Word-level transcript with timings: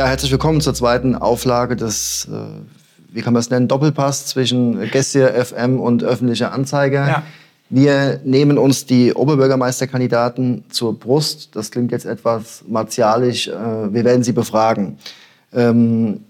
Ja, 0.00 0.06
herzlich 0.06 0.32
willkommen 0.32 0.62
zur 0.62 0.72
zweiten 0.72 1.14
Auflage 1.14 1.76
des, 1.76 2.26
äh, 2.32 2.34
wie 3.12 3.20
kann 3.20 3.34
man 3.34 3.40
es 3.40 3.50
nennen, 3.50 3.68
Doppelpass 3.68 4.24
zwischen 4.24 4.90
Gessier 4.90 5.34
FM 5.34 5.78
und 5.78 6.02
öffentlicher 6.02 6.52
Anzeiger. 6.52 7.06
Ja. 7.06 7.22
Wir 7.68 8.18
nehmen 8.24 8.56
uns 8.56 8.86
die 8.86 9.12
Oberbürgermeisterkandidaten 9.12 10.64
zur 10.70 10.98
Brust. 10.98 11.54
Das 11.54 11.70
klingt 11.70 11.92
jetzt 11.92 12.06
etwas 12.06 12.64
martialisch. 12.66 13.48
Äh, 13.48 13.52
wir 13.52 14.04
werden 14.06 14.22
sie 14.22 14.32
befragen. 14.32 14.96
Ähm, 15.52 16.24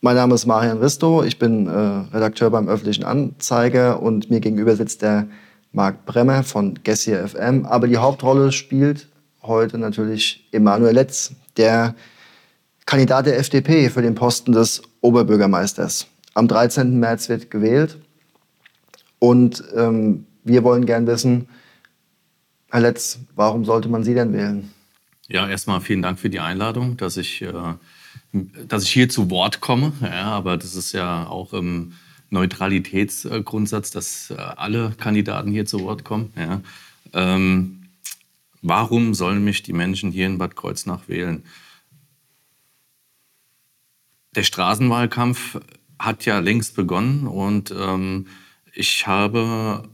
mein 0.00 0.16
Name 0.16 0.34
ist 0.34 0.46
Marian 0.46 0.78
Risto. 0.78 1.22
Ich 1.22 1.38
bin 1.38 1.66
äh, 1.66 1.70
Redakteur 2.16 2.48
beim 2.48 2.70
öffentlichen 2.70 3.04
Anzeiger 3.04 4.02
und 4.02 4.30
mir 4.30 4.40
gegenüber 4.40 4.74
sitzt 4.76 5.02
der 5.02 5.26
Marc 5.72 6.06
Bremmer 6.06 6.42
von 6.42 6.78
Gessier 6.84 7.28
FM. 7.28 7.66
Aber 7.66 7.86
die 7.86 7.98
Hauptrolle 7.98 8.50
spielt 8.50 9.08
heute 9.42 9.76
natürlich 9.76 10.48
Emanuel 10.52 10.94
Letz, 10.94 11.32
der 11.58 11.94
Kandidat 12.86 13.26
der 13.26 13.38
FDP 13.38 13.90
für 13.90 14.02
den 14.02 14.14
Posten 14.14 14.52
des 14.52 14.82
Oberbürgermeisters. 15.00 16.06
Am 16.34 16.48
13. 16.48 16.98
März 16.98 17.28
wird 17.28 17.50
gewählt. 17.50 17.98
Und 19.18 19.62
ähm, 19.76 20.26
wir 20.44 20.64
wollen 20.64 20.86
gern 20.86 21.06
wissen, 21.06 21.48
Herr 22.70 22.80
Letz, 22.80 23.18
warum 23.34 23.64
sollte 23.64 23.88
man 23.88 24.04
Sie 24.04 24.14
denn 24.14 24.32
wählen? 24.32 24.70
Ja, 25.28 25.48
erstmal 25.48 25.80
vielen 25.80 26.02
Dank 26.02 26.18
für 26.18 26.30
die 26.30 26.40
Einladung, 26.40 26.96
dass 26.96 27.16
ich, 27.16 27.42
äh, 27.42 27.52
dass 28.66 28.84
ich 28.84 28.90
hier 28.90 29.08
zu 29.08 29.30
Wort 29.30 29.60
komme. 29.60 29.92
Ja, 30.00 30.24
aber 30.24 30.56
das 30.56 30.74
ist 30.74 30.92
ja 30.92 31.26
auch 31.26 31.52
im 31.52 31.92
Neutralitätsgrundsatz, 32.30 33.90
dass 33.90 34.30
äh, 34.30 34.34
alle 34.34 34.92
Kandidaten 34.98 35.50
hier 35.50 35.66
zu 35.66 35.80
Wort 35.80 36.04
kommen. 36.04 36.32
Ja. 36.36 36.60
Ähm, 37.12 37.82
warum 38.62 39.14
sollen 39.14 39.44
mich 39.44 39.62
die 39.62 39.72
Menschen 39.72 40.10
hier 40.10 40.26
in 40.26 40.38
Bad 40.38 40.56
Kreuznach 40.56 41.08
wählen? 41.08 41.44
Der 44.36 44.44
Straßenwahlkampf 44.44 45.58
hat 45.98 46.24
ja 46.24 46.38
längst 46.38 46.76
begonnen 46.76 47.26
und 47.26 47.74
ähm, 47.76 48.26
ich 48.72 49.06
habe 49.06 49.88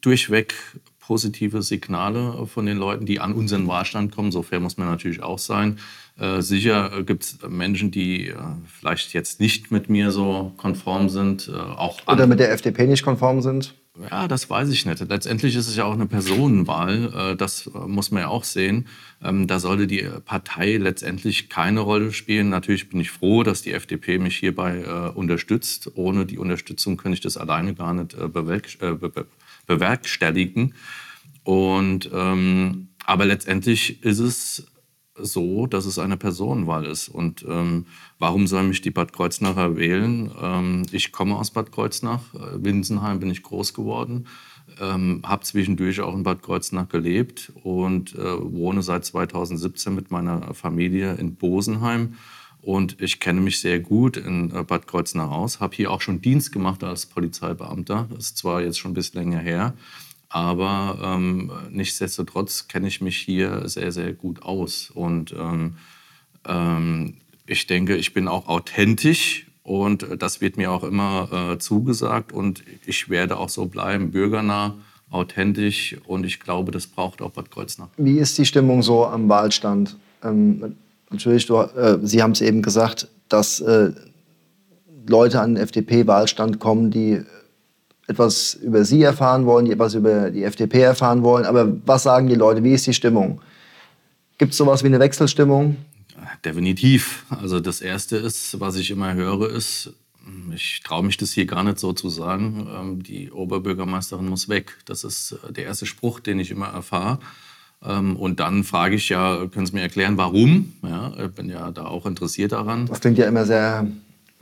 durchweg 0.00 0.54
positive 0.98 1.62
Signale 1.62 2.46
von 2.46 2.66
den 2.66 2.76
Leuten, 2.76 3.06
die 3.06 3.20
an 3.20 3.32
unseren 3.32 3.66
Wahlstand 3.66 4.14
kommen. 4.14 4.32
So 4.32 4.42
fair 4.42 4.60
muss 4.60 4.76
man 4.76 4.88
natürlich 4.88 5.22
auch 5.22 5.38
sein. 5.38 5.78
Äh, 6.18 6.40
sicher 6.40 7.02
gibt 7.02 7.24
es 7.24 7.38
Menschen, 7.48 7.90
die 7.90 8.28
äh, 8.28 8.36
vielleicht 8.66 9.12
jetzt 9.12 9.40
nicht 9.40 9.70
mit 9.70 9.88
mir 9.88 10.10
so 10.10 10.52
konform 10.56 11.08
sind. 11.08 11.48
Äh, 11.48 11.56
auch 11.56 12.00
Oder 12.06 12.26
mit 12.26 12.40
der 12.40 12.52
FDP 12.52 12.86
nicht 12.86 13.02
konform 13.02 13.42
sind? 13.42 13.74
Ja, 14.00 14.26
das 14.26 14.48
weiß 14.48 14.70
ich 14.70 14.86
nicht. 14.86 15.00
Letztendlich 15.06 15.54
ist 15.54 15.68
es 15.68 15.76
ja 15.76 15.84
auch 15.84 15.92
eine 15.92 16.06
Personenwahl. 16.06 17.12
Äh, 17.14 17.36
das 17.36 17.66
äh, 17.66 17.78
muss 17.86 18.10
man 18.10 18.22
ja 18.22 18.28
auch 18.28 18.44
sehen. 18.44 18.86
Ähm, 19.22 19.46
da 19.46 19.58
sollte 19.58 19.86
die 19.86 20.08
Partei 20.24 20.78
letztendlich 20.78 21.50
keine 21.50 21.80
Rolle 21.80 22.12
spielen. 22.12 22.48
Natürlich 22.48 22.88
bin 22.88 23.00
ich 23.00 23.10
froh, 23.10 23.42
dass 23.42 23.60
die 23.60 23.72
FDP 23.72 24.18
mich 24.18 24.36
hierbei 24.38 24.78
äh, 24.78 25.10
unterstützt. 25.10 25.90
Ohne 25.94 26.24
die 26.24 26.38
Unterstützung 26.38 26.96
könnte 26.96 27.16
ich 27.16 27.20
das 27.20 27.36
alleine 27.36 27.74
gar 27.74 27.92
nicht 27.92 28.16
bewerkstelligen. 29.66 30.74
Und, 31.44 32.08
ähm, 32.14 32.88
aber 33.04 33.26
letztendlich 33.26 34.02
ist 34.02 34.20
es 34.20 34.66
so, 35.14 35.66
dass 35.66 35.84
es 35.84 35.98
eine 35.98 36.16
Personenwahl 36.16 36.86
ist. 36.86 37.08
Und 37.08 37.44
ähm, 37.46 37.86
warum 38.22 38.46
soll 38.46 38.62
mich 38.62 38.80
die 38.80 38.92
Bad 38.92 39.12
Kreuznacher 39.12 39.76
wählen? 39.76 40.30
Ähm, 40.40 40.86
ich 40.92 41.10
komme 41.10 41.34
aus 41.34 41.50
Bad 41.50 41.72
Kreuznach, 41.72 42.20
äh, 42.34 42.64
Winsenheim 42.64 43.18
bin 43.18 43.30
ich 43.30 43.42
groß 43.42 43.74
geworden, 43.74 44.28
ähm, 44.80 45.22
habe 45.24 45.42
zwischendurch 45.42 46.00
auch 46.00 46.14
in 46.14 46.22
Bad 46.22 46.40
Kreuznach 46.40 46.88
gelebt 46.88 47.52
und 47.64 48.14
äh, 48.14 48.20
wohne 48.40 48.82
seit 48.82 49.04
2017 49.04 49.92
mit 49.92 50.12
meiner 50.12 50.54
Familie 50.54 51.14
in 51.14 51.34
Bosenheim. 51.34 52.14
Und 52.60 53.00
ich 53.00 53.18
kenne 53.18 53.40
mich 53.40 53.58
sehr 53.58 53.80
gut 53.80 54.16
in 54.16 54.54
äh, 54.54 54.62
Bad 54.62 54.86
Kreuznach 54.86 55.32
aus, 55.32 55.58
habe 55.58 55.74
hier 55.74 55.90
auch 55.90 56.00
schon 56.00 56.20
Dienst 56.20 56.52
gemacht 56.52 56.84
als 56.84 57.06
Polizeibeamter. 57.06 58.06
Das 58.08 58.26
ist 58.26 58.38
zwar 58.38 58.62
jetzt 58.62 58.78
schon 58.78 58.92
ein 58.92 58.94
bisschen 58.94 59.20
länger 59.20 59.40
her, 59.40 59.74
aber 60.28 60.96
ähm, 61.02 61.50
nichtsdestotrotz 61.70 62.68
kenne 62.68 62.86
ich 62.86 63.00
mich 63.00 63.16
hier 63.16 63.68
sehr, 63.68 63.90
sehr 63.90 64.12
gut 64.12 64.42
aus. 64.44 64.92
Und 64.94 65.34
ähm, 65.36 65.74
ähm, 66.46 67.14
ich 67.52 67.66
denke, 67.66 67.96
ich 67.96 68.12
bin 68.12 68.26
auch 68.26 68.48
authentisch 68.48 69.46
und 69.62 70.06
das 70.18 70.40
wird 70.40 70.56
mir 70.56 70.72
auch 70.72 70.82
immer 70.82 71.52
äh, 71.52 71.58
zugesagt. 71.58 72.32
Und 72.32 72.64
ich 72.84 73.08
werde 73.08 73.36
auch 73.36 73.48
so 73.48 73.66
bleiben, 73.66 74.10
bürgernah, 74.10 74.74
authentisch. 75.10 75.96
Und 76.06 76.26
ich 76.26 76.40
glaube, 76.40 76.72
das 76.72 76.86
braucht 76.86 77.22
auch 77.22 77.30
Bad 77.30 77.50
Kreuznach. 77.50 77.88
Wie 77.96 78.18
ist 78.18 78.36
die 78.38 78.46
Stimmung 78.46 78.82
so 78.82 79.06
am 79.06 79.28
Wahlstand? 79.28 79.96
Ähm, 80.24 80.76
natürlich, 81.10 81.46
du, 81.46 81.58
äh, 81.58 81.98
Sie 82.02 82.22
haben 82.22 82.32
es 82.32 82.40
eben 82.40 82.62
gesagt, 82.62 83.06
dass 83.28 83.60
äh, 83.60 83.92
Leute 85.06 85.40
an 85.40 85.54
den 85.54 85.62
FDP-Wahlstand 85.62 86.58
kommen, 86.58 86.90
die 86.90 87.22
etwas 88.08 88.54
über 88.54 88.84
Sie 88.84 89.02
erfahren 89.02 89.46
wollen, 89.46 89.66
die 89.66 89.72
etwas 89.72 89.94
über 89.94 90.30
die 90.30 90.42
FDP 90.42 90.80
erfahren 90.80 91.22
wollen. 91.22 91.44
Aber 91.44 91.72
was 91.86 92.02
sagen 92.02 92.28
die 92.28 92.34
Leute? 92.34 92.64
Wie 92.64 92.72
ist 92.72 92.86
die 92.86 92.94
Stimmung? 92.94 93.40
Gibt 94.38 94.52
es 94.52 94.58
sowas 94.58 94.82
wie 94.82 94.88
eine 94.88 94.98
Wechselstimmung? 94.98 95.76
Definitiv. 96.44 97.24
Also 97.30 97.60
das 97.60 97.80
Erste 97.80 98.16
ist, 98.16 98.60
was 98.60 98.76
ich 98.76 98.90
immer 98.90 99.14
höre, 99.14 99.50
ist, 99.50 99.92
ich 100.54 100.80
traue 100.84 101.04
mich 101.04 101.16
das 101.16 101.32
hier 101.32 101.46
gar 101.46 101.64
nicht 101.64 101.78
so 101.78 101.92
zu 101.92 102.08
sagen, 102.08 102.68
ähm, 102.74 103.02
die 103.02 103.30
Oberbürgermeisterin 103.30 104.28
muss 104.28 104.48
weg. 104.48 104.78
Das 104.84 105.04
ist 105.04 105.32
äh, 105.48 105.52
der 105.52 105.64
erste 105.64 105.86
Spruch, 105.86 106.20
den 106.20 106.38
ich 106.38 106.50
immer 106.50 106.68
erfahre. 106.68 107.18
Ähm, 107.84 108.16
und 108.16 108.40
dann 108.40 108.64
frage 108.64 108.94
ich 108.94 109.08
ja, 109.08 109.46
können 109.46 109.66
Sie 109.66 109.74
mir 109.74 109.82
erklären, 109.82 110.16
warum? 110.16 110.72
Ja, 110.82 111.12
ich 111.24 111.32
bin 111.32 111.48
ja 111.48 111.70
da 111.72 111.86
auch 111.86 112.06
interessiert 112.06 112.52
daran. 112.52 112.86
Das 112.86 113.00
klingt 113.00 113.18
ja 113.18 113.26
immer 113.26 113.44
sehr 113.44 113.86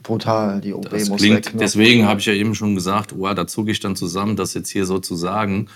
brutal, 0.03 0.61
die 0.61 0.73
OB 0.73 0.89
das 0.89 1.09
muss 1.09 1.21
klingt, 1.21 1.47
weg. 1.47 1.53
Ne? 1.53 1.59
Deswegen 1.59 2.05
habe 2.05 2.19
ich 2.19 2.25
ja 2.25 2.33
eben 2.33 2.55
schon 2.55 2.75
gesagt, 2.75 3.13
oh, 3.17 3.33
da 3.33 3.47
zucke 3.47 3.71
ich 3.71 3.79
dann 3.79 3.95
zusammen, 3.95 4.35
das 4.35 4.53
jetzt 4.53 4.69
hier 4.69 4.85
so 4.85 4.99
zu 4.99 5.15
sagen. 5.15 5.67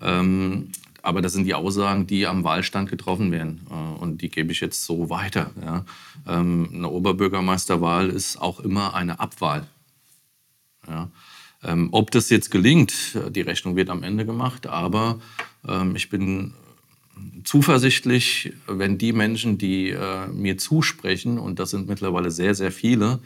Ähm, 0.00 0.68
aber 1.08 1.22
das 1.22 1.32
sind 1.32 1.44
die 1.44 1.54
Aussagen, 1.54 2.06
die 2.06 2.26
am 2.26 2.44
Wahlstand 2.44 2.90
getroffen 2.90 3.32
werden. 3.32 3.66
Äh, 3.70 4.02
und 4.02 4.20
die 4.20 4.28
gebe 4.28 4.52
ich 4.52 4.60
jetzt 4.60 4.84
so 4.84 5.08
weiter. 5.08 5.50
Ja. 5.64 5.86
Ähm, 6.26 6.68
eine 6.70 6.90
Oberbürgermeisterwahl 6.90 8.10
ist 8.10 8.36
auch 8.36 8.60
immer 8.60 8.92
eine 8.94 9.18
Abwahl. 9.18 9.66
Ja. 10.86 11.10
Ähm, 11.64 11.88
ob 11.92 12.10
das 12.10 12.28
jetzt 12.28 12.50
gelingt, 12.50 13.18
die 13.30 13.40
Rechnung 13.40 13.74
wird 13.74 13.88
am 13.88 14.02
Ende 14.02 14.26
gemacht, 14.26 14.66
aber 14.66 15.18
ähm, 15.66 15.96
ich 15.96 16.10
bin 16.10 16.52
zuversichtlich, 17.42 18.52
wenn 18.66 18.98
die 18.98 19.14
Menschen, 19.14 19.56
die 19.56 19.88
äh, 19.88 20.28
mir 20.28 20.58
zusprechen, 20.58 21.38
und 21.38 21.58
das 21.58 21.70
sind 21.70 21.88
mittlerweile 21.88 22.30
sehr, 22.30 22.54
sehr 22.54 22.70
viele, 22.70 23.20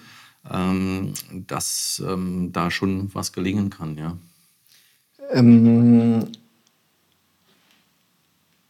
dass 1.47 2.03
da 2.05 2.71
schon 2.73 3.15
was 3.15 3.33
gelingen 3.33 3.71
kann. 3.71 3.97
Ja. 3.97 4.19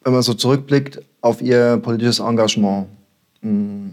Wenn 0.04 0.12
man 0.12 0.22
so 0.22 0.34
zurückblickt 0.34 1.00
auf 1.20 1.40
Ihr 1.40 1.78
politisches 1.82 2.18
Engagement, 2.18 2.86
mm, 3.40 3.88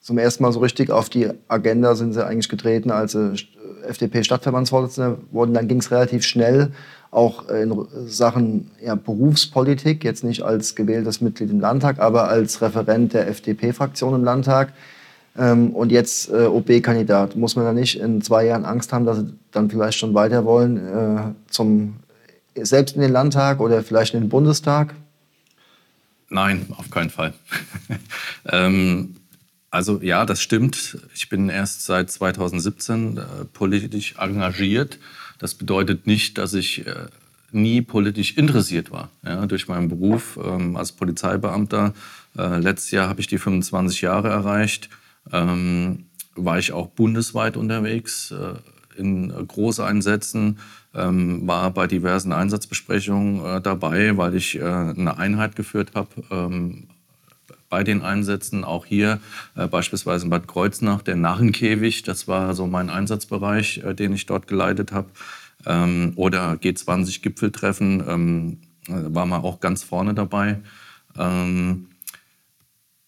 zum 0.00 0.18
ersten 0.18 0.42
Mal 0.42 0.52
so 0.52 0.60
richtig 0.60 0.90
auf 0.90 1.08
die 1.08 1.28
Agenda 1.48 1.94
sind 1.94 2.12
Sie 2.12 2.24
eigentlich 2.24 2.48
getreten, 2.48 2.90
als 2.90 3.12
Sie 3.12 3.34
FDP-Stadtverbandsvorsitzender 3.86 5.18
wurden. 5.32 5.54
Dann 5.54 5.68
ging 5.68 5.78
es 5.78 5.90
relativ 5.90 6.24
schnell, 6.24 6.72
auch 7.10 7.48
in 7.48 7.74
Sachen 8.06 8.70
ja, 8.80 8.94
Berufspolitik, 8.94 10.04
jetzt 10.04 10.22
nicht 10.22 10.42
als 10.42 10.74
gewähltes 10.74 11.20
Mitglied 11.20 11.50
im 11.50 11.60
Landtag, 11.60 11.98
aber 11.98 12.28
als 12.28 12.60
Referent 12.62 13.14
der 13.14 13.28
FDP-Fraktion 13.28 14.14
im 14.14 14.24
Landtag 14.24 14.72
ähm, 15.38 15.70
und 15.70 15.92
jetzt 15.92 16.30
äh, 16.30 16.46
OB-Kandidat. 16.46 17.36
Muss 17.36 17.56
man 17.56 17.64
da 17.64 17.72
nicht 17.72 18.00
in 18.00 18.22
zwei 18.22 18.46
Jahren 18.46 18.64
Angst 18.64 18.92
haben, 18.92 19.06
dass 19.06 19.18
sie 19.18 19.32
dann 19.52 19.70
vielleicht 19.70 19.98
schon 19.98 20.14
weiter 20.14 20.44
wollen, 20.44 20.76
äh, 20.76 21.20
zum, 21.50 21.96
selbst 22.54 22.96
in 22.96 23.02
den 23.02 23.12
Landtag 23.12 23.60
oder 23.60 23.82
vielleicht 23.82 24.14
in 24.14 24.20
den 24.20 24.28
Bundestag? 24.28 24.94
Nein, 26.28 26.66
auf 26.76 26.90
keinen 26.90 27.10
Fall. 27.10 27.34
ähm, 28.46 29.16
also 29.70 30.00
ja, 30.02 30.26
das 30.26 30.42
stimmt. 30.42 30.98
Ich 31.14 31.28
bin 31.28 31.48
erst 31.48 31.84
seit 31.84 32.10
2017 32.10 33.18
äh, 33.18 33.22
politisch 33.52 34.14
engagiert. 34.18 34.98
Das 35.38 35.54
bedeutet 35.54 36.06
nicht, 36.06 36.38
dass 36.38 36.54
ich 36.54 36.86
äh, 36.86 37.06
nie 37.52 37.82
politisch 37.82 38.36
interessiert 38.36 38.90
war. 38.90 39.10
Ja, 39.24 39.46
durch 39.46 39.68
meinen 39.68 39.88
Beruf 39.88 40.38
ähm, 40.42 40.76
als 40.76 40.92
Polizeibeamter. 40.92 41.94
Äh, 42.36 42.58
letztes 42.58 42.90
Jahr 42.90 43.08
habe 43.08 43.20
ich 43.20 43.26
die 43.26 43.38
25 43.38 44.00
Jahre 44.00 44.28
erreicht 44.28 44.88
ähm, 45.32 46.06
war 46.34 46.58
ich 46.58 46.72
auch 46.72 46.88
bundesweit 46.88 47.56
unterwegs 47.56 48.30
äh, 48.30 48.54
in 49.00 49.28
Großeinsätzen, 49.28 50.58
ähm, 50.96 51.46
war 51.46 51.70
bei 51.70 51.86
diversen 51.86 52.32
Einsatzbesprechungen 52.32 53.44
äh, 53.44 53.60
dabei, 53.60 54.16
weil 54.16 54.34
ich 54.34 54.56
äh, 54.56 54.62
eine 54.62 55.18
Einheit 55.18 55.54
geführt 55.54 55.92
habe 55.94 56.08
ähm, 56.30 56.88
bei 57.68 57.84
den 57.84 58.02
Einsätzen, 58.02 58.64
auch 58.64 58.86
hier 58.86 59.20
äh, 59.56 59.66
beispielsweise 59.66 60.24
in 60.24 60.30
Bad 60.30 60.48
Kreuznach, 60.48 61.02
der 61.02 61.16
Narrenkäfig, 61.16 62.02
das 62.02 62.26
war 62.26 62.54
so 62.54 62.66
mein 62.66 62.90
Einsatzbereich, 62.90 63.78
äh, 63.84 63.94
den 63.94 64.12
ich 64.12 64.26
dort 64.26 64.46
geleitet 64.48 64.92
habe. 64.92 65.08
Ähm, 65.66 66.12
oder 66.16 66.52
G20-Gipfeltreffen, 66.54 68.04
ähm, 68.08 68.58
war 68.88 69.26
man 69.26 69.42
auch 69.42 69.60
ganz 69.60 69.82
vorne 69.82 70.14
dabei. 70.14 70.60
Ähm, 71.18 71.88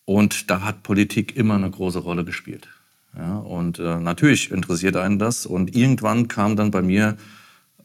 Und 0.04 0.48
da 0.50 0.62
hat 0.62 0.82
Politik 0.82 1.36
immer 1.36 1.56
eine 1.56 1.70
große 1.70 1.98
Rolle 1.98 2.24
gespielt. 2.24 2.68
Ja, 3.14 3.36
und 3.36 3.78
äh, 3.78 3.98
natürlich 4.00 4.50
interessiert 4.50 4.96
einen 4.96 5.18
das. 5.18 5.44
Und 5.44 5.76
irgendwann 5.76 6.28
kam 6.28 6.56
dann 6.56 6.70
bei 6.70 6.80
mir 6.80 7.16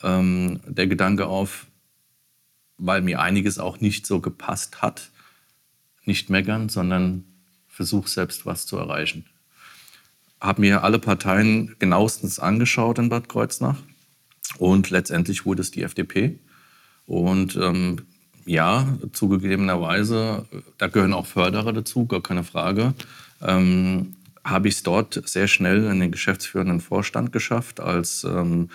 ähm, 0.03 0.59
der 0.67 0.87
Gedanke 0.87 1.27
auf, 1.27 1.67
weil 2.77 3.01
mir 3.01 3.21
einiges 3.21 3.59
auch 3.59 3.79
nicht 3.79 4.05
so 4.05 4.19
gepasst 4.19 4.81
hat, 4.81 5.09
nicht 6.05 6.29
meckern, 6.29 6.69
sondern 6.69 7.23
versuch 7.67 8.07
selbst 8.07 8.45
was 8.45 8.65
zu 8.65 8.77
erreichen. 8.77 9.25
Habe 10.39 10.61
mir 10.61 10.83
alle 10.83 10.99
Parteien 10.99 11.75
genauestens 11.79 12.39
angeschaut 12.39 12.99
in 12.99 13.09
Bad 13.09 13.29
Kreuznach 13.29 13.77
und 14.57 14.89
letztendlich 14.89 15.45
wurde 15.45 15.61
es 15.61 15.71
die 15.71 15.83
FDP. 15.83 16.39
Und 17.05 17.55
ähm, 17.55 18.01
ja, 18.45 18.97
zugegebenerweise, 19.13 20.45
da 20.77 20.87
gehören 20.87 21.13
auch 21.13 21.25
Förderer 21.25 21.73
dazu, 21.73 22.05
gar 22.05 22.21
keine 22.21 22.43
Frage. 22.43 22.93
Ähm, 23.41 24.17
habe 24.43 24.67
ich 24.67 24.75
es 24.75 24.83
dort 24.83 25.21
sehr 25.27 25.47
schnell 25.47 25.85
in 25.85 25.99
den 25.99 26.11
geschäftsführenden 26.11 26.81
Vorstand 26.81 27.31
geschafft 27.31 27.79
als 27.79 28.25
ähm, 28.25 28.69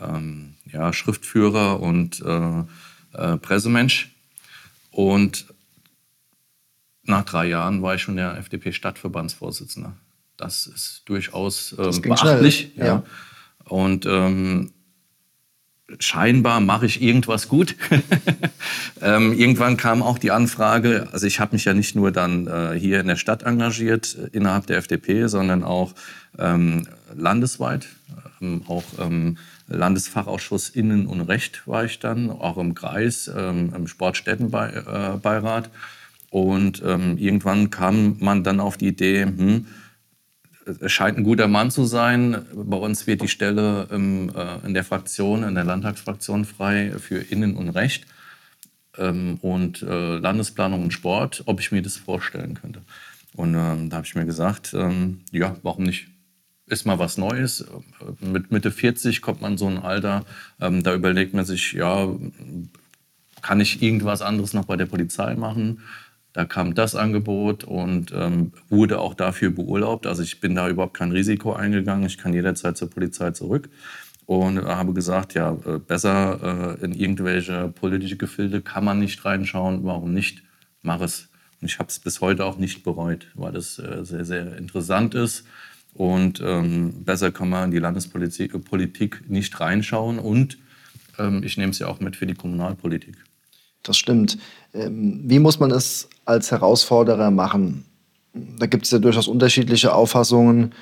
ähm, 0.00 0.54
ja, 0.72 0.92
Schriftführer 0.92 1.80
und 1.80 2.22
äh, 2.22 2.62
äh, 3.12 3.36
Pressemensch. 3.38 4.14
Und 4.90 5.46
nach 7.04 7.24
drei 7.24 7.46
Jahren 7.46 7.82
war 7.82 7.94
ich 7.94 8.02
schon 8.02 8.16
der 8.16 8.36
FDP-Stadtverbandsvorsitzender. 8.38 9.94
Das 10.36 10.66
ist 10.66 11.02
durchaus 11.06 11.74
ähm, 11.78 12.02
beachtlich. 12.02 12.72
Ja. 12.76 12.84
ja. 12.84 13.02
Und 13.64 14.06
ähm, 14.06 14.72
scheinbar 15.98 16.60
mache 16.60 16.86
ich 16.86 17.00
irgendwas 17.00 17.48
gut. 17.48 17.76
ähm, 19.00 19.32
irgendwann 19.32 19.76
kam 19.76 20.02
auch 20.02 20.18
die 20.18 20.30
Anfrage, 20.30 21.08
also 21.12 21.26
ich 21.26 21.40
habe 21.40 21.54
mich 21.54 21.64
ja 21.64 21.74
nicht 21.74 21.94
nur 21.94 22.10
dann 22.10 22.46
äh, 22.46 22.78
hier 22.78 23.00
in 23.00 23.06
der 23.06 23.16
Stadt 23.16 23.44
engagiert, 23.44 24.16
äh, 24.16 24.36
innerhalb 24.36 24.66
der 24.66 24.78
FDP, 24.78 25.26
sondern 25.28 25.62
auch 25.62 25.94
ähm, 26.38 26.88
landesweit, 27.14 27.86
ähm, 28.40 28.62
auch 28.66 28.84
ähm, 28.98 29.38
Landesfachausschuss 29.68 30.68
Innen 30.68 31.06
und 31.06 31.22
Recht 31.22 31.66
war 31.66 31.84
ich 31.84 31.98
dann, 31.98 32.30
auch 32.30 32.58
im 32.58 32.74
Kreis, 32.74 33.30
ähm, 33.34 33.72
im 33.74 33.86
Sportstättenbeirat. 33.86 35.70
Und 36.30 36.82
ähm, 36.84 37.18
irgendwann 37.18 37.70
kam 37.70 38.16
man 38.20 38.44
dann 38.44 38.60
auf 38.60 38.76
die 38.76 38.88
Idee, 38.88 39.24
hm, 39.24 39.66
es 40.80 40.90
scheint 40.92 41.16
ein 41.16 41.24
guter 41.24 41.46
Mann 41.46 41.70
zu 41.70 41.84
sein. 41.84 42.44
Bei 42.54 42.76
uns 42.76 43.06
wird 43.06 43.22
die 43.22 43.28
Stelle 43.28 43.88
im, 43.90 44.30
äh, 44.34 44.66
in 44.66 44.74
der 44.74 44.84
Fraktion, 44.84 45.44
in 45.44 45.54
der 45.54 45.64
Landtagsfraktion 45.64 46.44
frei 46.44 46.92
für 46.98 47.18
Innen 47.18 47.56
und 47.56 47.68
Recht 47.70 48.06
ähm, 48.98 49.38
und 49.42 49.82
äh, 49.82 50.18
Landesplanung 50.18 50.82
und 50.82 50.92
Sport, 50.92 51.44
ob 51.46 51.60
ich 51.60 51.72
mir 51.72 51.82
das 51.82 51.96
vorstellen 51.96 52.54
könnte. 52.54 52.82
Und 53.34 53.54
ähm, 53.54 53.90
da 53.90 53.96
habe 53.96 54.06
ich 54.06 54.14
mir 54.14 54.26
gesagt, 54.26 54.74
ähm, 54.74 55.20
ja, 55.30 55.56
warum 55.62 55.84
nicht? 55.84 56.08
Ist 56.68 56.84
mal 56.84 56.98
was 56.98 57.16
Neues. 57.16 57.64
Mit 58.20 58.50
Mitte 58.50 58.72
40 58.72 59.22
kommt 59.22 59.40
man 59.40 59.56
so 59.56 59.68
ein 59.68 59.78
Alter, 59.78 60.24
ähm, 60.60 60.82
da 60.82 60.94
überlegt 60.94 61.32
man 61.32 61.44
sich, 61.44 61.72
ja, 61.72 62.08
kann 63.40 63.60
ich 63.60 63.82
irgendwas 63.82 64.20
anderes 64.22 64.52
noch 64.52 64.64
bei 64.64 64.76
der 64.76 64.86
Polizei 64.86 65.34
machen? 65.36 65.82
Da 66.32 66.44
kam 66.44 66.74
das 66.74 66.96
Angebot 66.96 67.64
und 67.64 68.12
ähm, 68.12 68.52
wurde 68.68 68.98
auch 68.98 69.14
dafür 69.14 69.50
beurlaubt. 69.50 70.06
Also 70.06 70.22
ich 70.22 70.40
bin 70.40 70.54
da 70.54 70.68
überhaupt 70.68 70.94
kein 70.94 71.12
Risiko 71.12 71.52
eingegangen. 71.52 72.04
Ich 72.04 72.18
kann 72.18 72.34
jederzeit 72.34 72.76
zur 72.76 72.90
Polizei 72.90 73.30
zurück 73.30 73.70
und 74.26 74.62
habe 74.64 74.92
gesagt, 74.92 75.34
ja, 75.34 75.56
äh, 75.64 75.78
besser 75.78 76.76
äh, 76.80 76.84
in 76.84 76.92
irgendwelche 76.92 77.68
politische 77.68 78.16
Gefilde 78.16 78.60
kann 78.60 78.84
man 78.84 78.98
nicht 78.98 79.24
reinschauen. 79.24 79.84
Warum 79.84 80.12
nicht? 80.12 80.42
Mach 80.82 81.00
es. 81.00 81.28
Und 81.60 81.68
ich 81.70 81.78
habe 81.78 81.88
es 81.88 82.00
bis 82.00 82.20
heute 82.20 82.44
auch 82.44 82.58
nicht 82.58 82.82
bereut, 82.82 83.28
weil 83.34 83.56
es 83.56 83.78
äh, 83.78 84.04
sehr, 84.04 84.24
sehr 84.24 84.56
interessant 84.58 85.14
ist. 85.14 85.46
Und 85.96 86.42
ähm, 86.44 87.04
besser 87.04 87.32
kann 87.32 87.48
man 87.48 87.64
in 87.64 87.70
die 87.70 87.78
Landespolitik 87.78 88.52
Politik 88.64 89.22
nicht 89.28 89.58
reinschauen. 89.60 90.18
Und 90.18 90.58
ähm, 91.18 91.42
ich 91.42 91.56
nehme 91.56 91.70
es 91.70 91.78
ja 91.78 91.88
auch 91.88 92.00
mit 92.00 92.16
für 92.16 92.26
die 92.26 92.34
Kommunalpolitik. 92.34 93.16
Das 93.82 93.96
stimmt. 93.96 94.36
Ähm, 94.74 95.22
wie 95.24 95.38
muss 95.38 95.58
man 95.58 95.70
es 95.70 96.08
als 96.24 96.50
Herausforderer 96.50 97.30
machen? 97.30 97.84
Da 98.58 98.66
gibt 98.66 98.84
es 98.84 98.90
ja 98.90 98.98
durchaus 98.98 99.28
unterschiedliche 99.28 99.94
Auffassungen. 99.94 100.72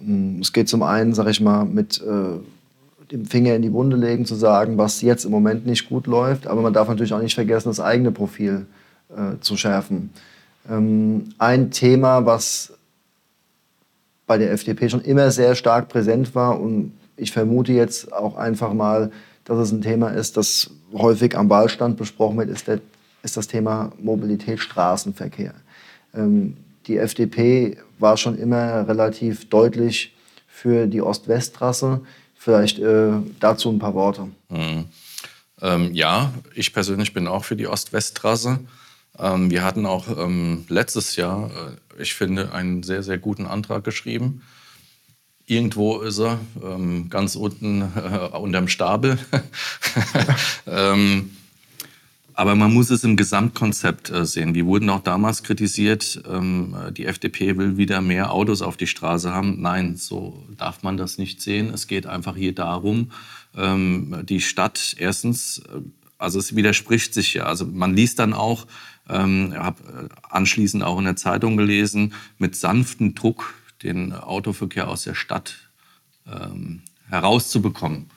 Ähm, 0.00 0.40
es 0.40 0.52
geht 0.52 0.68
zum 0.68 0.82
einen, 0.82 1.14
sage 1.14 1.30
ich 1.30 1.40
mal, 1.40 1.64
mit 1.64 2.00
äh, 2.00 3.12
dem 3.12 3.26
Finger 3.26 3.54
in 3.54 3.62
die 3.62 3.72
Wunde 3.72 3.96
legen, 3.96 4.26
zu 4.26 4.34
sagen, 4.34 4.76
was 4.76 5.02
jetzt 5.02 5.24
im 5.24 5.30
Moment 5.30 5.66
nicht 5.66 5.88
gut 5.88 6.06
läuft. 6.06 6.46
Aber 6.46 6.62
man 6.62 6.72
darf 6.72 6.88
natürlich 6.88 7.12
auch 7.12 7.22
nicht 7.22 7.34
vergessen, 7.34 7.68
das 7.68 7.80
eigene 7.80 8.10
Profil 8.10 8.66
äh, 9.10 9.38
zu 9.40 9.56
schärfen. 9.56 10.10
Ähm, 10.68 11.34
ein 11.38 11.70
Thema, 11.70 12.26
was 12.26 12.72
bei 14.28 14.38
der 14.38 14.52
FDP 14.52 14.88
schon 14.88 15.00
immer 15.00 15.32
sehr 15.32 15.56
stark 15.56 15.88
präsent 15.88 16.36
war 16.36 16.60
und 16.60 16.92
ich 17.16 17.32
vermute 17.32 17.72
jetzt 17.72 18.12
auch 18.12 18.36
einfach 18.36 18.72
mal, 18.72 19.10
dass 19.44 19.58
es 19.58 19.72
ein 19.72 19.82
Thema 19.82 20.10
ist, 20.10 20.36
das 20.36 20.70
häufig 20.92 21.36
am 21.36 21.50
Wahlstand 21.50 21.96
besprochen 21.96 22.38
wird, 22.38 22.50
ist, 22.50 22.68
der, 22.68 22.80
ist 23.24 23.36
das 23.36 23.48
Thema 23.48 23.90
Mobilität, 23.98 24.60
Straßenverkehr. 24.60 25.54
Ähm, 26.14 26.56
die 26.86 26.98
FDP 26.98 27.78
war 27.98 28.16
schon 28.16 28.38
immer 28.38 28.86
relativ 28.86 29.48
deutlich 29.48 30.14
für 30.46 30.86
die 30.86 31.02
Ost-West-Trasse. 31.02 32.00
Vielleicht 32.36 32.78
äh, 32.78 33.12
dazu 33.40 33.70
ein 33.70 33.78
paar 33.78 33.94
Worte. 33.94 34.28
Mhm. 34.48 34.84
Ähm, 35.60 35.94
ja, 35.94 36.32
ich 36.54 36.72
persönlich 36.72 37.12
bin 37.12 37.26
auch 37.26 37.44
für 37.44 37.56
die 37.56 37.66
Ost-West-Trasse. 37.66 38.60
Ähm, 39.18 39.50
wir 39.50 39.64
hatten 39.64 39.86
auch 39.86 40.06
ähm, 40.08 40.64
letztes 40.68 41.16
Jahr, 41.16 41.50
äh, 41.50 41.87
ich 41.98 42.14
finde, 42.14 42.52
einen 42.52 42.82
sehr, 42.82 43.02
sehr 43.02 43.18
guten 43.18 43.46
Antrag 43.46 43.84
geschrieben 43.84 44.42
Irgendwo 45.50 46.00
ist 46.00 46.18
er, 46.18 46.38
ähm, 46.62 47.08
ganz 47.08 47.34
unten 47.34 47.80
äh, 47.80 48.36
unterm 48.36 48.68
Stapel. 48.68 49.18
ähm, 50.66 51.30
aber 52.34 52.54
man 52.54 52.74
muss 52.74 52.90
es 52.90 53.02
im 53.02 53.16
Gesamtkonzept 53.16 54.10
äh, 54.10 54.26
sehen. 54.26 54.54
Wir 54.54 54.66
wurden 54.66 54.90
auch 54.90 55.00
damals 55.00 55.42
kritisiert, 55.42 56.22
ähm, 56.30 56.76
die 56.92 57.06
FDP 57.06 57.56
will 57.56 57.78
wieder 57.78 58.02
mehr 58.02 58.30
Autos 58.30 58.60
auf 58.60 58.76
die 58.76 58.86
Straße 58.86 59.32
haben. 59.32 59.62
Nein, 59.62 59.96
so 59.96 60.44
darf 60.58 60.82
man 60.82 60.98
das 60.98 61.16
nicht 61.16 61.40
sehen. 61.40 61.72
Es 61.72 61.86
geht 61.86 62.06
einfach 62.06 62.36
hier 62.36 62.54
darum, 62.54 63.10
ähm, 63.56 64.20
die 64.24 64.42
Stadt 64.42 64.96
erstens, 64.98 65.60
äh, 65.60 65.80
also 66.18 66.38
es 66.38 66.54
widerspricht 66.54 67.14
sich 67.14 67.32
ja. 67.32 67.44
Also 67.44 67.64
man 67.64 67.94
liest 67.94 68.18
dann 68.18 68.34
auch, 68.34 68.66
ähm, 69.08 69.54
habe 69.56 69.82
äh, 69.82 70.08
anschließend 70.30 70.82
auch 70.82 70.98
in 70.98 71.04
der 71.04 71.16
Zeitung 71.16 71.56
gelesen, 71.56 72.14
mit 72.38 72.56
sanftem 72.56 73.14
Druck 73.14 73.54
den 73.82 74.12
Autoverkehr 74.12 74.88
aus 74.88 75.04
der 75.04 75.14
Stadt 75.14 75.56
ähm, 76.26 76.82
herauszubekommen. 77.08 78.10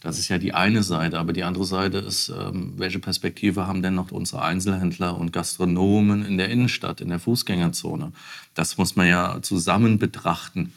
Das 0.00 0.18
ist 0.18 0.28
ja 0.28 0.38
die 0.38 0.54
eine 0.54 0.82
Seite. 0.82 1.18
Aber 1.18 1.32
die 1.32 1.42
andere 1.42 1.64
Seite 1.64 1.98
ist, 1.98 2.28
ähm, 2.28 2.74
welche 2.76 3.00
Perspektive 3.00 3.66
haben 3.66 3.82
denn 3.82 3.94
noch 3.94 4.12
unsere 4.12 4.42
Einzelhändler 4.42 5.18
und 5.18 5.32
Gastronomen 5.32 6.24
in 6.24 6.38
der 6.38 6.50
Innenstadt, 6.50 7.00
in 7.00 7.08
der 7.08 7.18
Fußgängerzone? 7.18 8.12
Das 8.54 8.78
muss 8.78 8.94
man 8.94 9.08
ja 9.08 9.40
zusammen 9.42 9.98
betrachten. 9.98 10.72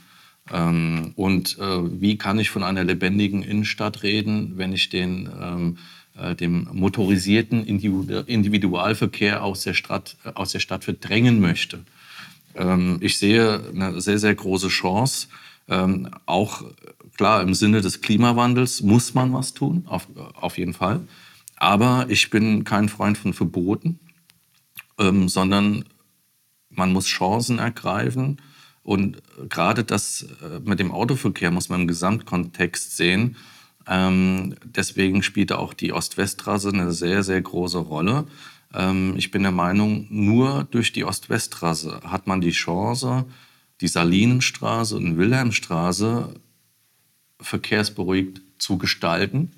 Ähm, 0.51 1.13
und 1.15 1.59
äh, 1.59 2.01
wie 2.01 2.17
kann 2.17 2.39
ich 2.39 2.49
von 2.49 2.63
einer 2.63 2.83
lebendigen 2.83 3.43
Innenstadt 3.43 4.01
reden, 4.01 4.57
wenn 4.57 4.73
ich 4.73 4.89
den, 4.89 5.29
ähm, 5.39 5.77
äh, 5.77 6.00
dem 6.39 6.67
motorisierten 6.71 7.65
Individualverkehr 7.65 9.43
aus 9.43 9.63
der, 9.63 9.73
Stadt, 9.73 10.17
äh, 10.23 10.31
aus 10.33 10.51
der 10.51 10.59
Stadt 10.59 10.83
verdrängen 10.83 11.39
möchte? 11.39 11.85
Ähm, 12.55 12.97
ich 13.01 13.17
sehe 13.17 13.63
eine 13.73 14.01
sehr, 14.01 14.19
sehr 14.19 14.35
große 14.35 14.67
Chance. 14.67 15.27
Ähm, 15.67 16.09
auch 16.25 16.63
klar, 17.17 17.41
im 17.41 17.53
Sinne 17.53 17.81
des 17.81 18.01
Klimawandels 18.01 18.81
muss 18.81 19.13
man 19.13 19.33
was 19.33 19.53
tun, 19.53 19.83
auf, 19.87 20.07
auf 20.33 20.57
jeden 20.57 20.73
Fall. 20.73 21.01
Aber 21.55 22.07
ich 22.09 22.29
bin 22.29 22.63
kein 22.63 22.89
Freund 22.89 23.17
von 23.17 23.33
Verboten, 23.33 23.99
ähm, 24.97 25.29
sondern 25.29 25.85
man 26.69 26.91
muss 26.91 27.05
Chancen 27.05 27.59
ergreifen. 27.59 28.41
Und 28.83 29.21
gerade 29.47 29.83
das 29.83 30.25
äh, 30.41 30.59
mit 30.63 30.79
dem 30.79 30.91
Autoverkehr 30.91 31.51
muss 31.51 31.69
man 31.69 31.81
im 31.81 31.87
Gesamtkontext 31.87 32.97
sehen. 32.97 33.35
Ähm, 33.87 34.55
deswegen 34.63 35.23
spielt 35.23 35.51
auch 35.51 35.73
die 35.73 35.93
Ost-West-Trasse 35.93 36.69
eine 36.69 36.91
sehr, 36.91 37.23
sehr 37.23 37.41
große 37.41 37.79
Rolle. 37.79 38.25
Ähm, 38.73 39.15
ich 39.17 39.31
bin 39.31 39.43
der 39.43 39.51
Meinung, 39.51 40.07
nur 40.09 40.67
durch 40.69 40.93
die 40.93 41.03
Ost-West-Trasse 41.03 42.01
hat 42.05 42.27
man 42.27 42.41
die 42.41 42.51
Chance, 42.51 43.25
die 43.81 43.87
Salinenstraße 43.87 44.95
und 44.95 45.17
Wilhelmstraße 45.17 46.33
verkehrsberuhigt 47.39 48.41
zu 48.59 48.77
gestalten. 48.77 49.51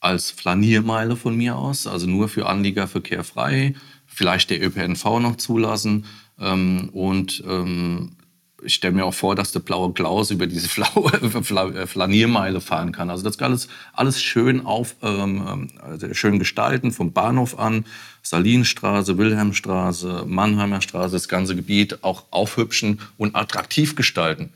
Als 0.00 0.30
Flaniermeile 0.30 1.16
von 1.16 1.36
mir 1.36 1.56
aus, 1.56 1.86
also 1.86 2.06
nur 2.06 2.28
für 2.28 2.46
Anliegerverkehr 2.46 3.24
frei, 3.24 3.74
vielleicht 4.06 4.50
der 4.50 4.64
ÖPNV 4.64 5.04
noch 5.20 5.36
zulassen. 5.36 6.06
Ähm, 6.38 6.88
und 6.92 7.42
ähm, 7.46 8.16
ich 8.62 8.74
stelle 8.74 8.94
mir 8.94 9.04
auch 9.04 9.14
vor, 9.14 9.34
dass 9.34 9.52
der 9.52 9.60
blaue 9.60 9.92
Klaus 9.92 10.30
über 10.30 10.46
diese 10.46 10.68
flaue 10.68 11.12
äh, 11.12 11.86
Flaniermeile 11.86 12.60
fahren 12.60 12.92
kann. 12.92 13.10
Also 13.10 13.24
das 13.24 13.38
kann 13.38 13.52
alles, 13.52 13.68
alles 13.92 14.22
schön, 14.22 14.66
auf, 14.66 14.96
ähm, 15.02 15.70
also 15.80 16.12
schön 16.14 16.38
gestalten, 16.38 16.92
vom 16.92 17.12
Bahnhof 17.12 17.58
an, 17.58 17.84
Salinstraße, 18.22 19.16
Wilhelmstraße, 19.16 20.24
Mannheimer 20.26 20.80
Straße, 20.80 21.12
das 21.12 21.28
ganze 21.28 21.56
Gebiet 21.56 22.02
auch 22.02 22.24
aufhübschen 22.30 23.00
und 23.16 23.36
attraktiv 23.36 23.94
gestalten. 23.94 24.52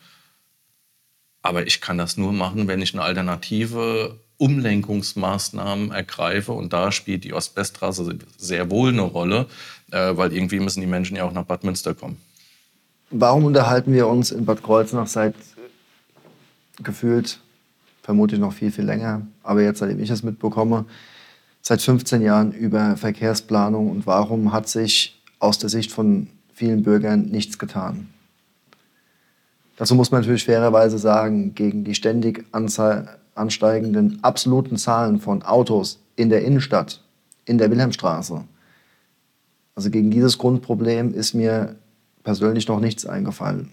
Aber 1.42 1.66
ich 1.66 1.80
kann 1.80 1.98
das 1.98 2.16
nur 2.16 2.32
machen, 2.32 2.68
wenn 2.68 2.82
ich 2.82 2.94
eine 2.94 3.02
alternative 3.02 4.18
Umlenkungsmaßnahmen 4.38 5.92
ergreife. 5.92 6.52
Und 6.52 6.72
da 6.72 6.90
spielt 6.90 7.24
die 7.24 7.32
Ost-West-Straße 7.32 8.18
sehr 8.36 8.70
wohl 8.70 8.90
eine 8.90 9.02
Rolle, 9.02 9.46
äh, 9.90 10.16
weil 10.16 10.32
irgendwie 10.32 10.60
müssen 10.60 10.80
die 10.80 10.86
Menschen 10.86 11.16
ja 11.16 11.24
auch 11.24 11.32
nach 11.32 11.44
Bad 11.44 11.64
Münster 11.64 11.94
kommen. 11.94 12.18
Warum 13.14 13.44
unterhalten 13.44 13.92
wir 13.92 14.08
uns 14.08 14.30
in 14.30 14.46
Bad 14.46 14.62
Kreuznach 14.62 15.06
seit 15.06 15.34
gefühlt, 16.82 17.40
vermutlich 18.02 18.40
noch 18.40 18.54
viel, 18.54 18.72
viel 18.72 18.86
länger, 18.86 19.20
aber 19.42 19.60
jetzt, 19.60 19.80
seitdem 19.80 20.00
ich 20.00 20.08
es 20.08 20.22
mitbekomme, 20.22 20.86
seit 21.60 21.82
15 21.82 22.22
Jahren 22.22 22.52
über 22.52 22.96
Verkehrsplanung 22.96 23.90
und 23.90 24.06
warum 24.06 24.54
hat 24.54 24.66
sich 24.66 25.22
aus 25.40 25.58
der 25.58 25.68
Sicht 25.68 25.92
von 25.92 26.28
vielen 26.54 26.82
Bürgern 26.82 27.26
nichts 27.26 27.58
getan? 27.58 28.08
Dazu 29.76 29.94
muss 29.94 30.10
man 30.10 30.22
natürlich 30.22 30.46
fairerweise 30.46 30.96
sagen, 30.96 31.54
gegen 31.54 31.84
die 31.84 31.94
ständig 31.94 32.46
ansteigenden 33.34 34.24
absoluten 34.24 34.78
Zahlen 34.78 35.20
von 35.20 35.42
Autos 35.42 36.00
in 36.16 36.30
der 36.30 36.44
Innenstadt, 36.44 37.02
in 37.44 37.58
der 37.58 37.70
Wilhelmstraße, 37.70 38.42
also 39.74 39.90
gegen 39.90 40.10
dieses 40.10 40.38
Grundproblem 40.38 41.14
ist 41.14 41.34
mir 41.34 41.76
persönlich 42.22 42.68
noch 42.68 42.80
nichts 42.80 43.06
eingefallen. 43.06 43.70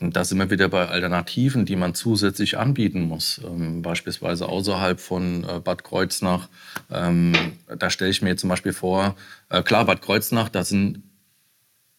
Da 0.00 0.24
sind 0.24 0.38
wir 0.38 0.50
wieder 0.50 0.68
bei 0.68 0.88
Alternativen, 0.88 1.64
die 1.64 1.76
man 1.76 1.94
zusätzlich 1.94 2.58
anbieten 2.58 3.02
muss. 3.02 3.40
Ähm, 3.44 3.82
beispielsweise 3.82 4.48
außerhalb 4.48 5.00
von 5.00 5.44
äh, 5.44 5.60
Bad 5.60 5.84
Kreuznach. 5.84 6.48
Ähm, 6.90 7.32
da 7.78 7.90
stelle 7.90 8.10
ich 8.10 8.20
mir 8.20 8.36
zum 8.36 8.50
Beispiel 8.50 8.72
vor, 8.72 9.16
äh, 9.50 9.62
klar, 9.62 9.84
Bad 9.84 10.02
Kreuznach, 10.02 10.48
da 10.48 10.64
sind 10.64 11.02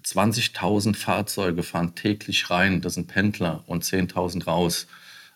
20.000 0.03 0.95
Fahrzeuge 0.95 1.63
fahren 1.63 1.95
täglich 1.95 2.50
rein. 2.50 2.81
Das 2.81 2.93
sind 2.93 3.07
Pendler 3.07 3.63
und 3.65 3.83
10.000 3.83 4.45
raus. 4.45 4.88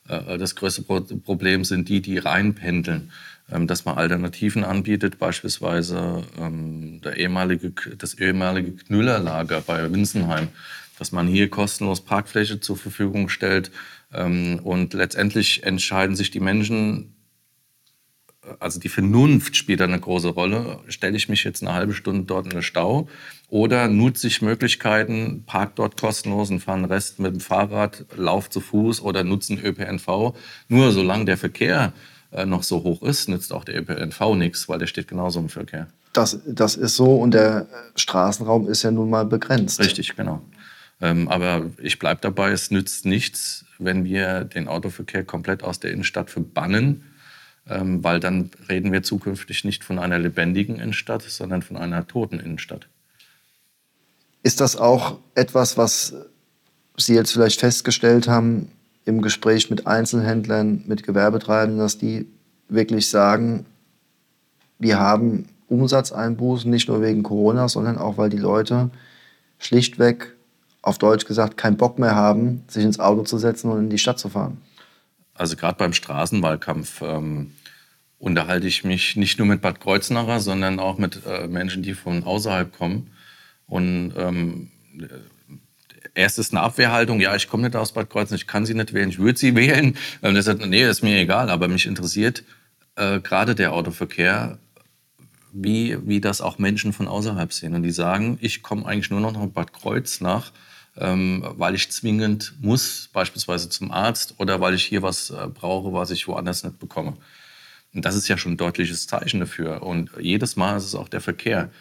Äh, 0.08 0.38
das 0.38 0.56
größte 0.56 0.84
Pro 0.84 1.02
Problem 1.02 1.64
sind 1.64 1.90
die, 1.90 2.02
die 2.02 2.18
reinpendeln. 2.18 3.12
Ähm, 3.52 3.66
dass 3.68 3.86
man 3.86 3.98
Alternativen 3.98 4.64
anbietet, 4.64 5.18
beispielsweise 5.18 6.24
ähm, 6.40 7.02
der 7.02 7.18
ehemalige, 7.18 7.72
das 7.98 8.14
ehemalige 8.14 8.74
Knüllerlager 8.74 9.62
bei 9.62 9.92
Winsenheim, 9.92 10.50
dass 11.00 11.12
man 11.12 11.28
hier 11.28 11.50
kostenlos 11.50 12.02
Parkfläche 12.02 12.60
zur 12.60 12.78
Verfügung 12.78 13.30
stellt. 13.30 13.72
Ähm, 14.14 14.60
und 14.64 14.94
letztendlich 14.94 15.64
entscheiden 15.64 16.16
sich 16.16 16.30
die 16.30 16.40
Menschen, 16.40 17.16
also 18.60 18.80
die 18.80 18.90
Vernunft 18.90 19.56
spielt 19.56 19.82
eine 19.82 20.00
große 20.00 20.30
Rolle. 20.30 20.80
Stelle 20.88 21.18
ich 21.18 21.28
mich 21.28 21.44
jetzt 21.44 21.64
eine 21.64 21.74
halbe 21.74 21.94
Stunde 21.94 22.26
dort 22.26 22.46
in 22.46 22.52
den 22.52 22.62
Stau 22.62 23.10
oder 23.48 23.88
nutze 23.88 24.28
ich 24.28 24.44
Möglichkeiten, 24.44 25.44
park 25.48 25.76
dort 25.76 26.00
kostenlos 26.00 26.52
und 26.52 26.60
fahre 26.60 26.82
den 26.82 26.86
Rest 26.86 27.18
mit 27.18 27.34
dem 27.34 27.40
Fahrrad, 27.40 28.06
lauf 28.16 28.48
zu 28.50 28.60
Fuß 28.60 29.02
oder 29.02 29.24
nutze 29.24 29.56
ÖPNV. 29.56 30.36
Nur 30.68 30.92
solange 30.92 31.26
der 31.26 31.38
Verkehr 31.38 31.94
äh, 31.94 32.19
noch 32.46 32.64
so 32.64 32.84
hoch 32.84 33.02
ist, 33.02 33.28
nützt 33.28 33.52
auch 33.54 33.64
der 33.64 33.80
ÖPNV 33.80 34.36
nichts, 34.36 34.70
weil 34.70 34.80
der 34.80 34.88
steht 34.88 35.08
genauso 35.08 35.40
im 35.40 35.50
Verkehr. 35.50 35.88
Das, 36.14 36.40
das 36.46 36.76
ist 36.76 36.96
so 36.96 37.16
und 37.16 37.34
der 37.34 37.68
Straßenraum 37.96 38.68
ist 38.68 38.84
ja 38.84 38.92
nun 38.92 39.10
mal 39.10 39.26
begrenzt. 39.26 39.80
Richtig, 39.80 40.16
genau. 40.16 40.42
Ähm, 41.02 41.28
aber 41.28 41.72
ich 41.78 42.00
bleibe 42.00 42.22
dabei, 42.22 42.52
es 42.52 42.72
nützt 42.72 43.06
nichts, 43.06 43.66
wenn 43.78 44.04
wir 44.04 44.44
den 44.44 44.68
Autoverkehr 44.68 45.24
komplett 45.24 45.64
aus 45.64 45.80
der 45.80 45.92
Innenstadt 45.92 46.30
verbannen, 46.30 47.04
ähm, 47.68 48.04
weil 48.04 48.20
dann 48.20 48.52
reden 48.68 48.92
wir 48.92 49.04
zukünftig 49.04 49.64
nicht 49.64 49.84
von 49.84 50.00
einer 50.00 50.20
lebendigen 50.20 50.76
Innenstadt, 50.80 51.22
sondern 51.24 51.62
von 51.62 51.78
einer 51.78 52.06
toten 52.08 52.40
Innenstadt. 52.40 52.88
Ist 54.44 54.62
das 54.62 54.76
auch 54.76 55.20
etwas, 55.36 55.78
was 55.78 56.14
Sie 56.98 57.14
jetzt 57.14 57.32
vielleicht 57.32 57.62
festgestellt 57.62 58.28
haben, 58.28 58.72
im 59.10 59.22
Gespräch 59.22 59.70
mit 59.70 59.88
Einzelhändlern, 59.88 60.84
mit 60.88 61.04
Gewerbetreibenden, 61.04 61.80
dass 61.80 61.98
die 61.98 62.28
wirklich 62.70 63.10
sagen, 63.10 63.66
wir 64.78 65.00
haben 65.00 65.48
Umsatzeinbußen, 65.68 66.70
nicht 66.70 66.88
nur 66.88 67.02
wegen 67.02 67.24
Corona, 67.24 67.68
sondern 67.68 67.98
auch, 67.98 68.18
weil 68.18 68.30
die 68.30 68.38
Leute 68.38 68.92
schlichtweg, 69.58 70.36
auf 70.82 70.98
Deutsch 70.98 71.26
gesagt, 71.26 71.58
keinen 71.58 71.76
Bock 71.76 72.00
mehr 72.00 72.16
haben, 72.16 72.64
sich 72.68 72.86
ins 72.86 73.00
Auto 73.00 73.24
zu 73.24 73.38
setzen 73.38 73.70
und 73.70 73.80
in 73.80 73.90
die 73.90 73.98
Stadt 73.98 74.20
zu 74.20 74.30
fahren. 74.30 74.62
Also 75.34 75.58
gerade 75.58 75.78
beim 75.78 75.94
Straßenwahlkampf 75.94 77.02
ähm, 77.02 77.52
unterhalte 78.18 78.68
ich 78.68 78.84
mich 78.84 79.16
nicht 79.16 79.40
nur 79.40 79.48
mit 79.48 79.62
Bad 79.62 79.82
Kreuznacher, 79.82 80.40
sondern 80.40 80.80
auch 80.80 80.98
mit 80.98 81.22
äh, 81.26 81.48
Menschen, 81.48 81.84
die 81.84 81.96
von 81.96 82.24
außerhalb 82.24 82.78
kommen. 82.78 83.12
Und 83.68 84.14
ähm, 84.18 84.72
erst 86.20 86.38
ist 86.38 86.54
eine 86.54 86.62
Abwehrhaltung, 86.62 87.20
ja, 87.20 87.36
ich 87.36 87.48
komme 87.48 87.64
nicht 87.64 87.76
aus 87.76 87.94
Bad 87.94 88.10
Kreuznach, 88.10 88.38
ich 88.38 88.48
kann 88.48 88.66
sie 88.66 88.74
nicht 88.74 88.94
wählen, 88.94 89.10
ich 89.10 89.20
würde 89.20 89.40
sie 89.40 89.56
wählen. 89.56 89.98
Und 90.22 90.36
er 90.36 90.44
sagt, 90.44 90.66
nee, 90.66 90.84
ist 90.84 91.02
mir 91.02 91.18
egal, 91.18 91.50
aber 91.50 91.68
mich 91.68 91.86
interessiert 91.86 92.44
äh, 92.96 93.20
gerade 93.20 93.56
der 93.56 93.74
Autoverkehr, 93.74 94.60
wie, 95.52 95.98
wie 96.06 96.22
das 96.22 96.42
auch 96.42 96.60
Menschen 96.60 96.94
von 96.94 97.08
außerhalb 97.08 97.52
sehen. 97.52 97.74
Und 97.74 97.84
die 97.84 97.92
sagen, 97.92 98.38
ich 98.42 98.62
komme 98.62 98.86
eigentlich 98.86 99.10
nur 99.10 99.22
noch 99.22 99.34
nach 99.34 99.48
Bad 99.48 99.74
Kreuznach, 99.74 100.52
ähm, 100.98 101.44
weil 101.58 101.76
ich 101.76 101.90
zwingend 101.92 102.54
muss, 102.60 103.10
beispielsweise 103.14 103.70
zum 103.70 103.92
Arzt 103.92 104.36
oder 104.38 104.60
weil 104.62 104.76
ich 104.76 104.84
hier 104.84 105.02
was 105.02 105.32
äh, 105.32 105.48
brauche, 105.48 105.94
was 105.94 106.12
ich 106.12 106.28
woanders 106.28 106.64
nicht 106.64 106.78
bekomme. 106.78 107.18
Und 107.94 108.06
das 108.06 108.16
ist 108.16 108.28
ja 108.28 108.38
schon 108.38 108.54
ein 108.54 108.58
deutliches 108.58 109.08
Zeichen 109.08 109.40
dafür. 109.40 109.82
Und 109.82 110.12
jedes 110.20 110.56
Mal 110.56 110.78
ist 110.78 110.86
es 110.86 110.94
auch 110.94 111.10
der 111.10 111.22
Verkehr. 111.22 111.72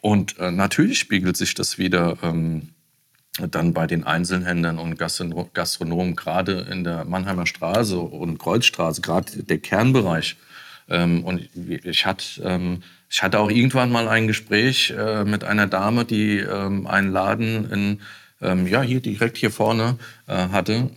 Und 0.00 0.38
äh, 0.38 0.50
natürlich 0.50 0.98
spiegelt 0.98 1.36
sich 1.36 1.54
das 1.54 1.78
wieder 1.78 2.18
ähm, 2.22 2.73
dann 3.40 3.72
bei 3.72 3.86
den 3.86 4.04
Einzelhändlern 4.04 4.78
und 4.78 4.98
Gastronomen, 4.98 6.14
gerade 6.14 6.66
in 6.70 6.84
der 6.84 7.04
Mannheimer 7.04 7.46
Straße 7.46 7.98
und 7.98 8.38
Kreuzstraße, 8.38 9.02
gerade 9.02 9.42
der 9.42 9.58
Kernbereich. 9.58 10.36
Ähm, 10.88 11.24
und 11.24 11.48
ich 11.54 12.06
hatte, 12.06 12.42
ähm, 12.44 12.82
ich 13.10 13.22
hatte 13.22 13.40
auch 13.40 13.50
irgendwann 13.50 13.90
mal 13.90 14.08
ein 14.08 14.26
Gespräch 14.26 14.90
äh, 14.96 15.24
mit 15.24 15.42
einer 15.42 15.66
Dame, 15.66 16.04
die 16.04 16.38
ähm, 16.38 16.86
einen 16.86 17.12
Laden 17.12 17.70
in, 17.70 18.00
ja, 18.40 18.82
hier 18.82 19.00
direkt 19.00 19.38
hier 19.38 19.50
vorne 19.50 19.96
äh, 20.26 20.48
hatte. 20.48 20.90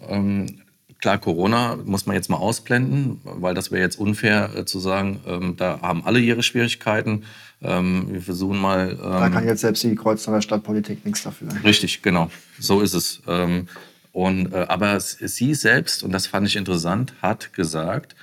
Klar, 1.00 1.20
Corona 1.20 1.78
muss 1.86 2.06
man 2.06 2.16
jetzt 2.16 2.30
mal 2.30 2.38
ausblenden, 2.38 3.22
weil 3.24 3.54
das 3.54 3.72
wäre 3.72 3.82
jetzt 3.82 4.00
unfair 4.00 4.50
äh, 4.56 4.66
zu 4.66 4.80
sagen, 4.80 5.56
da 5.58 5.80
haben 5.82 6.04
alle 6.06 6.20
ihre 6.20 6.42
Schwierigkeiten. 6.42 7.24
Ähm, 7.62 8.08
wir 8.12 8.22
versuchen 8.22 8.58
mal. 8.58 8.92
Ähm, 8.92 8.98
da 8.98 9.30
kann 9.30 9.46
jetzt 9.46 9.62
selbst 9.62 9.84
die 9.84 9.96
Kreuznacher 9.96 10.42
Stadtpolitik 10.42 11.06
nichts 11.06 11.24
dafür. 11.24 11.50
Richtig, 11.64 12.02
genau. 12.02 12.30
So 12.60 12.82
ist 12.82 12.94
es. 12.94 13.22
Ähm, 13.28 13.68
und, 14.12 14.54
äh, 14.54 14.66
aber 14.68 15.00
sie 15.00 15.54
selbst, 15.54 16.04
und 16.04 16.12
das 16.12 16.28
fand 16.28 16.48
ich 16.48 16.56
interessant, 16.56 17.14
hat 17.22 17.54
gesagt, 17.54 18.16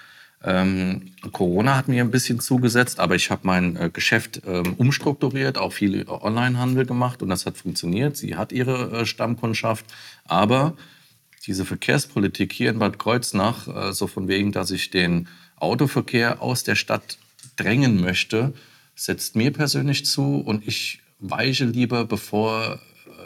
ähm, 0.43 1.13
Corona 1.33 1.77
hat 1.77 1.89
mir 1.89 2.03
ein 2.05 2.11
bisschen 2.11 2.39
zugesetzt, 2.39 3.01
aber 3.01 3.15
ich 3.15 3.31
habe 3.31 3.43
mein 3.45 3.77
äh, 3.77 3.91
Geschäft 3.91 4.43
ähm, 4.47 4.75
umstrukturiert, 4.77 5.57
auch 5.57 5.73
viel 5.73 6.05
Onlinehandel 6.09 6.85
gemacht 6.85 7.23
und 7.23 7.29
das 7.31 7.47
hat 7.47 7.57
funktioniert. 7.57 8.17
Sie 8.17 8.37
hat 8.37 8.53
ihre 8.53 8.91
äh, 8.91 9.07
Stammkundschaft, 9.07 9.87
aber 10.27 10.75
diese 11.47 11.65
Verkehrspolitik 11.65 12.53
hier 12.53 12.71
in 12.71 12.79
Bad 12.79 12.99
Kreuznach, 12.99 13.69
äh, 13.69 13.93
so 13.93 14.07
von 14.07 14.29
wegen, 14.29 14.53
dass 14.53 14.71
ich 14.71 14.91
den 14.91 15.29
Autoverkehr 15.57 16.43
aus 16.43 16.65
der 16.65 16.75
Stadt 16.75 17.19
drängen 17.57 18.01
möchte, 18.01 18.53
setzt 18.95 19.37
mir 19.37 19.53
persönlich 19.53 20.07
zu 20.07 20.39
und 20.39 20.67
ich 20.67 21.01
weiche 21.19 21.65
lieber, 21.65 22.05
bevor 22.05 22.81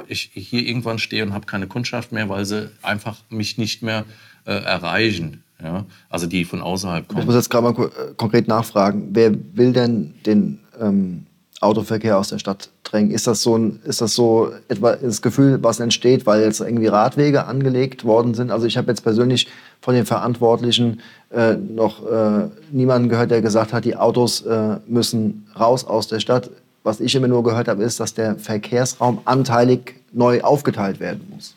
ich 0.07 0.31
hier 0.35 0.67
irgendwann 0.67 0.99
stehe 0.99 1.23
und 1.23 1.33
habe 1.33 1.47
keine 1.47 1.67
Kundschaft 1.67 2.13
mehr, 2.13 2.29
weil 2.29 2.45
sie 2.45 2.71
einfach 2.83 3.19
mich 3.29 3.59
nicht 3.59 3.83
mehr 3.83 4.05
äh, 4.45 4.53
erreichen. 4.53 5.43
Ja? 5.63 5.87
Also 6.09 6.27
die 6.27 6.45
von 6.45 6.61
außerhalb 6.61 7.09
kommen. 7.09 7.21
Ich 7.21 7.27
muss 7.27 7.35
jetzt 7.35 7.51
gerade 7.51 7.73
mal 7.73 7.85
äh, 7.87 8.15
konkret 8.17 8.49
nachfragen. 8.49 9.09
Wer 9.13 9.35
will 9.57 9.73
denn 9.73 10.15
den 10.25 10.61
ähm, 10.81 11.27
Autoverkehr 11.61 12.19
aus 12.19 12.29
der 12.29 12.39
Stadt 12.39 12.71
drängen? 12.85 13.11
Ist 13.11 13.27
das 13.27 13.43
so, 13.43 13.57
ein, 13.57 13.81
ist 13.85 14.01
das 14.01 14.15
so 14.15 14.53
etwa 14.69 14.97
das 14.97 15.23
Gefühl, 15.23 15.63
was 15.63 15.81
entsteht, 15.81 16.27
weil 16.27 16.43
jetzt 16.43 16.61
irgendwie 16.61 16.87
Radwege 16.87 17.47
angelegt 17.47 18.05
worden 18.05 18.35
sind? 18.35 18.51
Also 18.51 18.67
ich 18.67 18.77
habe 18.77 18.89
jetzt 18.89 19.03
persönlich 19.03 19.49
von 19.81 19.95
den 19.95 20.07
Verantwortlichen 20.07 21.01
äh, 21.31 21.55
noch 21.55 22.07
äh, 22.07 22.49
niemanden 22.71 23.09
gehört, 23.09 23.31
der 23.31 23.43
gesagt 23.43 23.73
hat, 23.73 23.85
die 23.85 23.97
Autos 23.97 24.43
äh, 24.43 24.77
müssen 24.87 25.49
raus 25.59 25.85
aus 25.85 26.09
der 26.09 26.21
Stadt. 26.21 26.51
Was 26.85 27.01
ich 27.01 27.15
immer 27.15 27.29
nur 27.29 27.43
gehört 27.43 27.69
habe, 27.69 27.83
ist, 27.83 27.99
dass 28.01 28.15
der 28.15 28.37
Verkehrsraum 28.37 29.21
anteilig 29.25 29.97
neu 30.13 30.41
aufgeteilt 30.43 31.01
werden 31.01 31.27
muss. 31.31 31.55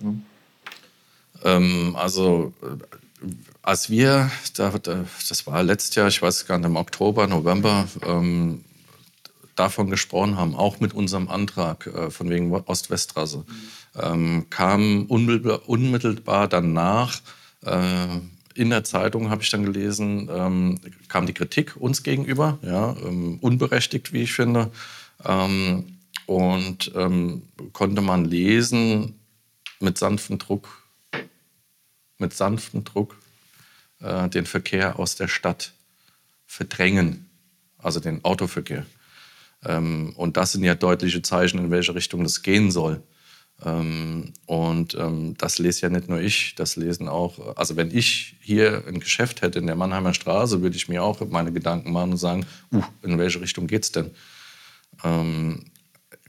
Ja. 0.00 0.12
Ähm, 1.44 1.94
also 1.98 2.52
äh, 2.62 3.30
als 3.62 3.88
wir, 3.88 4.30
das 4.56 5.46
war 5.46 5.62
letztes 5.62 5.94
Jahr, 5.94 6.08
ich 6.08 6.20
weiß 6.20 6.46
gar 6.46 6.58
nicht, 6.58 6.66
im 6.66 6.76
Oktober, 6.76 7.26
November, 7.26 7.86
ähm, 8.06 8.64
davon 9.54 9.90
gesprochen 9.90 10.36
haben, 10.36 10.54
auch 10.54 10.80
mit 10.80 10.94
unserem 10.94 11.28
Antrag 11.28 11.86
äh, 11.86 12.10
von 12.10 12.30
wegen 12.30 12.52
Ost-West-Trasse, 12.52 13.44
ähm, 14.00 14.46
kam 14.50 15.06
unmittelbar, 15.06 15.68
unmittelbar 15.68 16.48
danach 16.48 17.20
äh, 17.64 18.20
in 18.54 18.70
der 18.70 18.84
Zeitung 18.84 19.30
habe 19.30 19.42
ich 19.42 19.50
dann 19.50 19.64
gelesen, 19.64 20.28
ähm, 20.32 20.78
kam 21.08 21.26
die 21.26 21.32
Kritik 21.32 21.76
uns 21.76 22.02
gegenüber, 22.02 22.58
ja, 22.62 22.96
ähm, 23.04 23.38
unberechtigt, 23.40 24.12
wie 24.12 24.22
ich 24.22 24.32
finde. 24.32 24.70
Ähm, 25.24 25.98
und 26.26 26.92
ähm, 26.94 27.42
konnte 27.72 28.00
man 28.00 28.24
lesen 28.24 29.18
mit 29.80 29.98
sanftem 29.98 30.38
Druck, 30.38 30.68
mit 32.18 32.32
sanftem 32.32 32.84
Druck 32.84 33.16
äh, 34.00 34.28
den 34.28 34.46
Verkehr 34.46 34.98
aus 34.98 35.16
der 35.16 35.28
Stadt 35.28 35.72
verdrängen, 36.46 37.28
also 37.78 38.00
den 38.00 38.24
Autoverkehr. 38.24 38.86
Ähm, 39.66 40.12
und 40.16 40.36
das 40.36 40.52
sind 40.52 40.64
ja 40.64 40.74
deutliche 40.74 41.22
Zeichen, 41.22 41.58
in 41.58 41.70
welche 41.70 41.94
Richtung 41.94 42.22
das 42.22 42.42
gehen 42.42 42.70
soll. 42.70 43.02
Ähm, 43.64 44.32
und 44.46 44.94
ähm, 44.94 45.34
das 45.38 45.58
lese 45.58 45.82
ja 45.82 45.88
nicht 45.88 46.08
nur 46.08 46.20
ich, 46.20 46.54
das 46.56 46.76
lesen 46.76 47.08
auch, 47.08 47.56
also 47.56 47.76
wenn 47.76 47.96
ich 47.96 48.36
hier 48.40 48.84
ein 48.86 49.00
Geschäft 49.00 49.42
hätte 49.42 49.58
in 49.58 49.66
der 49.66 49.76
Mannheimer 49.76 50.12
Straße, 50.12 50.60
würde 50.62 50.76
ich 50.76 50.88
mir 50.88 51.02
auch 51.02 51.20
meine 51.28 51.52
Gedanken 51.52 51.92
machen 51.92 52.12
und 52.12 52.18
sagen, 52.18 52.46
uh, 52.72 52.82
in 53.02 53.18
welche 53.18 53.40
Richtung 53.40 53.66
geht 53.66 53.84
es 53.84 53.92
denn? 53.92 54.10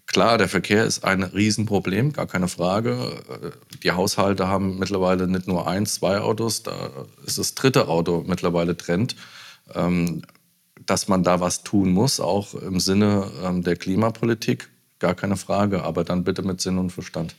Klar, 0.07 0.37
der 0.37 0.47
Verkehr 0.47 0.85
ist 0.85 1.03
ein 1.03 1.23
Riesenproblem, 1.23 2.13
gar 2.13 2.27
keine 2.27 2.47
Frage. 2.47 3.21
Äh, 3.41 3.51
die 3.83 3.91
Haushalte 3.91 4.47
haben 4.47 4.77
mittlerweile 4.79 5.27
nicht 5.27 5.47
nur 5.47 5.67
eins, 5.67 5.95
zwei 5.95 6.19
Autos, 6.19 6.63
da 6.63 6.91
ist 7.25 7.37
das 7.37 7.55
dritte 7.55 7.87
Auto 7.87 8.23
mittlerweile 8.25 8.77
Trend. 8.77 9.15
Ähm, 9.73 10.21
dass 10.85 11.07
man 11.07 11.23
da 11.23 11.39
was 11.39 11.63
tun 11.63 11.91
muss, 11.91 12.19
auch 12.19 12.53
im 12.53 12.79
Sinne 12.79 13.25
ähm, 13.43 13.63
der 13.63 13.75
Klimapolitik 13.75 14.69
gar 14.99 15.13
keine 15.13 15.37
Frage, 15.37 15.83
aber 15.83 16.03
dann 16.03 16.23
bitte 16.23 16.41
mit 16.41 16.61
Sinn 16.61 16.77
und 16.77 16.91
Verstand. 16.91 17.35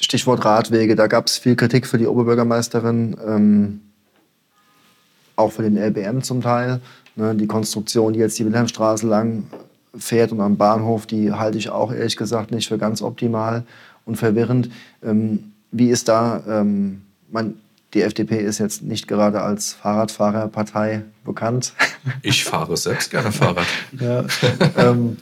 Stichwort 0.00 0.44
Radwege, 0.44 0.94
da 0.94 1.06
gab 1.06 1.26
es 1.26 1.38
viel 1.38 1.56
Kritik 1.56 1.86
für 1.86 1.98
die 1.98 2.06
Oberbürgermeisterin, 2.06 3.16
ähm, 3.26 3.80
auch 5.36 5.52
für 5.52 5.62
den 5.62 5.76
LBM 5.76 6.22
zum 6.22 6.42
Teil. 6.42 6.80
Ne, 7.14 7.34
die 7.34 7.46
Konstruktion, 7.46 8.12
die 8.12 8.18
jetzt 8.18 8.38
die 8.38 8.44
Wilhelmstraße 8.44 9.06
lang 9.06 9.44
fährt 9.96 10.32
und 10.32 10.40
am 10.42 10.58
Bahnhof, 10.58 11.06
die 11.06 11.32
halte 11.32 11.56
ich 11.56 11.70
auch 11.70 11.92
ehrlich 11.92 12.16
gesagt 12.16 12.50
nicht 12.50 12.68
für 12.68 12.76
ganz 12.76 13.00
optimal 13.00 13.64
und 14.04 14.16
verwirrend. 14.16 14.70
Ähm, 15.02 15.52
wie 15.70 15.88
ist 15.88 16.08
da, 16.08 16.42
ähm, 16.46 17.02
man, 17.30 17.54
die 17.96 18.02
FDP 18.02 18.38
ist 18.38 18.58
jetzt 18.58 18.82
nicht 18.82 19.08
gerade 19.08 19.40
als 19.40 19.72
Fahrradfahrerpartei 19.72 21.02
bekannt. 21.24 21.72
Ich 22.22 22.44
fahre 22.44 22.76
selbst 22.76 23.10
gerne 23.10 23.32
Fahrrad. 23.32 23.66
ja, 23.98 24.24
ähm, 24.76 25.16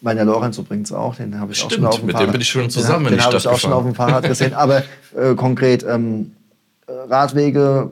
Meiner 0.00 0.24
Lorenz 0.24 0.56
übrigens 0.56 0.90
auch, 0.90 1.16
den 1.16 1.38
habe 1.38 1.52
ich 1.52 1.58
Stimmt, 1.58 1.72
auch 1.72 1.76
schon 1.76 1.86
auf 1.86 1.96
dem 1.98 2.06
mit 2.06 2.12
Fahrrad. 2.14 2.28
dem 2.28 2.32
bin 2.32 2.40
ich 2.40 2.48
schon 2.48 2.70
zusammen 2.70 3.04
Den, 3.04 3.16
den 3.16 3.24
habe 3.24 3.36
ich 3.36 3.46
auch 3.46 3.58
schon 3.58 3.72
auf 3.72 3.84
dem 3.84 3.94
Fahrrad 3.94 4.24
gesehen. 4.24 4.54
Aber 4.54 4.82
äh, 5.14 5.34
konkret, 5.34 5.84
ähm, 5.86 6.32
Radwege 6.88 7.90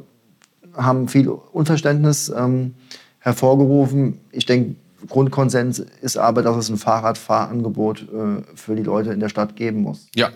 haben 0.75 1.09
viel 1.09 1.29
Unverständnis 1.29 2.33
ähm, 2.35 2.75
hervorgerufen. 3.19 4.19
Ich 4.33 4.47
denke, 4.47 4.77
Grundkonsens 5.07 5.79
ist 5.79 6.17
aber, 6.17 6.43
dass 6.43 6.57
es 6.57 6.69
ein 6.69 6.79
Fahrradfahrangebot 6.79 8.03
äh, 8.03 8.57
für 8.57 8.75
die 8.75 8.83
Leute 8.83 9.13
in 9.13 9.21
der 9.21 9.29
Stadt 9.29 9.55
geben 9.55 9.83
muss. 9.83 10.09
Ja, 10.15 10.31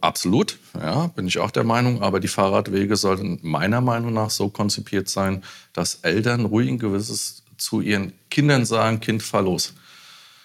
absolut. 0.00 0.58
Ja, 0.80 1.08
bin 1.08 1.26
ich 1.26 1.38
auch 1.38 1.50
der 1.50 1.64
Meinung. 1.64 2.02
Aber 2.02 2.18
die 2.18 2.28
Fahrradwege 2.28 2.96
sollten 2.96 3.38
meiner 3.42 3.80
Meinung 3.80 4.14
nach 4.14 4.30
so 4.30 4.48
konzipiert 4.48 5.08
sein, 5.08 5.42
dass 5.72 5.96
Eltern 6.02 6.46
ruhig 6.46 6.68
ein 6.68 6.78
gewisses 6.78 7.42
zu 7.58 7.80
ihren 7.80 8.12
Kindern 8.30 8.64
sagen, 8.64 9.00
Kind, 9.00 9.22
fahr 9.22 9.42
los. 9.42 9.74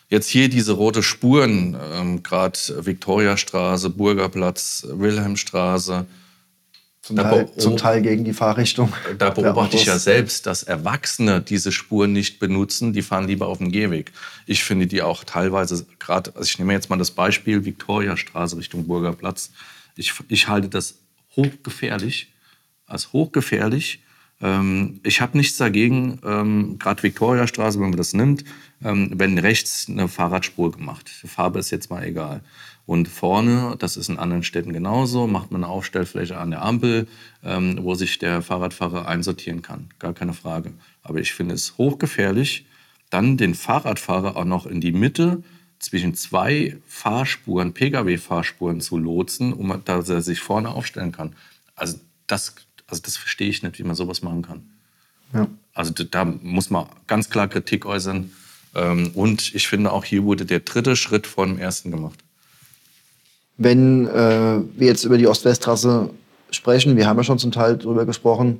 Jetzt 0.09 0.29
hier 0.29 0.49
diese 0.49 0.73
rote 0.73 1.03
Spuren, 1.03 1.77
ähm, 1.93 2.23
gerade 2.23 2.57
Viktoriastraße, 2.85 3.89
Burgerplatz, 3.89 4.87
Wilhelmstraße. 4.89 6.05
Zum 7.01 7.15
Teil, 7.15 7.49
zum 7.57 7.77
Teil, 7.77 8.01
gegen 8.01 8.25
die 8.25 8.33
Fahrrichtung. 8.33 8.91
Da 9.17 9.29
beobachte 9.29 9.77
ich 9.77 9.85
ja 9.85 9.97
selbst, 9.97 10.45
dass 10.45 10.63
Erwachsene 10.63 11.41
diese 11.41 11.71
Spuren 11.71 12.11
nicht 12.11 12.39
benutzen, 12.39 12.91
die 12.91 13.01
fahren 13.01 13.27
lieber 13.27 13.47
auf 13.47 13.59
dem 13.59 13.71
Gehweg. 13.71 14.11
Ich 14.45 14.63
finde 14.63 14.87
die 14.87 15.01
auch 15.01 15.23
teilweise, 15.23 15.85
gerade, 15.99 16.35
also 16.35 16.43
ich 16.45 16.59
nehme 16.59 16.73
jetzt 16.73 16.89
mal 16.89 16.97
das 16.97 17.11
Beispiel 17.11 17.63
Viktoriastraße 17.63 18.57
Richtung 18.57 18.87
Burgerplatz. 18.87 19.51
Ich, 19.95 20.13
ich 20.27 20.47
halte 20.49 20.67
das 20.67 20.95
hochgefährlich, 21.35 22.33
als 22.87 23.13
hochgefährlich, 23.13 24.01
ähm, 24.41 24.99
ich 25.03 25.21
habe 25.21 25.37
nichts 25.37 25.57
dagegen, 25.57 26.19
ähm, 26.23 26.77
gerade 26.77 27.01
Viktoriastraße, 27.03 27.79
wenn 27.79 27.89
man 27.89 27.97
das 27.97 28.13
nimmt, 28.13 28.43
ähm, 28.83 29.11
wenn 29.15 29.37
rechts 29.37 29.87
eine 29.89 30.07
Fahrradspur 30.07 30.71
gemacht. 30.71 31.09
Die 31.23 31.27
Farbe 31.27 31.59
ist 31.59 31.71
jetzt 31.71 31.89
mal 31.89 32.03
egal. 32.03 32.41
Und 32.87 33.07
vorne, 33.07 33.75
das 33.77 33.97
ist 33.97 34.09
in 34.09 34.17
anderen 34.17 34.43
Städten 34.43 34.73
genauso, 34.73 35.27
macht 35.27 35.51
man 35.51 35.63
eine 35.63 35.71
Aufstellfläche 35.71 36.37
an 36.37 36.49
der 36.49 36.63
Ampel, 36.63 37.07
ähm, 37.43 37.77
wo 37.81 37.93
sich 37.93 38.17
der 38.17 38.41
Fahrradfahrer 38.41 39.07
einsortieren 39.07 39.61
kann. 39.61 39.89
Gar 39.99 40.13
keine 40.13 40.33
Frage. 40.33 40.73
Aber 41.03 41.19
ich 41.19 41.33
finde 41.33 41.53
es 41.53 41.77
hochgefährlich, 41.77 42.65
dann 43.11 43.37
den 43.37 43.53
Fahrradfahrer 43.53 44.35
auch 44.35 44.45
noch 44.45 44.65
in 44.65 44.81
die 44.81 44.93
Mitte 44.93 45.43
zwischen 45.77 46.15
zwei 46.15 46.77
Fahrspuren, 46.87 47.73
Pkw-Fahrspuren 47.73 48.81
zu 48.81 48.97
lotsen, 48.97 49.53
um 49.53 49.79
dass 49.85 50.09
er 50.09 50.21
sich 50.21 50.39
vorne 50.39 50.69
aufstellen 50.69 51.11
kann. 51.11 51.35
Also 51.75 51.99
das 52.25 52.55
also 52.87 53.01
das 53.03 53.17
verstehe 53.17 53.49
ich 53.49 53.63
nicht, 53.63 53.77
wie 53.79 53.83
man 53.83 53.95
sowas 53.95 54.21
machen 54.21 54.41
kann. 54.41 54.63
Ja. 55.33 55.47
Also 55.73 55.93
da 55.93 56.25
muss 56.25 56.69
man 56.69 56.87
ganz 57.05 57.29
klar 57.29 57.47
Kritik 57.47 57.85
äußern. 57.85 58.31
Ähm, 58.75 59.11
und 59.13 59.53
ich 59.53 59.67
finde 59.67 59.91
auch 59.91 60.05
hier 60.05 60.23
wurde 60.23 60.45
der 60.45 60.61
dritte 60.61 60.95
Schritt 60.95 61.27
vor 61.27 61.45
dem 61.45 61.59
ersten 61.59 61.91
gemacht. 61.91 62.23
Wenn 63.57 64.07
äh, 64.07 64.59
wir 64.75 64.87
jetzt 64.87 65.03
über 65.03 65.17
die 65.17 65.27
Ost-West-Trasse 65.27 66.09
sprechen, 66.51 66.95
wir 66.95 67.07
haben 67.07 67.17
ja 67.17 67.23
schon 67.23 67.39
zum 67.39 67.51
Teil 67.51 67.77
darüber 67.77 68.05
gesprochen, 68.05 68.59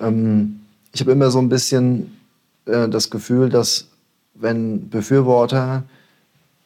ähm, 0.00 0.60
ich 0.92 1.00
habe 1.00 1.12
immer 1.12 1.30
so 1.30 1.38
ein 1.38 1.48
bisschen 1.48 2.16
äh, 2.66 2.88
das 2.88 3.10
Gefühl, 3.10 3.48
dass 3.48 3.88
wenn 4.34 4.88
Befürworter 4.88 5.84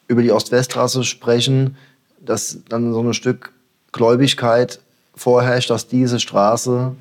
über 0.07 0.21
die 0.21 0.31
Ost-West-Trasse 0.31 1.03
sprechen, 1.03 1.75
dass 2.19 2.59
dann 2.69 2.93
so 2.93 3.01
ein 3.01 3.13
Stück 3.13 3.51
Gläubigkeit 3.91 4.79
vorherrscht, 5.15 5.69
dass 5.69 5.87
diese 5.87 6.19
Straße, 6.19 6.95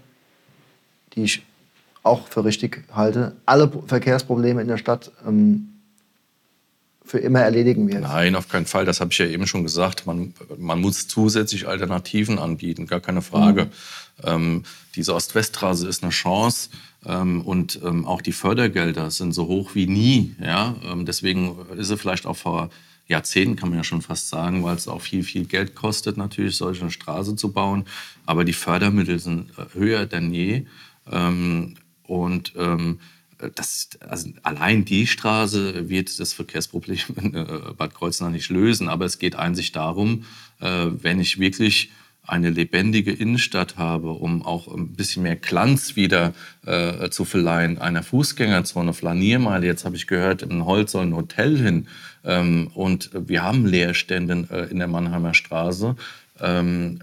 die 1.15 1.25
ich 1.25 1.43
auch 2.03 2.27
für 2.29 2.45
richtig 2.45 2.85
halte, 2.93 3.33
alle 3.47 3.71
Verkehrsprobleme 3.87 4.63
in 4.63 4.69
der 4.69 4.79
Stadt 4.79 5.13
ähm, 5.27 5.76
für 7.07 7.19
immer 7.19 7.41
erledigen 7.41 7.89
wird. 7.89 8.03
Nein, 8.03 8.35
auf 8.35 8.49
keinen 8.49 8.67
Fall. 8.67 8.85
Das 8.85 9.01
habe 9.01 9.13
ich 9.13 9.19
ja 9.19 9.27
eben 9.27 9.47
schon 9.47 9.63
gesagt. 9.63 10.07
Man, 10.07 10.35
man 10.59 10.81
muss 10.81 11.07
zusätzlich 11.09 11.69
Alternativen 11.69 12.39
anbieten, 12.39 12.87
gar 12.87 13.01
keine 13.01 13.23
Frage. 13.23 13.67
Mhm. 13.67 13.71
Ähm, 14.25 14.63
diese 14.95 15.15
Ost-West-Straße 15.15 15.87
ist 15.87 16.03
eine 16.03 16.11
Chance 16.11 16.71
ähm, 17.05 17.43
und 17.43 17.81
ähm, 17.85 18.07
auch 18.07 18.23
die 18.23 18.33
Fördergelder 18.33 19.11
sind 19.11 19.33
so 19.33 19.47
hoch 19.47 19.75
wie 19.75 19.87
nie. 19.87 20.35
Ja? 20.43 20.75
Ähm, 20.85 21.07
deswegen 21.07 21.57
ist 21.77 21.89
sie 21.89 21.97
vielleicht 21.97 22.27
auch 22.27 22.37
vor 22.37 22.71
Jahrzehnten, 23.09 23.57
kann 23.57 23.69
man 23.69 23.79
ja 23.79 23.85
schon 23.85 24.03
fast 24.03 24.29
sagen, 24.29 24.65
weil 24.65 24.75
es 24.75 24.89
auch 24.89 25.01
viel, 25.01 25.23
viel 25.23 25.45
Geld 25.45 25.77
kostet, 25.77 26.17
natürlich 26.17 26.57
solche 26.57 26.83
eine 26.83 26.91
Straße 26.91 27.37
zu 27.37 27.53
bauen. 27.53 27.85
Aber 28.25 28.45
die 28.45 28.53
Fördermittel 28.53 29.19
sind 29.21 29.51
äh, 29.59 29.79
höher 29.79 30.07
denn 30.07 30.33
je. 30.33 30.67
Ähm, 31.11 31.77
und 32.03 32.53
ähm, 32.57 32.99
das, 33.55 33.91
also 34.01 34.31
allein 34.43 34.85
die 34.85 35.07
Straße 35.07 35.89
wird 35.89 36.19
das 36.19 36.33
Verkehrsproblem 36.33 36.99
in 37.23 37.35
äh, 37.35 37.47
Bad 37.77 37.95
Kreuznach 37.95 38.31
nicht 38.31 38.51
lösen. 38.51 38.89
Aber 38.89 39.05
es 39.05 39.19
geht 39.19 39.37
einzig 39.37 39.73
darum, 39.73 40.25
äh, 40.61 40.87
wenn 40.91 41.21
ich 41.21 41.39
wirklich 41.39 41.91
eine 42.27 42.51
lebendige 42.51 43.13
Innenstadt 43.13 43.77
habe, 43.77 44.11
um 44.11 44.45
auch 44.45 44.67
ein 44.67 44.89
bisschen 44.89 45.23
mehr 45.23 45.37
Glanz 45.37 45.95
wieder 45.95 46.35
äh, 46.65 47.09
zu 47.09 47.25
verleihen, 47.25 47.79
einer 47.79 48.03
Fußgängerzone, 48.03 48.93
Flaniermeile. 48.95 49.67
Jetzt 49.67 49.85
habe 49.85 49.97
ich 49.97 50.07
gehört, 50.07 50.43
in 50.43 50.65
Holz 50.65 50.93
soll 50.93 51.07
ein 51.07 51.15
Hotel 51.15 51.57
hin. 51.57 51.87
Ähm, 52.25 52.71
und 52.75 53.11
wir 53.13 53.43
haben 53.43 53.65
Leerstände 53.65 54.49
äh, 54.51 54.71
in 54.71 54.79
der 54.79 54.89
Mannheimer 54.89 55.35
Straße. 55.35 55.95
Ähm, 56.41 56.99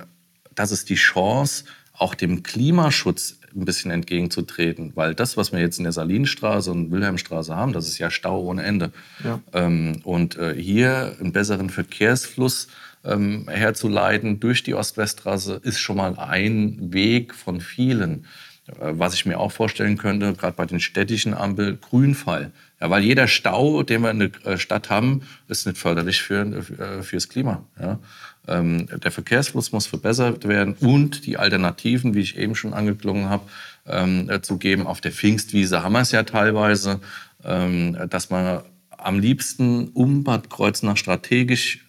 das 0.55 0.71
ist 0.71 0.89
die 0.89 0.95
Chance, 0.95 1.63
auch 1.93 2.15
dem 2.15 2.43
Klimaschutz 2.43 3.37
ein 3.55 3.65
bisschen 3.65 3.91
entgegenzutreten. 3.91 4.91
Weil 4.95 5.15
das, 5.15 5.37
was 5.37 5.51
wir 5.51 5.59
jetzt 5.59 5.77
in 5.77 5.83
der 5.83 5.93
Salinstraße 5.93 6.71
und 6.71 6.91
Wilhelmstraße 6.91 7.55
haben, 7.55 7.73
das 7.73 7.87
ist 7.87 7.97
ja 7.97 8.11
Stau 8.11 8.41
ohne 8.41 8.63
Ende. 8.63 8.91
Ja. 9.23 9.39
Ähm, 9.53 10.01
und 10.03 10.37
äh, 10.37 10.53
hier 10.55 11.15
einen 11.19 11.31
besseren 11.31 11.69
Verkehrsfluss 11.69 12.67
ähm, 13.03 13.47
herzuleiten 13.49 14.39
durch 14.39 14.63
die 14.63 14.73
Ost-West-Straße 14.73 15.59
ist 15.63 15.79
schon 15.79 15.97
mal 15.97 16.17
ein 16.17 16.93
Weg 16.93 17.33
von 17.35 17.61
vielen. 17.61 18.25
Äh, 18.67 18.93
was 18.93 19.13
ich 19.13 19.25
mir 19.25 19.39
auch 19.39 19.51
vorstellen 19.51 19.97
könnte, 19.97 20.33
gerade 20.33 20.55
bei 20.55 20.65
den 20.65 20.79
städtischen 20.79 21.33
Ampel, 21.33 21.77
Grünfall. 21.77 22.51
Ja, 22.79 22.89
weil 22.89 23.03
jeder 23.03 23.27
Stau, 23.27 23.83
den 23.83 24.01
wir 24.01 24.11
in 24.11 24.19
der 24.19 24.45
äh, 24.45 24.57
Stadt 24.57 24.89
haben, 24.89 25.21
ist 25.47 25.65
nicht 25.65 25.77
förderlich 25.77 26.21
für, 26.21 26.41
äh, 26.41 27.03
fürs 27.03 27.29
Klima. 27.29 27.65
Ja. 27.79 27.99
Ähm, 28.47 28.87
der 29.03 29.11
Verkehrsfluss 29.11 29.71
muss 29.71 29.87
verbessert 29.87 30.47
werden 30.47 30.75
und 30.79 31.25
die 31.25 31.37
Alternativen, 31.37 32.13
wie 32.13 32.21
ich 32.21 32.37
eben 32.37 32.55
schon 32.55 32.73
angeklungen 32.73 33.29
habe, 33.29 33.43
ähm, 33.87 34.29
zu 34.41 34.57
geben. 34.57 34.85
Auf 34.85 35.01
der 35.01 35.11
Pfingstwiese 35.11 35.83
haben 35.83 35.93
wir 35.93 36.01
es 36.01 36.11
ja 36.11 36.23
teilweise, 36.23 36.99
ähm, 37.43 37.97
dass 38.09 38.29
man 38.29 38.63
am 38.89 39.19
liebsten 39.19 39.89
um 39.89 40.23
Bad 40.23 40.49
Kreuznach 40.49 40.97
strategisch 40.97 41.79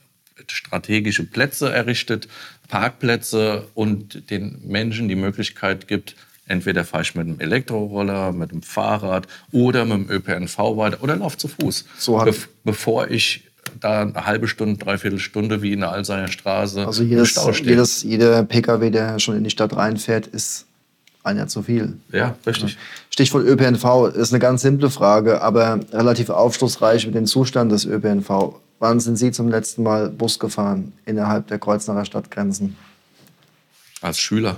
strategische 0.49 1.25
Plätze 1.25 1.73
errichtet, 1.73 2.29
Parkplätze 2.69 3.69
und 3.75 4.31
den 4.31 4.61
Menschen 4.67 5.09
die 5.09 5.15
Möglichkeit 5.15 5.87
gibt, 5.87 6.17
entweder 6.47 6.85
fahre 6.85 7.03
ich 7.03 7.15
mit 7.15 7.27
einem 7.27 7.41
Elektroroller, 7.41 8.33
mit 8.33 8.51
einem 8.51 8.63
Fahrrad 8.63 9.27
oder 9.53 9.85
mit 9.85 10.09
dem 10.09 10.11
ÖPNV 10.11 10.59
weiter 10.77 11.03
oder 11.03 11.17
laufe 11.17 11.39
zu 11.39 11.49
Fuß, 11.49 11.87
so 11.99 12.19
be 12.19 12.35
bevor 12.65 13.11
ich 13.11 13.45
da 13.81 14.03
eine 14.03 14.27
halbe 14.27 14.49
Stunde, 14.49 14.79
dreiviertel 14.79 15.19
Stunde 15.19 15.63
wie 15.63 15.73
in 15.73 15.81
der 15.81 15.93
Alsayer 15.93 16.29
Straße 16.29 16.87
also 16.87 17.03
jedes, 17.03 17.31
Stau 17.31 17.53
stehe. 17.53 17.71
Jedes, 17.71 18.03
jeder 18.03 18.43
Pkw, 18.45 18.91
der 18.91 19.19
schon 19.19 19.37
in 19.37 19.45
die 19.45 19.51
Stadt 19.51 19.77
reinfährt, 19.77 20.27
ist 20.27 20.67
einer 21.23 21.49
zu 21.49 21.63
viel. 21.63 21.95
Ja, 22.13 22.37
richtig. 22.47 22.77
Stichwort 23.11 23.45
ÖPNV 23.47 24.15
ist 24.15 24.33
eine 24.33 24.41
ganz 24.41 24.63
simple 24.63 24.91
Frage, 24.91 25.41
aber 25.41 25.81
relativ 25.93 26.31
aufschlussreich 26.31 27.07
mit 27.07 27.15
dem 27.15 27.27
Zustand 27.27 27.73
des 27.73 27.87
ÖPNV. 27.87 28.55
Wann 28.79 29.01
sind 29.01 29.17
Sie 29.17 29.33
zum 29.33 29.49
letzten 29.49 29.83
Mal 29.83 30.11
Bus 30.11 30.39
gefahren 30.39 30.93
innerhalb 31.07 31.47
der 31.49 31.59
Kreuznacher 31.59 32.05
Stadtgrenzen? 32.05 32.77
Als 34.03 34.19
Schüler. 34.19 34.57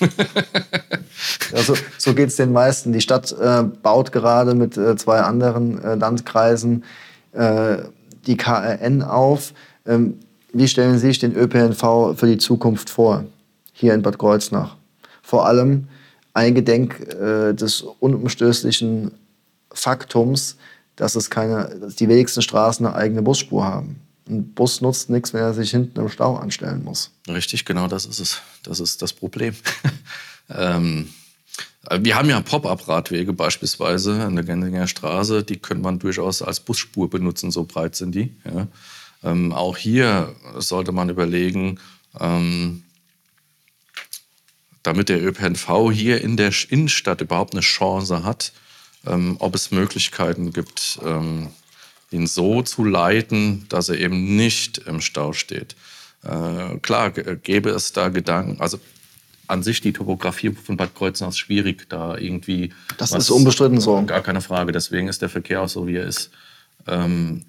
also, 1.52 1.74
so 1.98 2.14
geht 2.14 2.28
es 2.28 2.36
den 2.36 2.52
meisten. 2.52 2.94
Die 2.94 3.02
Stadt 3.02 3.32
äh, 3.38 3.64
baut 3.64 4.10
gerade 4.10 4.54
mit 4.54 4.78
äh, 4.78 4.96
zwei 4.96 5.20
anderen 5.20 5.82
äh, 5.84 5.96
Landkreisen 5.96 6.84
äh, 7.32 7.78
die 8.26 8.36
KRN 8.36 9.02
auf. 9.02 9.52
Ähm, 9.86 10.18
wie 10.52 10.68
stellen 10.68 10.94
Sie 10.94 11.06
sich 11.06 11.18
den 11.18 11.34
ÖPNV 11.34 12.16
für 12.16 12.26
die 12.26 12.38
Zukunft 12.38 12.90
vor, 12.90 13.24
hier 13.72 13.94
in 13.94 14.02
Bad 14.02 14.18
Kreuznach? 14.18 14.76
Vor 15.22 15.46
allem 15.46 15.88
eingedenk 16.32 17.00
äh, 17.00 17.52
des 17.52 17.82
unumstößlichen 17.82 19.12
Faktums, 19.72 20.56
dass 20.96 21.14
es 21.14 21.30
keine, 21.30 21.68
dass 21.80 21.96
die 21.96 22.08
wenigsten 22.08 22.42
Straßen 22.42 22.86
eine 22.86 22.94
eigene 22.94 23.22
Busspur 23.22 23.64
haben. 23.64 24.00
Ein 24.28 24.52
Bus 24.54 24.80
nutzt 24.80 25.08
nichts, 25.08 25.32
wenn 25.32 25.42
er 25.42 25.54
sich 25.54 25.70
hinten 25.70 26.00
im 26.00 26.08
Stau 26.08 26.36
anstellen 26.36 26.82
muss. 26.82 27.12
Richtig, 27.28 27.64
genau 27.64 27.86
das 27.86 28.06
ist 28.06 28.18
es. 28.18 28.40
Das 28.64 28.80
ist 28.80 29.02
das 29.02 29.12
Problem. 29.12 29.54
ähm, 30.50 31.08
wir 31.90 32.16
haben 32.16 32.28
ja 32.28 32.40
Pop-up-Radwege 32.40 33.32
beispielsweise 33.32 34.24
an 34.24 34.36
der 34.36 34.44
Gensinger 34.44 34.86
Straße. 34.86 35.42
Die 35.42 35.58
könnte 35.58 35.82
man 35.82 35.98
durchaus 35.98 36.42
als 36.42 36.60
Busspur 36.60 37.08
benutzen, 37.10 37.50
so 37.50 37.64
breit 37.64 37.96
sind 37.96 38.14
die. 38.14 38.34
Ja. 38.44 38.66
Ähm, 39.22 39.52
auch 39.52 39.76
hier 39.76 40.34
sollte 40.58 40.92
man 40.92 41.08
überlegen, 41.08 41.78
ähm, 42.20 42.82
damit 44.82 45.08
der 45.08 45.24
ÖPNV 45.24 45.90
hier 45.92 46.20
in 46.22 46.36
der 46.36 46.52
Innenstadt 46.68 47.20
überhaupt 47.20 47.54
eine 47.54 47.60
Chance 47.60 48.22
hat, 48.24 48.52
ähm, 49.04 49.36
ob 49.38 49.54
es 49.54 49.70
Möglichkeiten 49.70 50.52
gibt, 50.52 50.98
ähm, 51.04 51.48
ihn 52.10 52.26
so 52.26 52.62
zu 52.62 52.84
leiten, 52.84 53.66
dass 53.68 53.88
er 53.88 53.98
eben 53.98 54.36
nicht 54.36 54.78
im 54.78 55.00
Stau 55.00 55.32
steht. 55.32 55.74
Äh, 56.22 56.78
klar, 56.78 57.10
gäbe 57.10 57.70
es 57.70 57.92
da 57.92 58.08
Gedanken, 58.08 58.60
also 58.60 58.78
an 59.48 59.62
sich 59.62 59.80
die 59.80 59.92
Topografie 59.92 60.50
von 60.50 60.76
Bad 60.76 60.94
Kreuznach 60.94 61.28
ist 61.28 61.38
schwierig, 61.38 61.88
da 61.88 62.16
irgendwie. 62.16 62.72
Das 62.98 63.12
was, 63.12 63.24
ist 63.24 63.30
unbestritten 63.30 63.80
so. 63.80 64.02
Gar 64.04 64.22
keine 64.22 64.40
Frage. 64.40 64.72
Deswegen 64.72 65.08
ist 65.08 65.22
der 65.22 65.28
Verkehr 65.28 65.62
auch 65.62 65.68
so, 65.68 65.86
wie 65.86 65.96
er 65.96 66.04
ist. 66.04 66.30
Ähm, 66.86 67.44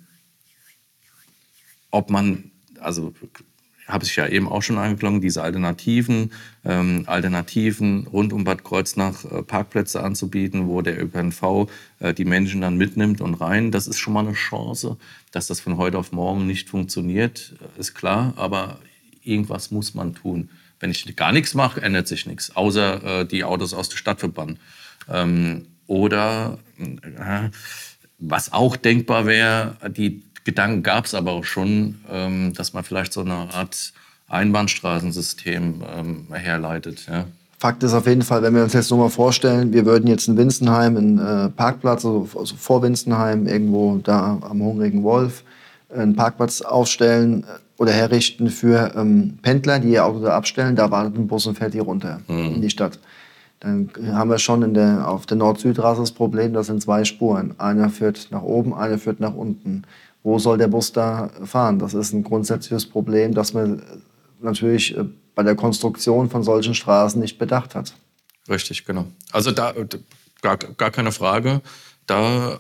ob 1.91 2.10
man, 2.10 2.51
also 2.79 3.13
habe 3.88 4.03
ich 4.03 4.15
ja 4.15 4.27
eben 4.27 4.49
auch 4.49 4.62
schon 4.62 4.77
angeklungen, 4.77 5.21
diese 5.21 5.41
Alternativen, 5.41 6.31
ähm, 6.65 7.03
Alternativen 7.07 8.05
rund 8.07 8.33
um 8.33 8.43
Bad 8.43 8.63
Kreuznach 8.63 9.23
äh, 9.25 9.43
Parkplätze 9.43 10.03
anzubieten, 10.03 10.67
wo 10.67 10.81
der 10.81 11.01
ÖPNV 11.01 11.69
äh, 11.99 12.13
die 12.13 12.25
Menschen 12.25 12.62
dann 12.62 12.77
mitnimmt 12.77 13.21
und 13.21 13.36
rein. 13.36 13.71
Das 13.71 13.88
ist 13.88 13.97
schon 13.97 14.13
mal 14.13 14.25
eine 14.25 14.33
Chance, 14.33 14.97
dass 15.31 15.47
das 15.47 15.62
von 15.62 15.77
heute 15.77 15.97
auf 15.97 16.12
morgen 16.12 16.45
nicht 16.47 16.69
funktioniert, 16.69 17.55
äh, 17.62 17.79
ist 17.79 17.93
klar, 17.95 18.33
aber 18.36 18.79
irgendwas 19.23 19.71
muss 19.71 19.93
man 19.93 20.13
tun. 20.13 20.49
Wenn 20.80 20.92
ich 20.92 21.16
gar 21.16 21.32
nichts 21.32 21.54
mache, 21.54 21.82
ändert 21.82 22.08
sich 22.08 22.26
nichts, 22.26 22.56
außer 22.56 23.22
äh, 23.22 23.26
die 23.26 23.44
Autos 23.44 23.74
aus 23.74 23.90
der 23.90 23.98
Stadt 23.98 24.20
verbannen. 24.20 24.60
Ähm, 25.10 25.68
oder 25.88 26.60
äh, 26.80 27.50
was 28.20 28.54
auch 28.54 28.76
denkbar 28.76 29.26
wäre, 29.26 29.78
die 29.90 30.24
Gedanken 30.44 30.84
gab 30.84 31.06
es 31.06 31.13
aber 31.13 31.32
auch 31.32 31.44
schon, 31.44 32.02
ähm, 32.10 32.54
dass 32.54 32.74
man 32.74 32.84
vielleicht 32.84 33.13
so 33.13 33.22
eine 33.22 33.54
Art 33.54 33.94
Einbahnstraßensystem 34.30 35.84
ähm, 35.96 36.28
herleitet. 36.32 37.06
Ja. 37.08 37.26
Fakt 37.60 37.82
ist 37.84 37.94
auf 37.94 38.06
jeden 38.06 38.22
Fall, 38.22 38.44
wenn 38.44 38.54
wir 38.54 38.63
uns 38.63 38.74
jetzt 38.74 38.92
nur 38.92 39.00
mal 39.00 39.10
vorstellen, 39.10 39.74
wir 39.74 39.86
würden 39.86 40.08
jetzt 40.08 40.28
in 40.28 40.38
Winstenheim 40.38 40.96
einen 40.96 41.18
äh, 41.18 41.50
Parkplatz, 41.50 42.06
also, 42.06 42.30
also, 42.38 42.56
vor 42.56 42.84
Winstenheim, 42.84 43.48
irgendwo 43.48 43.98
da 43.98 44.38
am 44.42 44.62
Hungrigen 44.62 45.04
Wolf, 45.04 45.44
einen 45.89 46.15
Parkplatz 46.15 46.62
aufstellen 46.62 47.43
äh, 47.43 47.82
oder 47.82 47.91
herrichten 47.91 48.50
für 48.50 48.93
ähm, 48.95 49.39
Pendler, 49.41 49.80
die 49.80 49.89
ihr 49.89 50.06
Auto 50.06 50.19
da 50.19 50.36
abstellen. 50.36 50.76
Da 50.76 50.91
wartet 50.91 51.15
ein 51.15 51.28
Bus 51.28 51.45
und 51.45 51.58
fährt 51.58 51.73
hier 51.73 51.84
runter 51.84 52.21
mhm. 52.28 52.56
in 52.56 52.62
die 52.62 52.69
Stadt. 52.69 53.00
Dann 53.60 53.89
haben 54.12 54.30
wir 54.30 54.38
schon 54.38 54.73
der, 54.76 55.08
auf 55.08 55.26
der 55.26 55.38
Nord-Süd-Trasse 55.38 56.02
das 56.02 56.12
Problem, 56.12 56.54
das 56.54 56.67
sind 56.67 56.80
zwei 56.82 57.04
Spuren. 57.06 57.56
Einer 57.58 57.89
führt 57.89 58.28
nach 58.30 58.43
oben, 58.43 58.76
einer 58.76 59.00
führt 59.00 59.19
nach 59.19 59.34
unten 59.34 59.84
wo 60.28 60.39
soll 60.39 60.58
der 60.58 60.67
Bus 60.67 60.91
da 60.91 61.30
fahren? 61.45 61.80
Das 61.80 61.93
ist 61.93 62.12
ein 62.12 62.21
grundsätzliches 62.21 62.86
Problem, 62.86 63.34
das 63.34 63.54
man 63.54 63.82
natürlich 64.41 64.97
äh, 64.97 65.06
bei 65.36 65.43
der 65.43 65.56
Konstruktion 65.56 66.30
von 66.30 66.43
solchen 66.43 66.76
Straßen 66.76 67.21
nicht 67.21 67.38
bedacht 67.38 67.76
hat. 67.76 67.93
Richtig, 68.50 68.84
genau. 68.84 69.06
Also 69.32 69.52
da 69.52 69.73
gar, 70.41 70.58
gar 70.58 70.91
keine 70.91 71.13
Frage. 71.13 71.62
Da 72.08 72.60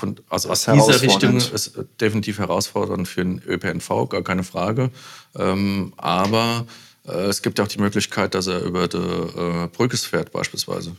von, 0.00 0.16
also 0.28 0.50
aus 0.50 0.64
dieser 0.64 1.00
Richtung 1.02 1.36
ist 1.36 1.78
definitiv 2.00 2.38
herausfordernd 2.38 3.06
für 3.06 3.22
den 3.22 3.40
ÖPNV, 3.46 4.08
gar 4.08 4.22
keine 4.22 4.42
Frage. 4.42 4.90
Ähm, 5.38 5.92
aber 5.96 6.66
äh, 7.06 7.12
es 7.28 7.42
gibt 7.42 7.60
auch 7.60 7.68
die 7.68 7.78
Möglichkeit, 7.78 8.34
dass 8.34 8.46
er 8.46 8.62
über 8.62 8.88
die 8.88 8.96
äh, 8.96 9.68
Brückes 9.68 10.04
fährt 10.04 10.32
beispielsweise. 10.32 10.96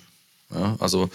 Ja, 0.54 0.76
also 0.80 1.10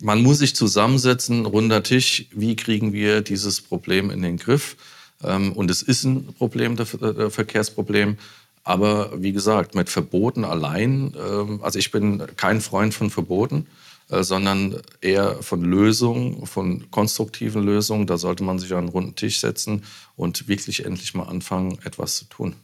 man 0.00 0.22
muss 0.22 0.38
sich 0.38 0.54
zusammensetzen, 0.54 1.46
runder 1.46 1.82
Tisch, 1.82 2.26
wie 2.32 2.56
kriegen 2.56 2.92
wir 2.92 3.20
dieses 3.22 3.60
Problem 3.60 4.10
in 4.10 4.22
den 4.22 4.36
Griff? 4.36 4.76
Ähm, 5.22 5.52
und 5.52 5.70
es 5.70 5.82
ist 5.82 6.04
ein 6.04 6.34
Problem, 6.34 6.76
das 6.76 6.94
äh, 6.94 7.30
Verkehrsproblem. 7.30 8.18
Aber 8.64 9.12
wie 9.16 9.32
gesagt, 9.32 9.74
mit 9.74 9.90
Verboten 9.90 10.44
allein, 10.44 11.14
ähm, 11.16 11.60
also 11.62 11.78
ich 11.78 11.90
bin 11.90 12.22
kein 12.36 12.60
Freund 12.60 12.94
von 12.94 13.10
Verboten, 13.10 13.66
äh, 13.66 13.83
sondern 14.08 14.76
eher 15.00 15.42
von 15.42 15.62
Lösungen, 15.62 16.46
von 16.46 16.90
konstruktiven 16.90 17.62
Lösungen. 17.62 18.06
Da 18.06 18.18
sollte 18.18 18.44
man 18.44 18.58
sich 18.58 18.72
an 18.72 18.80
einen 18.80 18.88
runden 18.88 19.14
Tisch 19.14 19.40
setzen 19.40 19.82
und 20.16 20.48
wirklich 20.48 20.84
endlich 20.84 21.14
mal 21.14 21.24
anfangen, 21.24 21.78
etwas 21.84 22.16
zu 22.16 22.26
tun. 22.26 22.54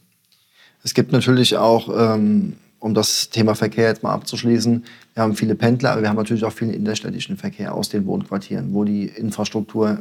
Es 0.83 0.93
gibt 0.93 1.11
natürlich 1.11 1.57
auch 1.57 1.89
ähm, 1.95 2.55
um 2.79 2.93
das 2.93 3.29
Thema 3.29 3.55
Verkehr 3.55 3.87
jetzt 3.87 4.03
mal 4.03 4.13
abzuschließen, 4.13 4.83
wir 5.13 5.23
haben 5.23 5.35
viele 5.35 5.55
Pendler, 5.55 5.91
aber 5.91 6.01
wir 6.01 6.09
haben 6.09 6.15
natürlich 6.15 6.43
auch 6.43 6.53
viel 6.53 6.73
innerstädtischen 6.73 7.37
Verkehr 7.37 7.73
aus 7.75 7.89
den 7.89 8.05
Wohnquartieren, 8.05 8.73
wo 8.73 8.83
die 8.83 9.05
Infrastruktur 9.05 9.99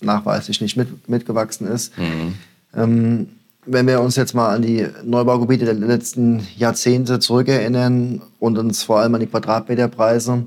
nachweislich 0.00 0.60
nicht 0.60 0.76
mit, 0.76 1.08
mitgewachsen 1.08 1.66
ist. 1.66 1.96
Mhm. 1.98 2.34
Ähm, 2.74 3.28
wenn 3.66 3.86
wir 3.86 4.00
uns 4.00 4.16
jetzt 4.16 4.34
mal 4.34 4.54
an 4.54 4.62
die 4.62 4.88
Neubaugebiete 5.04 5.64
der 5.64 5.74
letzten 5.74 6.46
Jahrzehnte 6.56 7.20
zurückerinnern 7.20 8.22
und 8.40 8.58
uns 8.58 8.82
vor 8.82 9.00
allem 9.00 9.14
an 9.14 9.20
die 9.20 9.26
Quadratmeterpreise, 9.26 10.44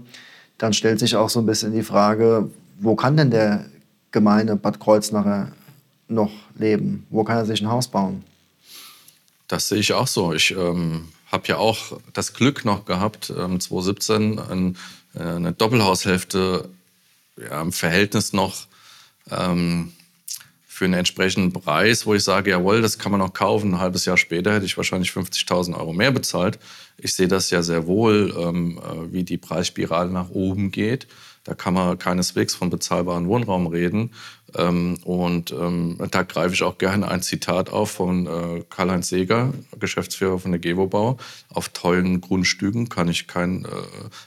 dann 0.57 0.73
stellt 0.73 0.99
sich 0.99 1.15
auch 1.15 1.29
so 1.29 1.39
ein 1.39 1.45
bisschen 1.45 1.73
die 1.73 1.83
Frage, 1.83 2.49
wo 2.79 2.95
kann 2.95 3.17
denn 3.17 3.31
der 3.31 3.65
gemeine 4.11 4.55
Bad 4.55 4.79
Kreuznacher 4.79 5.51
noch 6.07 6.31
leben? 6.57 7.05
Wo 7.09 7.23
kann 7.23 7.37
er 7.37 7.45
sich 7.45 7.61
ein 7.61 7.69
Haus 7.69 7.87
bauen? 7.87 8.23
Das 9.47 9.67
sehe 9.67 9.79
ich 9.79 9.93
auch 9.93 10.07
so. 10.07 10.33
Ich 10.33 10.51
ähm, 10.51 11.09
habe 11.31 11.47
ja 11.47 11.57
auch 11.57 11.99
das 12.13 12.33
Glück 12.33 12.65
noch 12.65 12.85
gehabt, 12.85 13.31
ähm, 13.37 13.59
2017 13.59 14.39
ein, 14.39 14.77
äh, 15.13 15.19
eine 15.19 15.51
Doppelhaushälfte 15.51 16.69
ja, 17.37 17.61
im 17.61 17.71
Verhältnis 17.71 18.33
noch 18.33 18.67
ähm, 19.29 19.91
für 20.75 20.83
einen 20.83 20.95
entsprechenden 20.95 21.53
Preis, 21.53 22.05
wo 22.05 22.15
ich 22.15 22.25
sage, 22.25 22.49
jawohl, 22.49 22.81
das 22.81 22.99
kann 22.99 23.09
man 23.09 23.21
noch 23.21 23.31
kaufen. 23.31 23.75
Ein 23.75 23.79
halbes 23.79 24.03
Jahr 24.03 24.17
später 24.17 24.53
hätte 24.53 24.65
ich 24.65 24.75
wahrscheinlich 24.75 25.11
50.000 25.11 25.73
Euro 25.73 25.93
mehr 25.93 26.11
bezahlt. 26.11 26.59
Ich 26.97 27.13
sehe 27.13 27.29
das 27.29 27.49
ja 27.49 27.63
sehr 27.63 27.88
wohl, 27.88 28.35
ähm, 28.38 28.77
äh, 28.79 29.13
wie 29.13 29.23
die 29.23 29.38
Preisspirale 29.38 30.11
nach 30.11 30.31
oben 30.31 30.71
geht. 30.71 31.07
Da 31.45 31.53
kann 31.53 31.75
man 31.75 31.97
keineswegs 31.97 32.55
von 32.55 32.69
bezahlbaren 32.69 33.29
Wohnraum 33.29 33.67
reden. 33.67 34.11
Ähm, 34.53 34.97
und 35.05 35.53
ähm, 35.53 35.97
da 36.11 36.23
greife 36.23 36.53
ich 36.53 36.63
auch 36.63 36.77
gerne 36.77 37.07
ein 37.07 37.21
Zitat 37.21 37.69
auf 37.69 37.91
von 37.91 38.27
äh, 38.27 38.63
Karl-Heinz 38.69 39.07
Seeger, 39.07 39.53
Geschäftsführer 39.79 40.39
von 40.39 40.51
der 40.51 40.59
Gewobau. 40.59 41.17
Auf 41.53 41.69
tollen 41.69 42.19
Grundstücken 42.19 42.89
kann 42.89 43.07
ich 43.07 43.27
keinen 43.27 43.63
äh, 43.63 43.69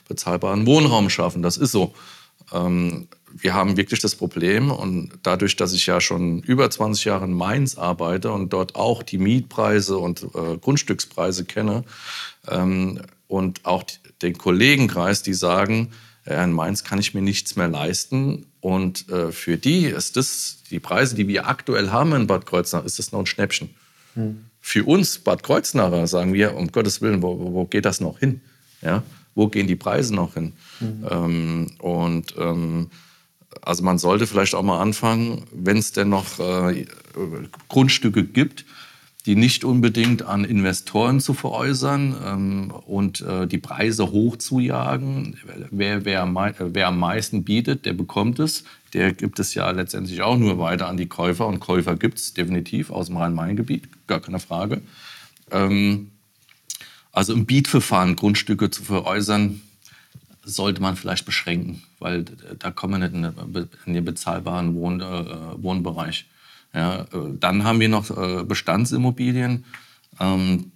bezahlbaren 0.08 0.64
Wohnraum 0.64 1.10
schaffen. 1.10 1.42
Das 1.42 1.58
ist 1.58 1.72
so. 1.72 1.92
Ähm, 2.54 3.08
wir 3.40 3.54
haben 3.54 3.76
wirklich 3.76 4.00
das 4.00 4.14
Problem 4.14 4.70
und 4.70 5.10
dadurch, 5.22 5.56
dass 5.56 5.72
ich 5.72 5.86
ja 5.86 6.00
schon 6.00 6.40
über 6.40 6.70
20 6.70 7.04
Jahre 7.04 7.24
in 7.24 7.32
Mainz 7.32 7.76
arbeite 7.76 8.32
und 8.32 8.52
dort 8.52 8.74
auch 8.74 9.02
die 9.02 9.18
Mietpreise 9.18 9.98
und 9.98 10.22
äh, 10.22 10.56
Grundstückspreise 10.60 11.44
kenne 11.44 11.84
ähm, 12.48 13.00
und 13.26 13.64
auch 13.64 13.84
den 14.22 14.36
Kollegenkreis, 14.36 15.22
die 15.22 15.34
sagen, 15.34 15.90
ja, 16.28 16.44
in 16.44 16.52
Mainz 16.52 16.84
kann 16.84 16.98
ich 16.98 17.14
mir 17.14 17.22
nichts 17.22 17.56
mehr 17.56 17.68
leisten. 17.68 18.46
Und 18.60 19.08
äh, 19.08 19.32
für 19.32 19.56
die 19.56 19.86
ist 19.86 20.16
das, 20.16 20.58
die 20.70 20.80
Preise, 20.80 21.14
die 21.14 21.28
wir 21.28 21.46
aktuell 21.48 21.90
haben 21.90 22.12
in 22.12 22.26
Bad 22.26 22.44
Kreuznach, 22.46 22.84
ist 22.84 22.98
das 22.98 23.12
noch 23.12 23.20
ein 23.20 23.26
Schnäppchen. 23.26 23.70
Hm. 24.14 24.44
Für 24.60 24.84
uns 24.84 25.18
Bad 25.18 25.42
Kreuznacher 25.42 26.06
sagen 26.06 26.34
wir, 26.34 26.54
um 26.56 26.70
Gottes 26.70 27.00
Willen, 27.00 27.22
wo, 27.22 27.38
wo 27.52 27.64
geht 27.64 27.84
das 27.84 28.00
noch 28.00 28.18
hin? 28.18 28.40
Ja? 28.82 29.02
Wo 29.34 29.48
gehen 29.48 29.66
die 29.66 29.76
Preise 29.76 30.14
noch 30.14 30.34
hin? 30.34 30.52
Hm. 30.80 31.06
Ähm, 31.08 31.66
und 31.78 32.34
ähm, 32.36 32.90
also 33.62 33.82
man 33.82 33.98
sollte 33.98 34.26
vielleicht 34.26 34.54
auch 34.54 34.62
mal 34.62 34.80
anfangen, 34.80 35.44
wenn 35.52 35.78
es 35.78 35.92
denn 35.92 36.08
noch 36.08 36.38
äh, 36.38 36.86
Grundstücke 37.68 38.24
gibt, 38.24 38.64
die 39.26 39.36
nicht 39.36 39.64
unbedingt 39.64 40.22
an 40.22 40.44
Investoren 40.44 41.20
zu 41.20 41.34
veräußern 41.34 42.16
ähm, 42.24 42.70
und 42.86 43.20
äh, 43.20 43.46
die 43.46 43.58
Preise 43.58 44.10
hochzujagen. 44.10 45.36
Wer, 45.70 46.04
wer, 46.06 46.54
wer, 46.58 46.88
am 46.88 46.98
meisten 46.98 47.44
bietet, 47.44 47.84
der 47.84 47.92
bekommt 47.92 48.38
es. 48.38 48.64
Der 48.94 49.12
gibt 49.12 49.38
es 49.38 49.52
ja 49.52 49.70
letztendlich 49.70 50.22
auch 50.22 50.38
nur 50.38 50.58
weiter 50.58 50.88
an 50.88 50.96
die 50.96 51.08
Käufer. 51.08 51.46
Und 51.46 51.60
Käufer 51.60 51.96
gibt 51.96 52.18
es 52.18 52.32
definitiv 52.32 52.90
aus 52.90 53.08
dem 53.08 53.18
Rhein-Main-Gebiet, 53.18 54.06
gar 54.06 54.20
keine 54.20 54.38
Frage. 54.38 54.80
Ähm, 55.50 56.12
also 57.12 57.34
im 57.34 57.44
Bietverfahren 57.44 58.16
Grundstücke 58.16 58.70
zu 58.70 58.82
veräußern, 58.82 59.60
sollte 60.48 60.80
man 60.82 60.96
vielleicht 60.96 61.24
beschränken, 61.24 61.82
weil 61.98 62.24
da 62.58 62.70
kommen 62.70 63.00
wir 63.00 63.08
nicht 63.08 63.68
in 63.86 63.94
den 63.94 64.04
bezahlbaren 64.04 64.74
Wohn, 64.74 65.00
äh, 65.00 65.62
Wohnbereich. 65.62 66.26
Ja, 66.74 67.02
äh, 67.02 67.06
dann 67.38 67.64
haben 67.64 67.80
wir 67.80 67.88
noch 67.88 68.10
äh, 68.10 68.44
Bestandsimmobilien. 68.44 69.64
Ähm, 70.20 70.72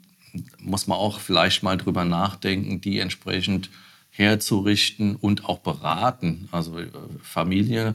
muss 0.58 0.86
man 0.86 0.98
auch 0.98 1.20
vielleicht 1.20 1.62
mal 1.62 1.76
drüber 1.76 2.04
nachdenken, 2.04 2.80
die 2.80 2.98
entsprechend 2.98 3.70
herzurichten 4.10 5.16
und 5.16 5.46
auch 5.46 5.58
beraten. 5.58 6.48
Also 6.52 6.78
äh, 6.78 6.88
Familie, 7.22 7.94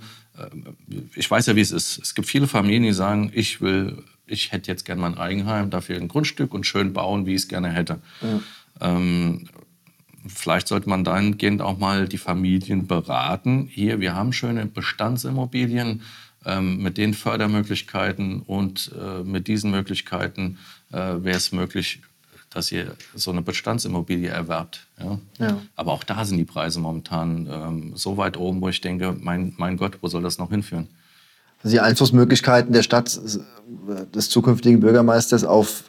ich 1.16 1.30
weiß 1.30 1.48
ja, 1.48 1.56
wie 1.56 1.62
es 1.62 1.72
ist. 1.72 1.98
Es 1.98 2.13
gibt 2.13 2.28
viele 2.28 2.48
Familien, 2.48 2.84
die 2.84 2.94
sagen, 2.94 3.32
ich 3.34 3.60
will, 3.62 4.04
ich 4.28 4.52
hätte 4.52 4.70
jetzt 4.70 4.86
gerne 4.86 5.02
mein 5.02 5.18
Eigenheim, 5.18 5.70
dafür 5.70 5.98
ein 5.98 6.08
Grundstück 6.08 6.54
und 6.54 6.66
schön 6.66 6.94
bauen, 6.94 7.26
wie 7.26 7.32
ich 7.32 7.42
es 7.42 7.48
gerne 7.48 7.72
hätte. 7.72 8.00
Ja. 8.22 8.40
Ähm, 8.82 9.48
vielleicht 10.28 10.68
sollte 10.68 10.90
man 10.90 11.04
dahingehend 11.04 11.62
auch 11.62 11.78
mal 11.78 12.08
die 12.08 12.18
Familien 12.18 12.88
beraten. 12.88 13.68
Hier, 13.72 14.00
wir 14.00 14.16
haben 14.16 14.34
schöne 14.34 14.66
Bestandsimmobilien 14.66 16.02
ähm, 16.46 16.82
mit 16.82 16.98
den 16.98 17.13
Fördermöglichkeiten 17.13 18.42
und 18.42 18.92
äh, 19.00 19.24
mit 19.24 19.48
diesen 19.48 19.72
Möglichkeiten 19.72 20.58
äh, 20.92 20.96
wäre 20.96 21.38
es 21.38 21.52
möglich, 21.52 22.02
dass 22.50 22.72
ihr 22.72 22.96
so 23.13 23.32
eine 23.32 23.42
Bestandsimmobilie 23.42 24.30
erwerbt. 24.30 24.88
Ja? 25.00 25.20
ja? 25.40 25.62
Aber 25.76 25.92
auch 25.92 26.04
da 26.04 26.26
sind 26.26 26.38
die 26.38 26.46
Preise 26.46 26.80
momentan 26.80 27.48
ähm, 27.52 27.92
so 27.96 28.18
weit 28.18 28.38
oben, 28.38 28.62
wo 28.62 28.70
ich 28.70 28.82
denke, 28.82 29.16
mein, 29.20 29.54
mein 29.58 29.78
Gott, 29.78 29.98
wo 30.02 30.08
soll 30.08 30.24
das 30.24 30.38
noch 30.38 30.50
hinführen? 30.50 30.88
Also 31.63 31.76
die 31.76 31.82
Einflussmöglichkeiten 31.82 32.72
der 32.72 32.84
Stadt, 32.84 33.20
des 34.16 34.30
zukünftigen 34.30 34.80
Bürgermeisters 34.80 35.44
auf 35.44 35.84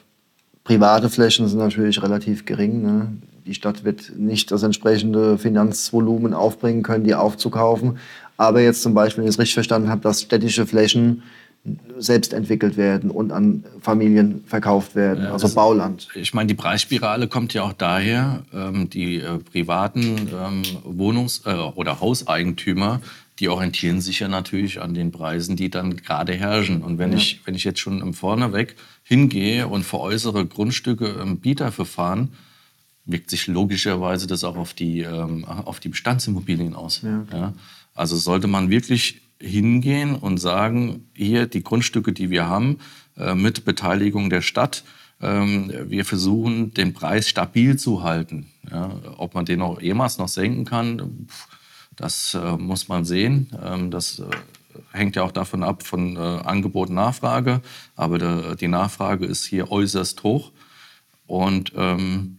private 0.63 1.09
Flächen 1.09 1.47
sind 1.47 1.59
natürlich 1.59 2.01
relativ 2.01 2.45
gering. 2.45 2.81
Ne? 2.81 3.17
Die 3.45 3.53
Stadt 3.53 3.83
wird 3.83 4.13
nicht 4.17 4.51
das 4.51 4.63
entsprechende 4.63 5.37
Finanzvolumen 5.37 6.33
aufbringen 6.33 6.83
können, 6.83 7.03
die 7.03 7.15
aufzukaufen. 7.15 7.97
Aber 8.37 8.61
jetzt 8.61 8.81
zum 8.81 8.93
Beispiel, 8.93 9.23
wenn 9.23 9.29
ich 9.29 9.35
es 9.35 9.39
richtig 9.39 9.55
verstanden 9.55 9.89
habe, 9.89 10.01
dass 10.01 10.21
städtische 10.21 10.65
Flächen 10.65 11.23
selbst 11.97 12.33
entwickelt 12.33 12.77
werden 12.77 13.11
und 13.11 13.31
an 13.31 13.65
Familien 13.81 14.43
verkauft 14.47 14.95
werden, 14.95 15.25
also 15.25 15.53
Bauland. 15.53 16.07
Ich 16.15 16.33
meine, 16.33 16.47
die 16.47 16.53
Preisspirale 16.53 17.27
kommt 17.27 17.53
ja 17.53 17.63
auch 17.63 17.73
daher, 17.73 18.43
ähm, 18.53 18.89
die 18.89 19.17
äh, 19.17 19.39
privaten 19.39 20.29
ähm, 20.33 20.63
Wohnungs- 20.85 21.45
äh, 21.45 21.55
oder 21.75 21.99
Hauseigentümer, 21.99 23.01
die 23.39 23.49
orientieren 23.49 23.99
sich 23.99 24.21
ja 24.21 24.27
natürlich 24.27 24.81
an 24.81 24.93
den 24.93 25.11
Preisen, 25.11 25.55
die 25.55 25.69
dann 25.69 25.97
gerade 25.97 26.33
herrschen. 26.33 26.81
Und 26.81 26.97
wenn, 26.97 27.11
ja. 27.11 27.17
ich, 27.17 27.41
wenn 27.45 27.55
ich 27.55 27.65
jetzt 27.65 27.79
schon 27.79 28.01
im 28.01 28.13
Vorneweg 28.13 28.75
hingehe 29.03 29.67
und 29.67 29.83
veräußere 29.83 30.45
Grundstücke 30.45 31.07
im 31.21 31.37
Bieterverfahren, 31.37 32.29
wirkt 33.11 33.29
sich 33.29 33.47
logischerweise 33.47 34.27
das 34.27 34.43
auch 34.43 34.57
auf 34.57 34.73
die, 34.73 35.01
ähm, 35.01 35.45
auf 35.45 35.79
die 35.79 35.89
Bestandsimmobilien 35.89 36.75
aus. 36.75 37.01
Ja. 37.01 37.25
ja. 37.31 37.53
Also 37.93 38.17
sollte 38.17 38.47
man 38.47 38.69
wirklich 38.69 39.21
hingehen 39.41 40.15
und 40.15 40.37
sagen, 40.37 41.09
hier 41.15 41.47
die 41.47 41.63
Grundstücke, 41.63 42.13
die 42.13 42.29
wir 42.29 42.47
haben, 42.47 42.79
äh, 43.17 43.35
mit 43.35 43.65
Beteiligung 43.65 44.29
der 44.29 44.41
Stadt, 44.41 44.83
ähm, 45.21 45.71
wir 45.87 46.05
versuchen, 46.05 46.73
den 46.73 46.93
Preis 46.93 47.27
stabil 47.27 47.77
zu 47.77 48.03
halten. 48.03 48.47
Ja, 48.69 48.91
ob 49.17 49.33
man 49.35 49.45
den 49.45 49.61
auch 49.61 49.81
jemals 49.81 50.17
noch 50.17 50.27
senken 50.27 50.65
kann, 50.65 51.27
das 51.95 52.33
äh, 52.33 52.57
muss 52.57 52.87
man 52.87 53.03
sehen. 53.03 53.49
Ähm, 53.61 53.91
das 53.91 54.19
äh, 54.19 54.25
hängt 54.91 55.15
ja 55.15 55.23
auch 55.23 55.31
davon 55.31 55.63
ab 55.63 55.83
von 55.83 56.15
äh, 56.15 56.19
Angebot 56.19 56.89
und 56.89 56.95
Nachfrage. 56.95 57.61
Aber 57.95 58.17
der, 58.17 58.55
die 58.55 58.67
Nachfrage 58.67 59.25
ist 59.25 59.45
hier 59.45 59.71
äußerst 59.71 60.23
hoch. 60.23 60.51
Und 61.27 61.73
ähm, 61.75 62.38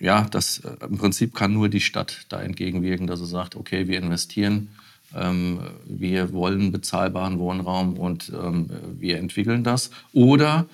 ja, 0.00 0.26
das 0.30 0.58
äh, 0.60 0.76
im 0.84 0.98
Prinzip 0.98 1.34
kann 1.34 1.52
nur 1.52 1.68
die 1.68 1.80
Stadt 1.80 2.26
da 2.28 2.40
entgegenwirken, 2.40 3.06
dass 3.06 3.20
sie 3.20 3.26
sagt, 3.26 3.56
okay, 3.56 3.88
wir 3.88 3.98
investieren, 3.98 4.68
ähm, 5.14 5.60
wir 5.86 6.32
wollen 6.32 6.72
bezahlbaren 6.72 7.38
Wohnraum 7.38 7.98
und 7.98 8.30
ähm, 8.30 8.70
wir 8.98 9.18
entwickeln 9.18 9.64
das. 9.64 9.90
Oder 10.12 10.66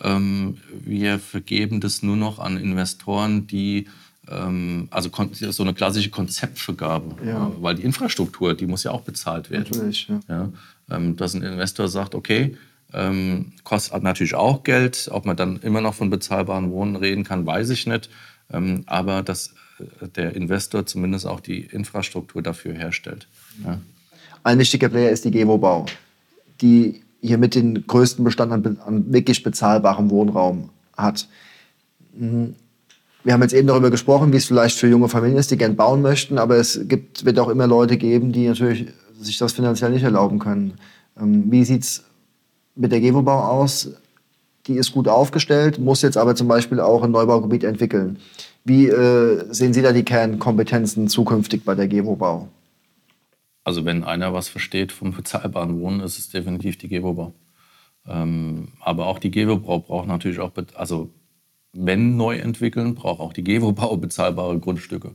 ähm, 0.00 0.58
wir 0.72 1.18
vergeben 1.18 1.80
das 1.80 2.02
nur 2.02 2.16
noch 2.16 2.38
an 2.38 2.56
Investoren, 2.56 3.46
die 3.46 3.88
ähm, 4.28 4.88
also 4.90 5.10
so 5.32 5.62
eine 5.62 5.74
klassische 5.74 6.10
Konzeptvergabe, 6.10 7.16
ja. 7.26 7.50
weil 7.60 7.74
die 7.74 7.82
Infrastruktur, 7.82 8.54
die 8.54 8.66
muss 8.66 8.84
ja 8.84 8.92
auch 8.92 9.02
bezahlt 9.02 9.50
werden. 9.50 9.66
Natürlich, 9.70 10.08
ja. 10.08 10.20
ja 10.28 10.52
ähm, 10.90 11.16
dass 11.16 11.34
ein 11.34 11.42
Investor 11.42 11.88
sagt, 11.88 12.14
okay, 12.14 12.56
ähm, 12.92 13.52
kostet 13.64 14.02
natürlich 14.02 14.34
auch 14.34 14.62
Geld. 14.62 15.08
Ob 15.12 15.26
man 15.26 15.36
dann 15.36 15.60
immer 15.62 15.80
noch 15.80 15.94
von 15.94 16.10
bezahlbaren 16.10 16.70
Wohnen 16.70 16.96
reden 16.96 17.24
kann, 17.24 17.46
weiß 17.46 17.70
ich 17.70 17.86
nicht. 17.86 18.10
Ähm, 18.52 18.82
aber 18.86 19.22
dass 19.22 19.54
äh, 19.78 20.08
der 20.08 20.34
Investor 20.34 20.86
zumindest 20.86 21.26
auch 21.26 21.40
die 21.40 21.60
Infrastruktur 21.60 22.42
dafür 22.42 22.74
herstellt. 22.74 23.28
Ja. 23.64 23.80
Ein 24.42 24.58
wichtiger 24.58 24.88
Player 24.88 25.10
ist 25.10 25.24
die 25.24 25.30
Gevo 25.30 25.58
Bau, 25.58 25.86
die 26.60 27.02
hier 27.20 27.38
mit 27.38 27.54
den 27.54 27.86
größten 27.86 28.24
Bestand 28.24 28.52
an, 28.52 28.78
an 28.84 29.12
wirklich 29.12 29.42
bezahlbarem 29.42 30.10
Wohnraum 30.10 30.70
hat. 30.96 31.28
Mhm. 32.14 32.54
Wir 33.22 33.34
haben 33.34 33.42
jetzt 33.42 33.52
eben 33.52 33.68
darüber 33.68 33.90
gesprochen, 33.90 34.32
wie 34.32 34.38
es 34.38 34.46
vielleicht 34.46 34.78
für 34.78 34.88
junge 34.88 35.10
Familien 35.10 35.36
ist, 35.36 35.50
die 35.50 35.58
gern 35.58 35.76
bauen 35.76 36.00
möchten, 36.00 36.38
aber 36.38 36.56
es 36.56 36.88
gibt, 36.88 37.26
wird 37.26 37.38
auch 37.38 37.50
immer 37.50 37.66
Leute 37.66 37.98
geben, 37.98 38.32
die 38.32 38.48
natürlich 38.48 38.86
sich 39.20 39.36
das 39.36 39.52
finanziell 39.52 39.90
nicht 39.90 40.04
erlauben 40.04 40.38
können. 40.38 40.78
Ähm, 41.20 41.44
wie 41.50 41.64
sieht 41.64 41.82
es 41.82 42.04
mit 42.74 42.92
der 42.92 43.00
Gewobau 43.00 43.38
aus. 43.38 43.90
Die 44.66 44.74
ist 44.74 44.92
gut 44.92 45.08
aufgestellt, 45.08 45.78
muss 45.78 46.02
jetzt 46.02 46.16
aber 46.16 46.34
zum 46.34 46.48
Beispiel 46.48 46.80
auch 46.80 47.02
ein 47.02 47.10
Neubaugebiet 47.10 47.64
entwickeln. 47.64 48.18
Wie 48.64 48.88
äh, 48.88 49.44
sehen 49.52 49.72
Sie 49.72 49.82
da 49.82 49.92
die 49.92 50.04
Kernkompetenzen 50.04 51.08
zukünftig 51.08 51.64
bei 51.64 51.74
der 51.74 51.88
Gewobau? 51.88 52.48
Also 53.64 53.84
wenn 53.84 54.04
einer 54.04 54.32
was 54.32 54.48
versteht 54.48 54.92
vom 54.92 55.12
bezahlbaren 55.12 55.80
Wohnen, 55.80 56.00
ist 56.00 56.18
es 56.18 56.28
definitiv 56.28 56.78
die 56.78 56.88
Gewobau. 56.88 57.32
Ähm, 58.06 58.68
aber 58.80 59.06
auch 59.06 59.18
die 59.18 59.30
Gewobau 59.30 59.80
braucht 59.80 60.08
natürlich 60.08 60.40
auch, 60.40 60.52
also 60.74 61.10
wenn 61.72 62.16
neu 62.16 62.36
entwickeln, 62.38 62.94
braucht 62.94 63.20
auch 63.20 63.32
die 63.32 63.44
Gewobau 63.44 63.96
bezahlbare 63.96 64.58
Grundstücke. 64.58 65.12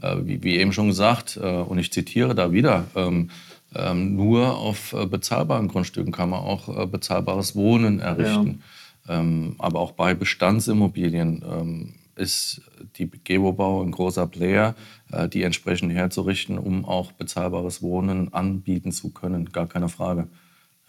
Äh, 0.00 0.16
wie, 0.24 0.42
wie, 0.42 0.56
eben 0.56 0.72
schon 0.72 0.88
gesagt, 0.88 1.38
äh, 1.40 1.60
und 1.60 1.78
ich 1.78 1.92
zitiere 1.92 2.34
da 2.34 2.52
wieder, 2.52 2.86
ähm, 2.94 3.30
ähm, 3.74 4.16
nur 4.16 4.56
auf 4.56 4.92
äh, 4.92 5.06
bezahlbaren 5.06 5.68
Grundstücken 5.68 6.12
kann 6.12 6.30
man 6.30 6.40
auch 6.40 6.68
äh, 6.68 6.86
bezahlbares 6.86 7.54
Wohnen 7.56 8.00
errichten. 8.00 8.62
Ja. 9.08 9.18
Ähm, 9.20 9.56
aber 9.58 9.80
auch 9.80 9.92
bei 9.92 10.14
Bestandsimmobilien 10.14 11.42
ähm, 11.48 11.94
ist 12.16 12.60
die 12.96 13.10
Gebobau 13.24 13.82
ein 13.82 13.90
großer 13.90 14.26
Player, 14.26 14.74
äh, 15.10 15.28
die 15.28 15.42
entsprechend 15.42 15.92
herzurichten, 15.92 16.58
um 16.58 16.84
auch 16.84 17.12
bezahlbares 17.12 17.82
Wohnen 17.82 18.32
anbieten 18.32 18.92
zu 18.92 19.10
können. 19.10 19.50
Gar 19.52 19.66
keine 19.66 19.88
Frage. 19.88 20.28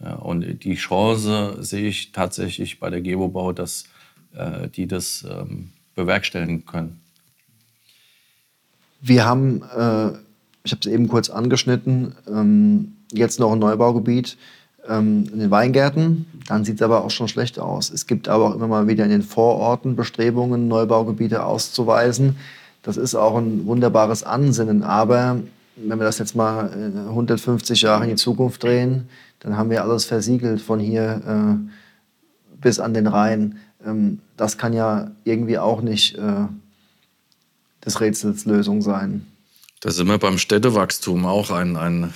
Ja, 0.00 0.14
und 0.16 0.64
die 0.64 0.74
Chance 0.74 1.56
sehe 1.60 1.88
ich 1.88 2.12
tatsächlich 2.12 2.78
bei 2.80 2.90
der 2.90 3.00
Gebobau, 3.00 3.52
dass 3.52 3.84
äh, 4.34 4.68
die 4.68 4.86
das 4.86 5.26
ähm, 5.28 5.70
bewerkstelligen 5.94 6.66
können. 6.66 7.00
Wir 9.00 9.24
haben 9.24 9.62
äh 9.62 10.12
ich 10.64 10.72
habe 10.72 10.80
es 10.80 10.86
eben 10.86 11.08
kurz 11.08 11.28
angeschnitten, 11.28 12.14
ähm, 12.26 12.96
jetzt 13.12 13.38
noch 13.38 13.52
ein 13.52 13.58
Neubaugebiet 13.58 14.38
ähm, 14.88 15.26
in 15.30 15.38
den 15.38 15.50
Weingärten. 15.50 16.24
Dann 16.48 16.64
sieht 16.64 16.76
es 16.76 16.82
aber 16.82 17.04
auch 17.04 17.10
schon 17.10 17.28
schlecht 17.28 17.58
aus. 17.58 17.90
Es 17.90 18.06
gibt 18.06 18.28
aber 18.28 18.46
auch 18.46 18.54
immer 18.54 18.66
mal 18.66 18.88
wieder 18.88 19.04
in 19.04 19.10
den 19.10 19.22
Vororten 19.22 19.94
Bestrebungen, 19.94 20.66
Neubaugebiete 20.66 21.44
auszuweisen. 21.44 22.36
Das 22.82 22.96
ist 22.96 23.14
auch 23.14 23.36
ein 23.36 23.66
wunderbares 23.66 24.24
Ansinnen. 24.24 24.82
Aber 24.82 25.40
wenn 25.76 25.98
wir 25.98 26.04
das 26.04 26.18
jetzt 26.18 26.34
mal 26.34 26.70
150 27.08 27.82
Jahre 27.82 28.04
in 28.04 28.10
die 28.10 28.16
Zukunft 28.16 28.62
drehen, 28.62 29.08
dann 29.40 29.58
haben 29.58 29.68
wir 29.68 29.82
alles 29.82 30.06
versiegelt 30.06 30.62
von 30.62 30.80
hier 30.80 31.20
äh, 31.26 32.56
bis 32.62 32.80
an 32.80 32.94
den 32.94 33.06
Rhein. 33.06 33.58
Ähm, 33.86 34.20
das 34.38 34.56
kann 34.56 34.72
ja 34.72 35.10
irgendwie 35.24 35.58
auch 35.58 35.82
nicht 35.82 36.16
äh, 36.16 36.46
des 37.84 38.00
Rätsels 38.00 38.46
Lösung 38.46 38.80
sein. 38.80 39.26
Da 39.84 39.90
sind 39.90 40.08
wir 40.08 40.16
beim 40.16 40.38
Städtewachstum 40.38 41.26
auch 41.26 41.50
ein, 41.50 41.76
ein 41.76 42.14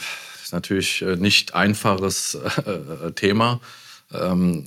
natürlich 0.53 1.03
äh, 1.03 1.17
nicht 1.17 1.55
einfaches 1.55 2.35
äh, 2.35 3.13
Thema. 3.13 3.61
Ähm, 4.11 4.65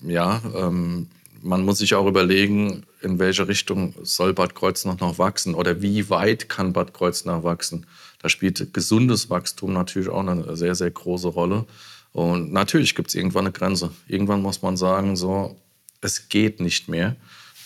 ja, 0.00 0.40
ähm, 0.56 1.08
man 1.42 1.62
muss 1.62 1.76
sich 1.76 1.94
auch 1.94 2.06
überlegen, 2.06 2.84
in 3.02 3.18
welche 3.18 3.48
Richtung 3.48 3.94
soll 4.02 4.32
Bad 4.32 4.54
Kreuznach 4.54 4.98
noch 4.98 5.18
wachsen 5.18 5.54
oder 5.54 5.82
wie 5.82 6.08
weit 6.08 6.48
kann 6.48 6.72
Bad 6.72 6.94
Kreuznach 6.94 7.42
wachsen. 7.42 7.86
Da 8.22 8.30
spielt 8.30 8.72
gesundes 8.72 9.28
Wachstum 9.28 9.74
natürlich 9.74 10.08
auch 10.08 10.26
eine 10.26 10.56
sehr, 10.56 10.74
sehr 10.74 10.90
große 10.90 11.28
Rolle. 11.28 11.66
Und 12.12 12.50
natürlich 12.50 12.94
gibt 12.94 13.10
es 13.10 13.14
irgendwann 13.14 13.44
eine 13.44 13.52
Grenze. 13.52 13.90
Irgendwann 14.08 14.40
muss 14.40 14.62
man 14.62 14.78
sagen, 14.78 15.16
so, 15.16 15.60
es 16.00 16.30
geht 16.30 16.60
nicht 16.60 16.88
mehr. 16.88 17.14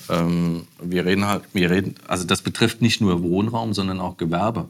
Ähm, 0.08 0.66
wir 0.80 1.04
reden 1.04 1.26
halt, 1.26 1.44
wir 1.52 1.70
reden, 1.70 1.94
also 2.06 2.24
das 2.24 2.42
betrifft 2.42 2.82
nicht 2.82 3.00
nur 3.00 3.22
Wohnraum, 3.22 3.74
sondern 3.74 4.00
auch 4.00 4.16
Gewerbe. 4.16 4.68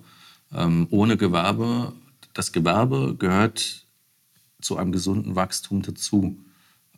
Ähm, 0.55 0.87
ohne 0.91 1.17
Gewerbe, 1.17 1.93
das 2.35 2.53
Gewerbe 2.53 3.17
gehört 3.19 3.85
zu 4.61 4.77
einem 4.77 4.93
gesunden 4.93 5.37
Wachstum 5.37 5.83
dazu. 5.83 6.37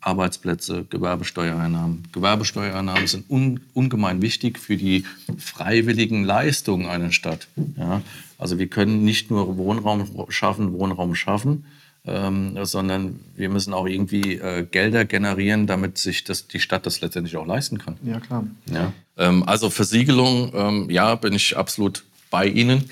Arbeitsplätze, 0.01 0.85
Gewerbesteuereinnahmen. 0.89 2.03
Gewerbesteuereinnahmen 2.13 3.07
sind 3.07 3.29
un, 3.29 3.59
ungemein 3.73 4.21
wichtig 4.21 4.57
für 4.57 4.77
die 4.77 5.03
freiwilligen 5.37 6.23
Leistungen 6.23 6.85
einer 6.87 7.11
Stadt. 7.11 7.47
Ja? 7.77 8.01
Also 8.37 8.57
wir 8.59 8.67
können 8.67 9.03
nicht 9.03 9.29
nur 9.29 9.57
Wohnraum 9.57 10.05
schaffen, 10.29 10.71
Wohnraum 10.71 11.15
schaffen, 11.15 11.65
ähm, 12.05 12.57
sondern 12.65 13.19
wir 13.35 13.49
müssen 13.49 13.73
auch 13.73 13.85
irgendwie 13.85 14.35
äh, 14.35 14.63
Gelder 14.63 15.05
generieren, 15.05 15.67
damit 15.67 15.97
sich 15.97 16.23
das, 16.23 16.47
die 16.47 16.59
Stadt 16.59 16.85
das 16.85 17.01
letztendlich 17.01 17.37
auch 17.37 17.45
leisten 17.45 17.77
kann. 17.77 17.97
Ja, 18.03 18.19
klar. 18.19 18.45
Ja? 18.71 18.93
Ähm, 19.17 19.43
also 19.43 19.69
Versiegelung, 19.69 20.51
ähm, 20.55 20.89
ja, 20.89 21.15
bin 21.15 21.33
ich 21.33 21.57
absolut 21.57 22.03
bei 22.29 22.45
Ihnen. 22.47 22.89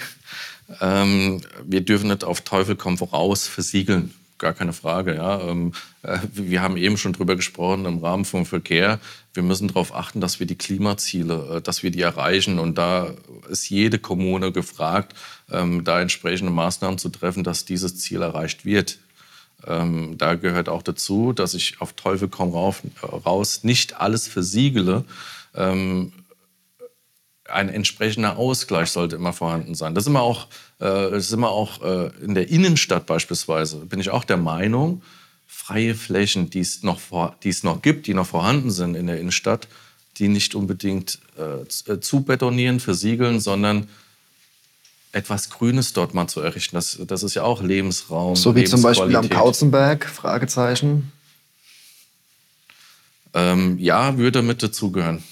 Ähm, 0.81 1.41
wir 1.65 1.81
dürfen 1.81 2.09
nicht 2.09 2.23
auf 2.23 2.41
Teufel 2.41 2.75
komm 2.75 2.97
voraus 2.97 3.47
versiegeln 3.47 4.13
gar 4.37 4.53
keine 4.53 4.73
Frage. 4.73 5.15
Ja. 5.15 5.41
Ähm, 5.41 5.73
äh, 6.03 6.19
wir 6.33 6.61
haben 6.61 6.77
eben 6.77 6.97
schon 6.97 7.13
darüber 7.13 7.35
gesprochen 7.35 7.85
im 7.85 7.99
Rahmen 7.99 8.25
vom 8.25 8.45
Verkehr. 8.45 8.99
Wir 9.33 9.43
müssen 9.43 9.67
darauf 9.67 9.93
achten, 9.93 10.21
dass 10.21 10.39
wir 10.39 10.47
die 10.47 10.57
Klimaziele, 10.57 11.57
äh, 11.57 11.61
dass 11.61 11.83
wir 11.83 11.91
die 11.91 12.01
erreichen. 12.01 12.59
Und 12.59 12.77
da 12.77 13.13
ist 13.49 13.69
jede 13.69 13.99
Kommune 13.99 14.51
gefragt, 14.51 15.15
ähm, 15.51 15.83
da 15.83 16.01
entsprechende 16.01 16.51
Maßnahmen 16.51 16.97
zu 16.97 17.09
treffen, 17.09 17.43
dass 17.43 17.65
dieses 17.65 17.97
Ziel 17.97 18.21
erreicht 18.21 18.65
wird. 18.65 18.99
Ähm, 19.65 20.17
da 20.17 20.35
gehört 20.35 20.69
auch 20.69 20.83
dazu, 20.83 21.33
dass 21.33 21.53
ich 21.53 21.81
auf 21.81 21.93
Teufel 21.93 22.27
komm 22.27 22.51
raus 22.51 23.63
nicht 23.63 23.99
alles 23.99 24.27
versiegele 24.27 25.05
ein 27.49 27.69
entsprechender 27.69 28.37
Ausgleich 28.37 28.91
sollte 28.91 29.15
immer 29.15 29.33
vorhanden 29.33 29.75
sein. 29.75 29.95
Das 29.95 30.03
ist 30.03 30.07
immer 30.07 30.21
auch, 30.21 30.47
äh, 30.81 31.17
ist 31.17 31.31
immer 31.31 31.49
auch 31.49 31.81
äh, 31.81 32.11
in 32.21 32.35
der 32.35 32.49
Innenstadt 32.49 33.05
beispielsweise, 33.05 33.77
bin 33.85 33.99
ich 33.99 34.09
auch 34.09 34.23
der 34.23 34.37
Meinung, 34.37 35.01
freie 35.45 35.95
Flächen, 35.95 36.49
die 36.49 36.59
es 36.59 36.83
noch, 36.83 36.99
vor, 36.99 37.35
die 37.43 37.49
es 37.49 37.63
noch 37.63 37.81
gibt, 37.81 38.07
die 38.07 38.13
noch 38.13 38.27
vorhanden 38.27 38.71
sind 38.71 38.95
in 38.95 39.07
der 39.07 39.19
Innenstadt, 39.19 39.67
die 40.17 40.27
nicht 40.27 40.55
unbedingt 40.55 41.19
äh, 41.37 41.91
äh 41.91 41.99
zu 41.99 42.21
betonieren, 42.21 42.79
versiegeln, 42.79 43.39
sondern 43.39 43.87
etwas 45.11 45.49
Grünes 45.49 45.93
dort 45.93 46.13
mal 46.13 46.27
zu 46.27 46.41
errichten. 46.41 46.75
Das, 46.75 46.99
das 47.05 47.23
ist 47.23 47.33
ja 47.33 47.43
auch 47.43 47.61
Lebensraum. 47.61 48.35
So 48.35 48.55
wie 48.55 48.65
zum 48.65 48.81
Beispiel 48.81 49.15
am 49.15 49.29
Kauzenberg, 49.29 50.05
Fragezeichen. 50.05 51.11
Ähm, 53.33 53.77
ja, 53.79 54.17
würde 54.17 54.41
mit 54.41 54.63
dazugehören 54.63 55.23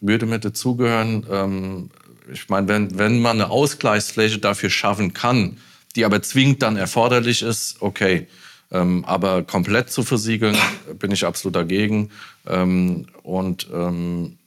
würde 0.00 0.26
mit 0.26 0.44
dazugehören. 0.44 1.26
Ähm, 1.30 1.90
ich 2.32 2.48
meine, 2.48 2.68
wenn, 2.68 2.98
wenn 2.98 3.20
man 3.20 3.40
eine 3.40 3.50
Ausgleichsfläche 3.50 4.38
dafür 4.38 4.70
schaffen 4.70 5.12
kann, 5.12 5.58
die 5.96 6.04
aber 6.04 6.22
zwingend 6.22 6.62
dann 6.62 6.76
erforderlich 6.76 7.42
ist, 7.42 7.76
okay. 7.80 8.26
Ähm, 8.70 9.04
aber 9.04 9.42
komplett 9.42 9.90
zu 9.90 10.02
versiegeln, 10.02 10.56
bin 10.98 11.10
ich 11.10 11.26
absolut 11.26 11.56
dagegen. 11.56 12.10
Ähm, 12.46 13.06
und 13.22 13.68
ähm, 13.72 14.38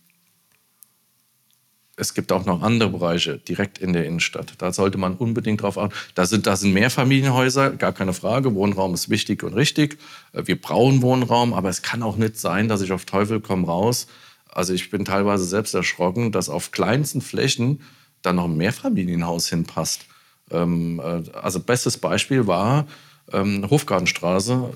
es 1.97 2.13
gibt 2.13 2.31
auch 2.31 2.45
noch 2.45 2.61
andere 2.61 2.89
Bereiche 2.89 3.37
direkt 3.37 3.77
in 3.77 3.93
der 3.93 4.05
Innenstadt. 4.05 4.53
Da 4.57 4.73
sollte 4.73 4.97
man 4.97 5.15
unbedingt 5.15 5.61
drauf 5.61 5.77
achten. 5.77 5.95
Da 6.13 6.25
sind, 6.25 6.45
da 6.45 6.55
sind 6.55 6.73
Mehrfamilienhäuser, 6.73 7.71
gar 7.71 7.93
keine 7.93 8.13
Frage. 8.13 8.53
Wohnraum 8.53 8.93
ist 8.93 9.09
wichtig 9.09 9.43
und 9.43 9.53
richtig. 9.53 9.97
Äh, 10.33 10.43
wir 10.45 10.59
brauchen 10.59 11.01
Wohnraum, 11.01 11.53
aber 11.53 11.69
es 11.69 11.81
kann 11.81 12.03
auch 12.03 12.17
nicht 12.17 12.37
sein, 12.37 12.67
dass 12.67 12.81
ich 12.81 12.91
auf 12.91 13.05
Teufel 13.05 13.39
komm 13.39 13.63
raus 13.63 14.07
also 14.55 14.73
ich 14.73 14.89
bin 14.89 15.03
teilweise 15.03 15.43
selbst 15.43 15.75
erschrocken, 15.75 16.31
dass 16.31 16.49
auf 16.49 16.71
kleinsten 16.71 17.21
Flächen 17.21 17.81
dann 18.21 18.37
noch 18.37 18.45
ein 18.45 18.55
Mehrfamilienhaus 18.55 19.49
hinpasst. 19.49 20.05
Ähm, 20.49 20.99
äh, 21.03 21.29
also 21.33 21.59
bestes 21.59 21.97
Beispiel 21.97 22.47
war 22.47 22.87
ähm, 23.33 23.69
Hofgartenstraße, 23.69 24.73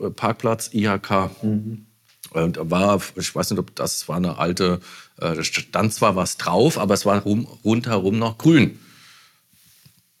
äh, 0.00 0.10
Parkplatz 0.10 0.70
IHK. 0.72 1.42
Mhm. 1.42 1.86
Und 2.30 2.58
war, 2.70 3.00
ich 3.16 3.34
weiß 3.34 3.50
nicht, 3.50 3.58
ob 3.58 3.74
das 3.74 4.08
war 4.08 4.16
eine 4.16 4.38
alte, 4.38 4.80
da 5.18 5.42
stand 5.42 5.92
zwar 5.92 6.16
was 6.16 6.36
drauf, 6.36 6.78
aber 6.78 6.94
es 6.94 7.04
war 7.04 7.20
rum, 7.20 7.46
rundherum 7.64 8.18
noch 8.18 8.38
grün. 8.38 8.78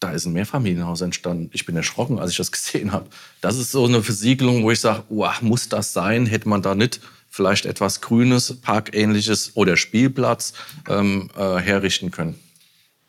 Da 0.00 0.12
ist 0.12 0.26
ein 0.26 0.32
Mehrfamilienhaus 0.32 1.00
entstanden. 1.00 1.50
Ich 1.52 1.66
bin 1.66 1.76
erschrocken, 1.76 2.18
als 2.18 2.30
ich 2.32 2.36
das 2.36 2.52
gesehen 2.52 2.92
habe. 2.92 3.06
Das 3.40 3.56
ist 3.56 3.72
so 3.72 3.84
eine 3.84 4.02
Versiegelung, 4.02 4.62
wo 4.62 4.70
ich 4.70 4.80
sage, 4.80 5.04
oh, 5.08 5.28
muss 5.40 5.68
das 5.68 5.92
sein? 5.92 6.26
Hätte 6.26 6.48
man 6.48 6.62
da 6.62 6.74
nicht 6.74 7.00
vielleicht 7.30 7.66
etwas 7.66 8.00
Grünes, 8.00 8.54
Parkähnliches 8.60 9.52
oder 9.54 9.76
Spielplatz 9.76 10.54
ähm, 10.88 11.30
äh, 11.36 11.58
herrichten 11.58 12.10
können. 12.10 12.38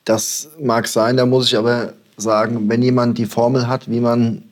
Das 0.05 0.49
mag 0.59 0.87
sein, 0.87 1.17
da 1.17 1.25
muss 1.25 1.47
ich 1.47 1.57
aber 1.57 1.93
sagen, 2.17 2.67
wenn 2.69 2.81
jemand 2.81 3.17
die 3.17 3.25
Formel 3.25 3.67
hat, 3.67 3.89
wie 3.89 3.99
man 3.99 4.43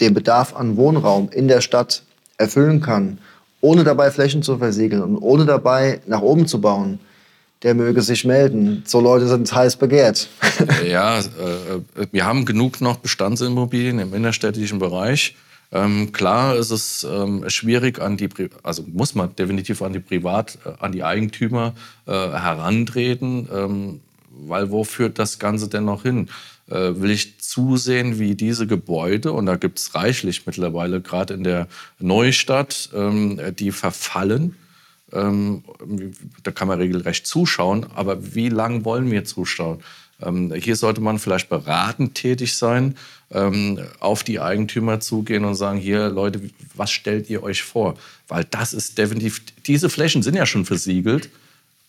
den 0.00 0.14
Bedarf 0.14 0.54
an 0.54 0.76
Wohnraum 0.76 1.28
in 1.30 1.48
der 1.48 1.60
Stadt 1.60 2.02
erfüllen 2.36 2.80
kann, 2.80 3.18
ohne 3.60 3.84
dabei 3.84 4.10
Flächen 4.10 4.42
zu 4.42 4.58
versiegeln 4.58 5.02
und 5.02 5.18
ohne 5.18 5.44
dabei 5.44 6.00
nach 6.06 6.20
oben 6.20 6.46
zu 6.46 6.60
bauen, 6.60 7.00
der 7.62 7.74
möge 7.74 8.02
sich 8.02 8.24
melden. 8.24 8.84
So 8.86 9.00
Leute 9.00 9.26
sind 9.26 9.52
heiß 9.52 9.76
begehrt. 9.76 10.28
ja, 10.88 11.18
äh, 11.18 12.06
wir 12.12 12.24
haben 12.24 12.44
genug 12.44 12.80
noch 12.80 12.96
Bestandsimmobilien 12.98 13.98
im 13.98 14.14
innerstädtischen 14.14 14.78
Bereich. 14.78 15.34
Ähm, 15.70 16.12
klar 16.12 16.56
ist 16.56 16.70
es 16.70 17.04
ähm, 17.04 17.44
schwierig 17.48 18.00
an 18.00 18.16
die, 18.16 18.28
also 18.62 18.84
muss 18.86 19.14
man 19.14 19.34
definitiv 19.36 19.82
an 19.82 19.92
die 19.92 20.00
Privat, 20.00 20.58
äh, 20.64 20.70
an 20.78 20.92
die 20.92 21.04
Eigentümer 21.04 21.74
äh, 22.06 22.12
herantreten, 22.12 23.48
ähm, 23.52 24.00
weil 24.46 24.70
wo 24.70 24.84
führt 24.84 25.18
das 25.18 25.38
Ganze 25.38 25.68
denn 25.68 25.84
noch 25.84 26.02
hin? 26.02 26.28
Äh, 26.68 27.00
will 27.00 27.10
ich 27.10 27.40
zusehen, 27.40 28.18
wie 28.18 28.34
diese 28.34 28.66
Gebäude, 28.66 29.32
und 29.32 29.46
da 29.46 29.56
gibt 29.56 29.78
es 29.78 29.94
reichlich 29.94 30.46
mittlerweile, 30.46 31.00
gerade 31.00 31.34
in 31.34 31.44
der 31.44 31.66
Neustadt, 31.98 32.90
ähm, 32.94 33.40
die 33.58 33.72
verfallen. 33.72 34.56
Ähm, 35.12 35.64
da 36.42 36.50
kann 36.50 36.68
man 36.68 36.78
regelrecht 36.78 37.26
zuschauen, 37.26 37.86
aber 37.94 38.34
wie 38.34 38.50
lange 38.50 38.84
wollen 38.84 39.10
wir 39.10 39.24
zuschauen? 39.24 39.82
Ähm, 40.20 40.52
hier 40.52 40.76
sollte 40.76 41.00
man 41.00 41.18
vielleicht 41.18 41.48
beratend 41.48 42.14
tätig 42.14 42.56
sein, 42.56 42.96
ähm, 43.30 43.80
auf 44.00 44.24
die 44.24 44.40
Eigentümer 44.40 45.00
zugehen 45.00 45.44
und 45.44 45.54
sagen, 45.54 45.78
hier 45.78 46.08
Leute, 46.08 46.40
was 46.74 46.90
stellt 46.90 47.30
ihr 47.30 47.42
euch 47.42 47.62
vor? 47.62 47.96
Weil 48.26 48.44
das 48.44 48.74
ist 48.74 48.98
definitiv, 48.98 49.42
diese 49.66 49.88
Flächen 49.88 50.22
sind 50.22 50.34
ja 50.34 50.46
schon 50.46 50.64
versiegelt 50.64 51.30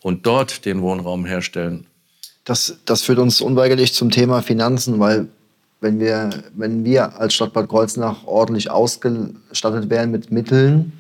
und 0.01 0.25
dort 0.25 0.65
den 0.65 0.81
Wohnraum 0.81 1.25
herstellen. 1.25 1.85
Das, 2.49 2.79
das 2.85 3.03
führt 3.03 3.19
uns 3.19 3.41
unweigerlich 3.41 3.93
zum 3.93 4.09
Thema 4.09 4.41
Finanzen, 4.41 4.99
weil 4.99 5.27
wenn 5.81 5.99
wir, 5.99 6.31
wenn 6.55 6.83
wir 6.83 7.19
als 7.19 7.35
Stadt 7.35 7.53
Bad 7.53 7.69
Kreuznach 7.69 8.25
ordentlich 8.25 8.71
ausgestattet 8.71 9.91
wären 9.91 10.09
mit 10.09 10.31
Mitteln, 10.31 10.93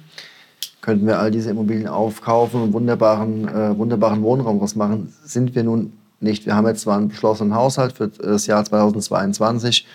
könnten 0.81 1.07
wir 1.07 1.17
all 1.17 1.31
diese 1.31 1.49
Immobilien 1.49 1.87
aufkaufen 1.87 2.61
und 2.61 2.73
wunderbaren, 2.73 3.47
äh, 3.47 3.75
wunderbaren 3.75 4.21
Wohnraum 4.21 4.59
draus 4.59 4.75
machen. 4.75 5.11
Sind 5.25 5.55
wir 5.55 5.63
nun 5.63 5.93
nicht. 6.19 6.45
Wir 6.45 6.55
haben 6.55 6.67
jetzt 6.67 6.81
zwar 6.81 6.97
einen 6.97 7.07
beschlossenen 7.07 7.55
Haushalt 7.55 7.93
für 7.93 8.09
das 8.09 8.45
Jahr 8.45 8.63
2022 8.63 9.87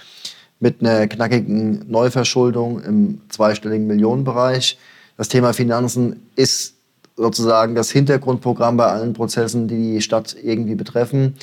mit 0.59 0.81
einer 0.81 1.07
knackigen 1.07 1.89
Neuverschuldung 1.89 2.83
im 2.83 3.21
zweistelligen 3.29 3.87
Millionenbereich. 3.87 4.77
Das 5.17 5.29
Thema 5.29 5.53
Finanzen 5.53 6.29
ist 6.35 6.74
sozusagen 7.17 7.75
das 7.75 7.91
Hintergrundprogramm 7.91 8.77
bei 8.77 8.87
allen 8.87 9.13
Prozessen, 9.13 9.69
die 9.69 9.95
die 9.95 10.01
Stadt 10.01 10.37
irgendwie 10.43 10.75
betreffen. 10.75 11.35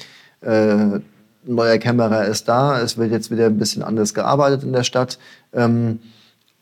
Äh, 0.41 1.00
neuer 1.43 1.78
Kämmerer 1.78 2.26
ist 2.26 2.48
da. 2.48 2.80
Es 2.80 2.98
wird 2.98 3.12
jetzt 3.12 3.32
wieder 3.32 3.45
ein 3.45 3.58
bisschen 3.58 3.84
anders 3.84 4.14
gearbeitet 4.14 4.64
in 4.64 4.74
der 4.74 4.84
Stadt. 4.84 5.18
Ähm, 5.54 6.00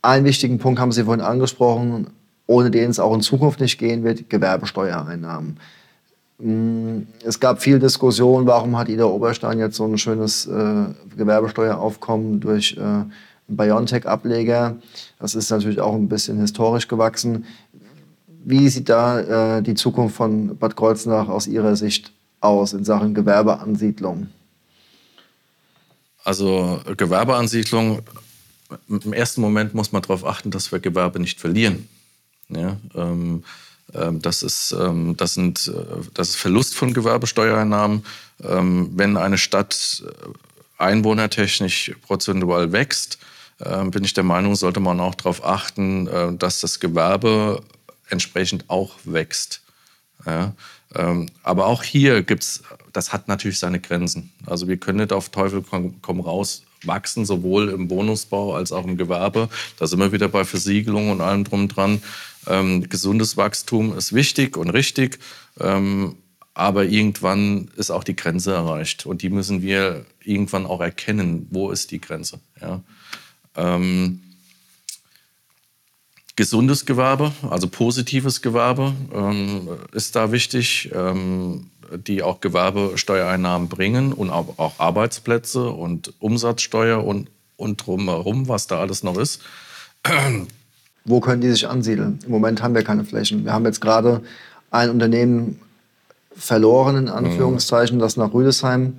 einen 0.02 0.26
wichtigen 0.26 0.60
Punkt 0.60 0.80
haben 0.80 0.92
Sie 0.92 1.04
vorhin 1.04 1.24
angesprochen, 1.24 2.08
ohne 2.48 2.72
den 2.72 2.90
es 2.90 3.00
auch 3.00 3.14
in 3.14 3.22
Zukunft 3.22 3.60
nicht 3.60 3.78
gehen 3.78 4.04
wird, 4.04 4.30
Gewerbesteuereinnahmen. 4.30 5.60
Mm, 6.40 7.02
es 7.26 7.40
gab 7.40 7.62
viel 7.62 7.80
Diskussion, 7.80 8.48
warum 8.48 8.78
hat 8.78 8.90
Ida 8.90 9.06
Oberstein 9.06 9.60
jetzt 9.60 9.76
so 9.76 9.86
ein 9.86 9.98
schönes 9.98 10.46
äh, 10.46 10.86
Gewerbesteueraufkommen 11.18 12.40
durch 12.40 12.78
äh, 12.78 13.04
BioNTech-Ableger. 13.50 14.78
Das 15.20 15.36
ist 15.36 15.50
natürlich 15.50 15.82
auch 15.82 15.96
ein 15.96 16.08
bisschen 16.08 16.40
historisch 16.40 16.88
gewachsen. 16.88 17.46
Wie 18.44 18.70
sieht 18.70 18.90
da 18.90 19.58
äh, 19.58 19.62
die 19.62 19.74
Zukunft 19.76 20.16
von 20.16 20.58
Bad 20.58 20.76
Kreuznach 20.76 21.28
aus 21.28 21.48
Ihrer 21.48 21.76
Sicht 21.76 22.12
aus 22.40 22.74
in 22.74 22.86
Sachen 22.86 23.14
Gewerbeansiedlung? 23.14 24.28
Also 26.24 26.80
Gewerbeansiedlung, 26.96 28.02
im 28.88 29.14
ersten 29.14 29.42
Moment 29.42 29.74
muss 29.74 29.92
man 29.92 30.02
darauf 30.02 30.26
achten, 30.26 30.52
dass 30.52 30.72
wir 30.72 30.80
Gewerbe 30.80 31.20
nicht 31.20 31.40
verlieren. 31.40 31.88
Ja, 32.50 32.78
ähm, 32.96 33.44
ähm, 33.94 34.22
das, 34.22 34.44
ist, 34.44 34.72
ähm, 34.72 35.16
das, 35.18 35.34
sind, 35.34 35.68
äh, 35.68 36.04
das 36.14 36.30
ist 36.30 36.36
Verlust 36.36 36.76
von 36.76 36.94
Gewerbesteuereinnahmen. 36.94 38.06
Ähm, 38.44 38.90
wenn 38.94 39.18
eine 39.18 39.38
Stadt 39.38 40.04
äh, 40.06 40.84
einwohnertechnisch 40.84 41.94
prozentual 42.06 42.72
wächst, 42.72 43.20
bin 43.92 44.06
ich 44.06 44.14
der 44.14 44.24
Meinung, 44.24 44.56
sollte 44.56 44.80
man 44.80 45.02
auch 45.02 45.16
darauf 45.16 45.44
achten, 45.44 46.08
äh, 46.08 46.34
dass 46.34 46.62
das 46.62 46.80
Gewerbe 46.80 47.62
entsprechend 48.10 48.70
auch 48.70 48.96
wächst. 49.06 49.62
Ja, 50.26 50.54
ähm, 50.96 51.28
aber 51.44 51.68
auch 51.68 51.84
hier 51.84 52.24
gibt 52.24 52.44
es, 52.44 52.64
das 52.92 53.14
hat 53.14 53.28
natürlich 53.28 53.60
seine 53.60 53.80
Grenzen. 53.80 54.32
Also 54.46 54.68
wir 54.68 54.78
können 54.78 55.00
nicht 55.00 55.14
auf 55.14 55.30
Teufel 55.30 55.62
komm, 55.62 56.02
komm 56.02 56.20
raus 56.20 56.64
wachsen, 56.84 57.26
sowohl 57.26 57.70
im 57.70 57.90
Wohnungsbau 57.90 58.56
als 58.56 58.72
auch 58.72 58.86
im 58.86 58.98
Gewerbe. 58.98 59.50
Da 59.78 59.88
sind 59.88 60.00
wir 60.00 60.12
wieder 60.12 60.28
bei 60.28 60.46
Versiegelung 60.46 61.12
und 61.12 61.22
allem 61.22 61.44
drum 61.44 61.68
dran. 61.68 62.02
Ähm, 62.48 62.88
gesundes 62.90 63.38
Wachstum 63.38 63.98
ist 63.98 64.14
wichtig 64.14 64.58
und 64.58 64.70
richtig, 64.70 65.20
ähm, 65.60 66.16
aber 66.54 66.86
irgendwann 66.86 67.70
ist 67.76 67.92
auch 67.92 68.04
die 68.04 68.16
Grenze 68.16 68.54
erreicht 68.54 69.06
und 69.06 69.22
die 69.22 69.30
müssen 69.30 69.62
wir 69.62 70.06
irgendwann 70.24 70.66
auch 70.66 70.82
erkennen, 70.82 71.48
wo 71.52 71.72
ist 71.72 71.92
die 71.92 72.02
Grenze. 72.02 72.40
Ja? 72.62 72.82
Ähm, 73.56 74.22
gesundes 76.40 76.86
Gewerbe, 76.86 77.34
also 77.50 77.68
positives 77.68 78.42
Gewerbe 78.42 78.94
ähm, 79.14 79.68
ist 79.92 80.16
da 80.16 80.32
wichtig, 80.32 80.90
ähm, 80.96 81.66
die 82.08 82.24
auch 82.24 82.40
Gewerbesteuereinnahmen 82.40 83.68
bringen 83.68 84.14
und 84.14 84.30
auch 84.30 84.80
Arbeitsplätze 84.80 85.70
und 85.70 86.14
Umsatzsteuer 86.20 87.04
und, 87.04 87.30
und 87.58 87.86
drumherum, 87.86 88.48
was 88.48 88.68
da 88.68 88.80
alles 88.80 89.04
noch 89.04 89.18
ist. 89.18 89.42
Wo 91.04 91.20
können 91.20 91.42
die 91.42 91.50
sich 91.50 91.68
ansiedeln? 91.68 92.20
Im 92.26 92.32
Moment 92.32 92.64
haben 92.64 92.74
wir 92.74 92.84
keine 92.84 93.04
Flächen. 93.04 93.44
Wir 93.44 93.52
haben 93.52 93.66
jetzt 93.66 93.82
gerade 93.82 94.22
ein 94.72 94.92
Unternehmen 94.92 95.60
verloren, 96.34 96.96
in 96.96 97.10
Anführungszeichen, 97.10 98.00
das 98.00 98.16
nach 98.16 98.34
Rüdesheim 98.34 98.98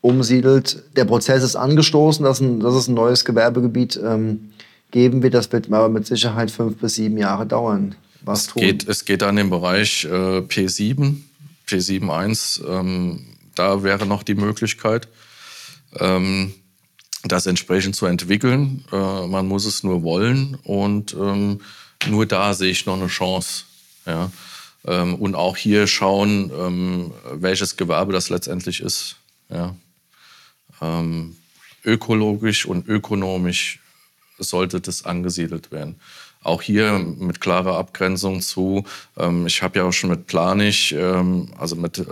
umsiedelt. 0.00 0.82
Der 0.96 1.04
Prozess 1.04 1.44
ist 1.44 1.54
angestoßen, 1.54 2.24
dass, 2.24 2.40
ein, 2.40 2.58
dass 2.58 2.74
es 2.74 2.88
ein 2.88 2.94
neues 2.94 3.24
Gewerbegebiet 3.24 4.00
ähm, 4.04 4.50
geben 4.90 5.22
wird. 5.22 5.34
Das 5.34 5.50
wird 5.52 5.72
aber 5.72 5.88
mit 5.88 6.06
Sicherheit 6.06 6.50
fünf 6.50 6.78
bis 6.78 6.94
sieben 6.94 7.18
Jahre 7.18 7.46
dauern. 7.46 7.94
Was 8.22 8.48
es, 8.48 8.54
Geht, 8.54 8.88
es 8.88 9.04
geht 9.04 9.22
an 9.22 9.36
den 9.36 9.50
Bereich 9.50 10.04
äh, 10.04 10.38
P7, 10.40 11.16
P7.1. 11.66 12.66
Ähm, 12.68 13.26
da 13.54 13.82
wäre 13.82 14.06
noch 14.06 14.22
die 14.22 14.34
Möglichkeit. 14.34 15.08
Ähm, 15.98 16.52
das 17.24 17.46
entsprechend 17.46 17.96
zu 17.96 18.06
entwickeln. 18.06 18.84
Äh, 18.92 19.26
man 19.26 19.46
muss 19.46 19.64
es 19.64 19.82
nur 19.82 20.02
wollen 20.02 20.56
und 20.64 21.14
ähm, 21.14 21.60
nur 22.08 22.26
da 22.26 22.54
sehe 22.54 22.70
ich 22.70 22.86
noch 22.86 22.96
eine 22.96 23.08
Chance. 23.08 23.64
Ja. 24.06 24.30
Ähm, 24.86 25.14
und 25.16 25.34
auch 25.34 25.56
hier 25.56 25.86
schauen, 25.86 26.50
ähm, 26.58 27.12
welches 27.32 27.76
Gewerbe 27.76 28.12
das 28.12 28.30
letztendlich 28.30 28.80
ist. 28.80 29.16
Ja. 29.50 29.74
Ähm, 30.80 31.36
ökologisch 31.84 32.64
und 32.64 32.88
ökonomisch 32.88 33.80
sollte 34.44 34.80
das 34.80 35.04
angesiedelt 35.04 35.70
werden. 35.70 35.96
Auch 36.42 36.62
hier 36.62 36.98
mit 36.98 37.42
klarer 37.42 37.76
Abgrenzung 37.76 38.40
zu, 38.40 38.84
ähm, 39.18 39.46
ich 39.46 39.62
habe 39.62 39.78
ja 39.78 39.84
auch 39.84 39.92
schon 39.92 40.08
mit 40.08 40.26
Planich, 40.26 40.94
ähm, 40.98 41.48
also 41.58 41.76
mit 41.76 41.98
äh, 41.98 42.04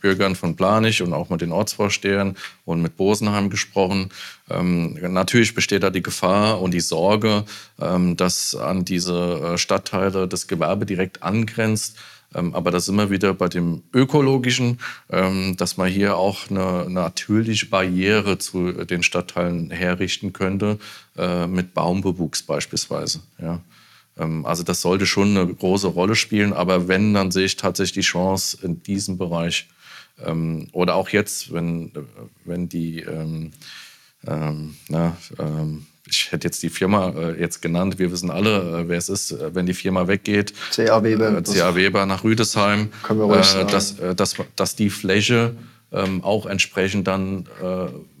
Bürgern 0.00 0.36
von 0.36 0.56
Planich 0.56 1.02
und 1.02 1.12
auch 1.12 1.28
mit 1.28 1.42
den 1.42 1.52
Ortsvorstehern 1.52 2.34
und 2.64 2.80
mit 2.80 2.96
Bosenheim 2.96 3.50
gesprochen. 3.50 4.08
Ähm, 4.48 4.96
natürlich 5.12 5.54
besteht 5.54 5.82
da 5.82 5.90
die 5.90 6.02
Gefahr 6.02 6.62
und 6.62 6.72
die 6.72 6.80
Sorge, 6.80 7.44
ähm, 7.78 8.16
dass 8.16 8.54
an 8.54 8.86
diese 8.86 9.52
äh, 9.54 9.58
Stadtteile 9.58 10.28
das 10.28 10.46
Gewerbe 10.46 10.86
direkt 10.86 11.22
angrenzt. 11.22 11.98
Ähm, 12.34 12.54
aber 12.54 12.70
das 12.70 12.88
immer 12.88 13.10
wieder 13.10 13.34
bei 13.34 13.48
dem 13.48 13.82
Ökologischen, 13.92 14.80
ähm, 15.10 15.56
dass 15.56 15.76
man 15.76 15.90
hier 15.90 16.16
auch 16.16 16.50
eine 16.50 16.88
natürliche 16.88 17.66
Barriere 17.66 18.38
zu 18.38 18.72
den 18.84 19.02
Stadtteilen 19.02 19.70
herrichten 19.70 20.32
könnte, 20.32 20.78
äh, 21.16 21.46
mit 21.46 21.74
Baumbewuchs 21.74 22.42
beispielsweise. 22.42 23.20
Ähm, 24.18 24.46
also 24.46 24.62
das 24.62 24.80
sollte 24.80 25.06
schon 25.06 25.36
eine 25.36 25.46
große 25.46 25.88
Rolle 25.88 26.16
spielen, 26.16 26.52
aber 26.52 26.88
wenn, 26.88 27.14
dann 27.14 27.30
sehe 27.30 27.46
ich 27.46 27.56
tatsächlich 27.56 28.04
die 28.04 28.08
Chance 28.08 28.58
in 28.62 28.82
diesem 28.82 29.18
Bereich. 29.18 29.68
Oder 30.70 30.94
auch 30.94 31.08
jetzt, 31.08 31.52
wenn, 31.52 31.88
äh, 31.88 32.00
wenn 32.44 32.68
die 32.68 33.00
ähm, 33.00 33.50
ähm, 34.26 34.76
na, 34.88 35.16
ähm, 35.38 35.86
ich 36.06 36.32
hätte 36.32 36.46
jetzt 36.46 36.62
die 36.62 36.68
Firma 36.68 37.10
äh, 37.10 37.40
jetzt 37.40 37.62
genannt, 37.62 37.98
wir 37.98 38.12
wissen 38.12 38.30
alle, 38.30 38.80
äh, 38.80 38.88
wer 38.88 38.98
es 38.98 39.08
ist, 39.08 39.32
äh, 39.32 39.54
wenn 39.54 39.66
die 39.66 39.74
Firma 39.74 40.06
weggeht. 40.06 40.52
CA 40.74 41.02
Weber. 41.02 41.38
Äh, 41.38 41.42
CA 41.42 41.74
Weber 41.74 42.06
nach 42.06 42.24
Rüdesheim. 42.24 42.90
Können 43.02 43.20
wir 43.20 43.26
ruhig 43.26 43.54
äh, 43.54 43.64
dass, 43.64 43.98
äh, 43.98 44.14
dass, 44.14 44.36
dass 44.56 44.76
die 44.76 44.90
Fläche 44.90 45.56
ähm, 45.92 46.22
auch 46.24 46.46
entsprechend 46.46 47.06
dann 47.06 47.46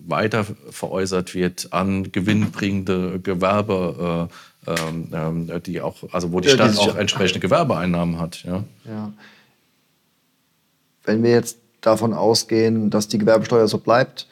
weiter 0.06 0.46
veräußert 0.70 1.34
wird 1.34 1.68
an 1.72 2.12
gewinnbringende 2.12 3.18
Gewerbe, 3.20 4.28
ähm, 4.66 5.08
ähm, 5.12 5.62
die 5.62 5.80
auch, 5.80 5.96
also 6.12 6.30
wo 6.30 6.40
die 6.40 6.48
ja, 6.48 6.54
Stadt 6.54 6.74
die 6.74 6.78
auch 6.78 6.94
entsprechende 6.94 7.40
Gewerbeeinnahmen 7.40 8.20
hat. 8.20 8.44
Ja. 8.44 8.64
ja. 8.84 9.12
Wenn 11.04 11.22
wir 11.22 11.30
jetzt 11.30 11.58
davon 11.80 12.12
ausgehen, 12.12 12.90
dass 12.90 13.08
die 13.08 13.18
Gewerbesteuer 13.18 13.66
so 13.66 13.78
bleibt, 13.78 14.28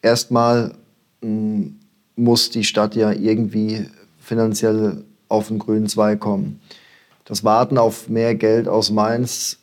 erstmal 0.00 0.74
hm, 1.20 1.78
muss 2.18 2.50
die 2.50 2.64
Stadt 2.64 2.94
ja 2.94 3.12
irgendwie 3.12 3.86
finanziell 4.20 5.04
auf 5.28 5.48
den 5.48 5.58
grünen 5.58 5.86
Zweig 5.86 6.20
kommen. 6.20 6.60
Das 7.24 7.44
Warten 7.44 7.78
auf 7.78 8.08
mehr 8.08 8.34
Geld 8.34 8.68
aus 8.68 8.90
Mainz, 8.90 9.58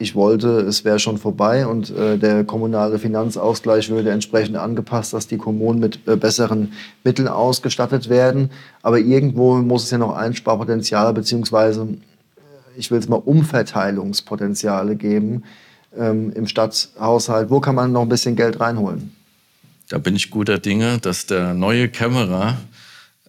ich 0.00 0.14
wollte, 0.14 0.60
es 0.60 0.84
wäre 0.84 0.98
schon 0.98 1.18
vorbei 1.18 1.66
und 1.66 1.90
äh, 1.90 2.16
der 2.16 2.44
kommunale 2.44 2.98
Finanzausgleich 2.98 3.90
würde 3.90 4.10
entsprechend 4.10 4.56
angepasst, 4.56 5.12
dass 5.12 5.26
die 5.26 5.36
Kommunen 5.36 5.78
mit 5.78 6.00
äh, 6.08 6.16
besseren 6.16 6.72
Mitteln 7.04 7.28
ausgestattet 7.28 8.08
werden. 8.08 8.50
Aber 8.82 8.98
irgendwo 8.98 9.56
muss 9.56 9.84
es 9.84 9.90
ja 9.90 9.98
noch 9.98 10.16
Einsparpotenzial 10.16 11.12
beziehungsweise, 11.12 11.86
ich 12.78 12.90
will 12.90 12.98
es 12.98 13.10
mal 13.10 13.16
Umverteilungspotenziale 13.16 14.96
geben 14.96 15.42
ähm, 15.94 16.32
im 16.32 16.46
Stadthaushalt. 16.46 17.50
Wo 17.50 17.60
kann 17.60 17.74
man 17.74 17.92
noch 17.92 18.02
ein 18.02 18.08
bisschen 18.08 18.36
Geld 18.36 18.58
reinholen? 18.58 19.14
Da 19.90 19.98
bin 19.98 20.14
ich 20.14 20.30
guter 20.30 20.58
Dinge, 20.58 20.98
dass 20.98 21.26
der 21.26 21.52
neue 21.52 21.88
Kämmerer 21.88 22.56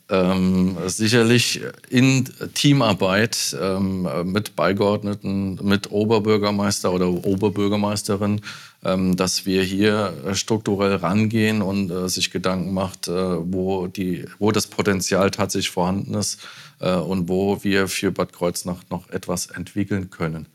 ähm, 0.09 0.77
sicherlich 0.85 1.59
in 1.89 2.25
Teamarbeit 2.53 3.57
ähm, 3.59 4.07
mit 4.25 4.55
Beigeordneten, 4.55 5.57
mit 5.63 5.89
Oberbürgermeister 5.91 6.93
oder 6.93 7.09
Oberbürgermeisterin, 7.09 8.41
ähm, 8.83 9.15
dass 9.15 9.47
wir 9.47 9.63
hier 9.63 10.13
strukturell 10.33 10.97
rangehen 10.97 11.63
und 11.63 11.89
äh, 11.89 12.07
sich 12.07 12.29
Gedanken 12.29 12.75
macht, 12.75 13.07
äh, 13.07 13.11
wo, 13.11 13.87
die, 13.87 14.25
wo 14.37 14.51
das 14.51 14.67
Potenzial 14.67 15.31
tatsächlich 15.31 15.71
vorhanden 15.71 16.13
ist 16.13 16.41
äh, 16.79 16.93
und 16.93 17.27
wo 17.27 17.63
wir 17.63 17.87
für 17.87 18.11
Bad 18.11 18.33
Kreuznach 18.33 18.83
noch 18.91 19.09
etwas 19.09 19.47
entwickeln 19.47 20.11
können. 20.11 20.45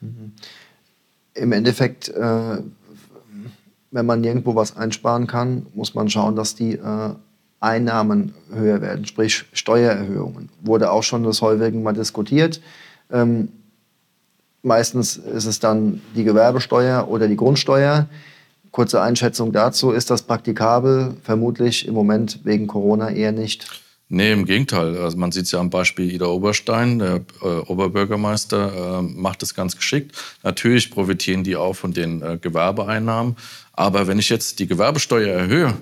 Mhm. 0.00 0.32
Im 1.34 1.52
Endeffekt 1.52 2.08
äh, 2.08 2.58
wenn 3.92 4.06
man 4.06 4.20
nirgendwo 4.20 4.56
was 4.56 4.76
einsparen 4.76 5.26
kann, 5.26 5.66
muss 5.74 5.94
man 5.94 6.08
schauen, 6.08 6.34
dass 6.34 6.54
die 6.54 6.72
äh, 6.72 7.10
Einnahmen 7.60 8.34
höher 8.52 8.80
werden, 8.80 9.04
sprich 9.04 9.44
Steuererhöhungen. 9.52 10.48
Wurde 10.62 10.90
auch 10.90 11.02
schon 11.04 11.22
das 11.22 11.42
häufigen 11.42 11.82
mal 11.82 11.92
diskutiert. 11.92 12.60
Ähm, 13.10 13.48
meistens 14.62 15.16
ist 15.16 15.44
es 15.44 15.60
dann 15.60 16.00
die 16.16 16.24
Gewerbesteuer 16.24 17.06
oder 17.08 17.28
die 17.28 17.36
Grundsteuer. 17.36 18.08
Kurze 18.72 19.02
Einschätzung 19.02 19.52
dazu, 19.52 19.90
ist 19.90 20.10
das 20.10 20.22
praktikabel? 20.22 21.14
Vermutlich 21.22 21.86
im 21.86 21.94
Moment 21.94 22.40
wegen 22.44 22.66
Corona 22.66 23.10
eher 23.10 23.32
nicht. 23.32 23.81
Nee, 24.14 24.30
im 24.30 24.44
Gegenteil. 24.44 24.98
Also 24.98 25.16
man 25.16 25.32
sieht 25.32 25.46
es 25.46 25.52
ja 25.52 25.58
am 25.58 25.70
Beispiel 25.70 26.12
Ida 26.12 26.26
Oberstein, 26.26 26.98
der 26.98 27.22
äh, 27.40 27.46
Oberbürgermeister, 27.46 28.98
äh, 28.98 29.02
macht 29.02 29.42
es 29.42 29.54
ganz 29.54 29.74
geschickt. 29.74 30.14
Natürlich 30.42 30.90
profitieren 30.90 31.44
die 31.44 31.56
auch 31.56 31.72
von 31.72 31.94
den 31.94 32.20
äh, 32.20 32.36
Gewerbeeinnahmen. 32.38 33.36
Aber 33.72 34.08
wenn 34.08 34.18
ich 34.18 34.28
jetzt 34.28 34.58
die 34.58 34.66
Gewerbesteuer 34.66 35.34
erhöhe, 35.34 35.78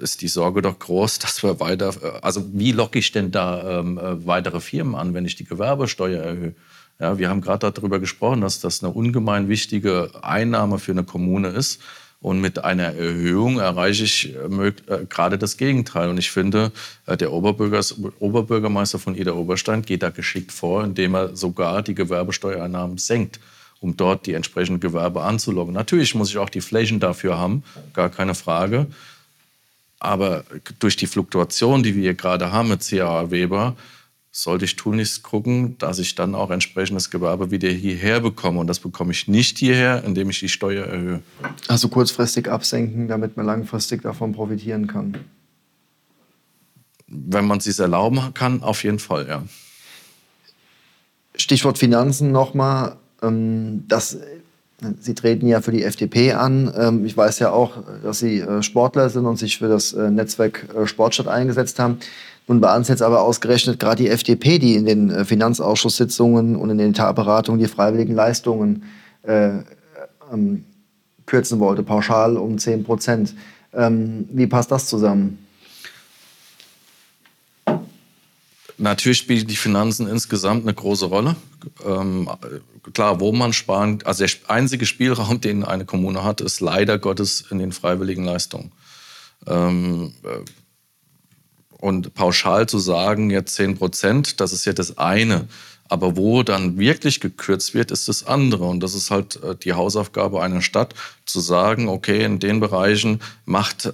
ist 0.00 0.20
die 0.20 0.28
Sorge 0.28 0.60
doch 0.60 0.78
groß, 0.78 1.18
dass 1.20 1.42
wir 1.42 1.60
weiter, 1.60 1.94
äh, 2.02 2.18
also 2.20 2.44
wie 2.52 2.72
locke 2.72 2.98
ich 2.98 3.10
denn 3.10 3.30
da 3.30 3.80
ähm, 3.80 3.96
äh, 3.96 4.26
weitere 4.26 4.60
Firmen 4.60 4.94
an, 4.94 5.14
wenn 5.14 5.24
ich 5.24 5.36
die 5.36 5.46
Gewerbesteuer 5.46 6.22
erhöhe? 6.22 6.54
Ja, 7.00 7.16
wir 7.16 7.30
haben 7.30 7.40
gerade 7.40 7.72
darüber 7.72 8.00
gesprochen, 8.00 8.42
dass 8.42 8.60
das 8.60 8.84
eine 8.84 8.92
ungemein 8.92 9.48
wichtige 9.48 10.10
Einnahme 10.20 10.78
für 10.78 10.92
eine 10.92 11.04
Kommune 11.04 11.48
ist. 11.48 11.80
Und 12.22 12.40
mit 12.40 12.62
einer 12.64 12.94
Erhöhung 12.94 13.58
erreiche 13.58 14.04
ich 14.04 14.32
äh, 14.34 14.68
äh, 14.68 15.06
gerade 15.08 15.38
das 15.38 15.56
Gegenteil. 15.56 16.08
Und 16.08 16.18
ich 16.18 16.30
finde, 16.30 16.70
äh, 17.06 17.16
der 17.16 17.32
Oberbürgermeister 17.32 19.00
von 19.00 19.16
Ida 19.16 19.32
Oberstein 19.32 19.82
geht 19.82 20.04
da 20.04 20.10
geschickt 20.10 20.52
vor, 20.52 20.84
indem 20.84 21.14
er 21.16 21.36
sogar 21.36 21.82
die 21.82 21.94
Gewerbesteuereinnahmen 21.94 22.98
senkt. 22.98 23.40
um 23.80 23.96
dort 23.96 24.26
die 24.26 24.34
entsprechenden 24.34 24.78
Gewerbe 24.78 25.22
anzulocken. 25.22 25.74
Natürlich 25.74 26.14
muss 26.14 26.30
ich 26.30 26.38
auch 26.38 26.48
die 26.48 26.60
Flächen 26.60 27.00
dafür 27.00 27.36
haben, 27.36 27.64
gar 27.92 28.10
keine 28.10 28.36
Frage. 28.36 28.86
Aber 29.98 30.44
durch 30.78 30.96
die 30.96 31.08
Fluktuation, 31.08 31.82
die 31.82 31.96
wir 31.96 32.02
hier 32.02 32.14
gerade 32.14 32.52
haben 32.52 32.68
mit 32.68 32.88
CAA 32.88 33.32
Weber, 33.32 33.74
sollte 34.34 34.64
ich 34.64 34.76
tunlichst 34.76 35.22
gucken, 35.22 35.76
dass 35.76 35.98
ich 35.98 36.14
dann 36.14 36.34
auch 36.34 36.50
entsprechendes 36.50 37.10
Gewerbe 37.10 37.50
wieder 37.50 37.68
hierher 37.68 38.20
bekomme. 38.20 38.60
Und 38.60 38.66
das 38.66 38.80
bekomme 38.80 39.12
ich 39.12 39.28
nicht 39.28 39.58
hierher, 39.58 40.02
indem 40.04 40.30
ich 40.30 40.40
die 40.40 40.48
Steuer 40.48 40.86
erhöhe. 40.86 41.22
Also 41.68 41.88
kurzfristig 41.88 42.50
absenken, 42.50 43.08
damit 43.08 43.36
man 43.36 43.44
langfristig 43.44 44.00
davon 44.02 44.32
profitieren 44.32 44.86
kann. 44.86 45.18
Wenn 47.06 47.46
man 47.46 47.58
es 47.58 47.64
sich 47.64 47.78
erlauben 47.78 48.32
kann, 48.32 48.62
auf 48.62 48.82
jeden 48.84 48.98
Fall, 48.98 49.28
ja. 49.28 49.44
Stichwort 51.36 51.76
Finanzen 51.76 52.32
nochmal. 52.32 52.96
Ähm, 53.22 53.84
Sie 55.00 55.14
treten 55.14 55.46
ja 55.46 55.60
für 55.60 55.70
die 55.70 55.84
FDP 55.84 56.32
an. 56.32 56.72
Ähm, 56.76 57.04
ich 57.04 57.16
weiß 57.16 57.38
ja 57.38 57.50
auch, 57.50 57.84
dass 58.02 58.18
Sie 58.18 58.40
äh, 58.40 58.62
Sportler 58.62 59.10
sind 59.10 59.26
und 59.26 59.38
sich 59.38 59.58
für 59.58 59.68
das 59.68 59.92
äh, 59.92 60.10
Netzwerk 60.10 60.68
äh, 60.74 60.86
Sportstadt 60.86 61.28
eingesetzt 61.28 61.78
haben. 61.78 61.98
Nun 62.48 62.60
war 62.60 62.76
uns 62.76 62.88
jetzt 62.88 63.02
aber 63.02 63.22
ausgerechnet 63.22 63.78
gerade 63.78 64.02
die 64.02 64.08
FDP, 64.08 64.58
die 64.58 64.74
in 64.74 64.84
den 64.84 65.10
äh, 65.10 65.24
Finanzausschusssitzungen 65.24 66.56
und 66.56 66.70
in 66.70 66.78
den 66.78 66.90
Etatberatungen 66.90 67.60
die 67.60 67.68
freiwilligen 67.68 68.14
Leistungen 68.14 68.84
äh, 69.22 69.58
ähm, 70.32 70.64
kürzen 71.26 71.60
wollte, 71.60 71.82
pauschal 71.82 72.36
um 72.36 72.58
10 72.58 72.84
Prozent. 72.84 73.34
Ähm, 73.72 74.28
wie 74.32 74.46
passt 74.46 74.70
das 74.70 74.86
zusammen? 74.86 75.38
Natürlich 78.78 79.18
spielen 79.18 79.46
die 79.46 79.56
Finanzen 79.56 80.08
insgesamt 80.08 80.64
eine 80.64 80.74
große 80.74 81.06
Rolle. 81.06 81.36
Ähm, 81.86 82.28
klar, 82.92 83.20
wo 83.20 83.30
man 83.30 83.52
sparen, 83.52 84.00
also 84.04 84.24
der 84.24 84.34
einzige 84.48 84.86
Spielraum, 84.86 85.40
den 85.40 85.62
eine 85.62 85.84
Kommune 85.84 86.24
hat, 86.24 86.40
ist 86.40 86.60
leider 86.60 86.98
Gottes 86.98 87.44
in 87.50 87.60
den 87.60 87.70
freiwilligen 87.70 88.24
Leistungen. 88.24 88.72
Ähm, 89.46 90.12
äh, 90.24 90.44
und 91.82 92.14
pauschal 92.14 92.68
zu 92.68 92.78
sagen, 92.78 93.30
jetzt 93.30 93.56
10 93.56 93.76
Prozent, 93.76 94.40
das 94.40 94.52
ist 94.52 94.64
ja 94.64 94.72
das 94.72 94.98
eine. 94.98 95.48
Aber 95.88 96.16
wo 96.16 96.44
dann 96.44 96.78
wirklich 96.78 97.18
gekürzt 97.18 97.74
wird, 97.74 97.90
ist 97.90 98.06
das 98.06 98.24
andere. 98.24 98.66
Und 98.66 98.84
das 98.84 98.94
ist 98.94 99.10
halt 99.10 99.42
äh, 99.42 99.56
die 99.56 99.72
Hausaufgabe 99.72 100.40
einer 100.40 100.62
Stadt, 100.62 100.94
zu 101.26 101.40
sagen, 101.40 101.88
okay, 101.88 102.24
in 102.24 102.38
den 102.38 102.60
Bereichen 102.60 103.20
macht 103.46 103.92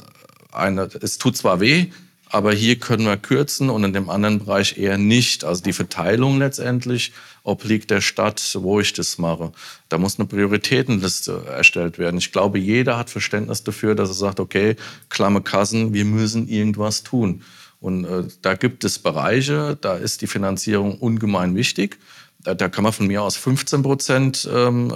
eine, 0.52 0.90
es 1.00 1.16
tut 1.16 1.38
zwar 1.38 1.60
weh, 1.60 1.86
aber 2.28 2.52
hier 2.52 2.76
können 2.78 3.06
wir 3.06 3.16
kürzen 3.16 3.70
und 3.70 3.84
in 3.84 3.94
dem 3.94 4.10
anderen 4.10 4.40
Bereich 4.40 4.76
eher 4.76 4.98
nicht. 4.98 5.44
Also 5.44 5.62
die 5.62 5.72
Verteilung 5.72 6.38
letztendlich 6.38 7.14
obliegt 7.42 7.90
der 7.90 8.02
Stadt, 8.02 8.54
wo 8.60 8.80
ich 8.80 8.92
das 8.92 9.16
mache. 9.16 9.50
Da 9.88 9.96
muss 9.96 10.18
eine 10.18 10.28
Prioritätenliste 10.28 11.42
erstellt 11.46 11.98
werden. 11.98 12.18
Ich 12.18 12.32
glaube, 12.32 12.58
jeder 12.58 12.98
hat 12.98 13.08
Verständnis 13.08 13.64
dafür, 13.64 13.94
dass 13.94 14.10
er 14.10 14.14
sagt, 14.14 14.40
okay, 14.40 14.76
klamme 15.08 15.40
Kassen, 15.40 15.94
wir 15.94 16.04
müssen 16.04 16.48
irgendwas 16.48 17.02
tun. 17.02 17.42
Und 17.80 18.04
äh, 18.04 18.24
da 18.42 18.54
gibt 18.54 18.84
es 18.84 18.98
Bereiche, 18.98 19.76
da 19.80 19.96
ist 19.96 20.22
die 20.22 20.26
Finanzierung 20.26 20.98
ungemein 20.98 21.54
wichtig. 21.54 21.98
Da, 22.40 22.54
da 22.54 22.68
kann 22.68 22.84
man 22.84 22.92
von 22.92 23.06
mir 23.06 23.22
aus 23.22 23.36
15 23.36 23.82
Prozent, 23.82 24.48
ähm, 24.52 24.92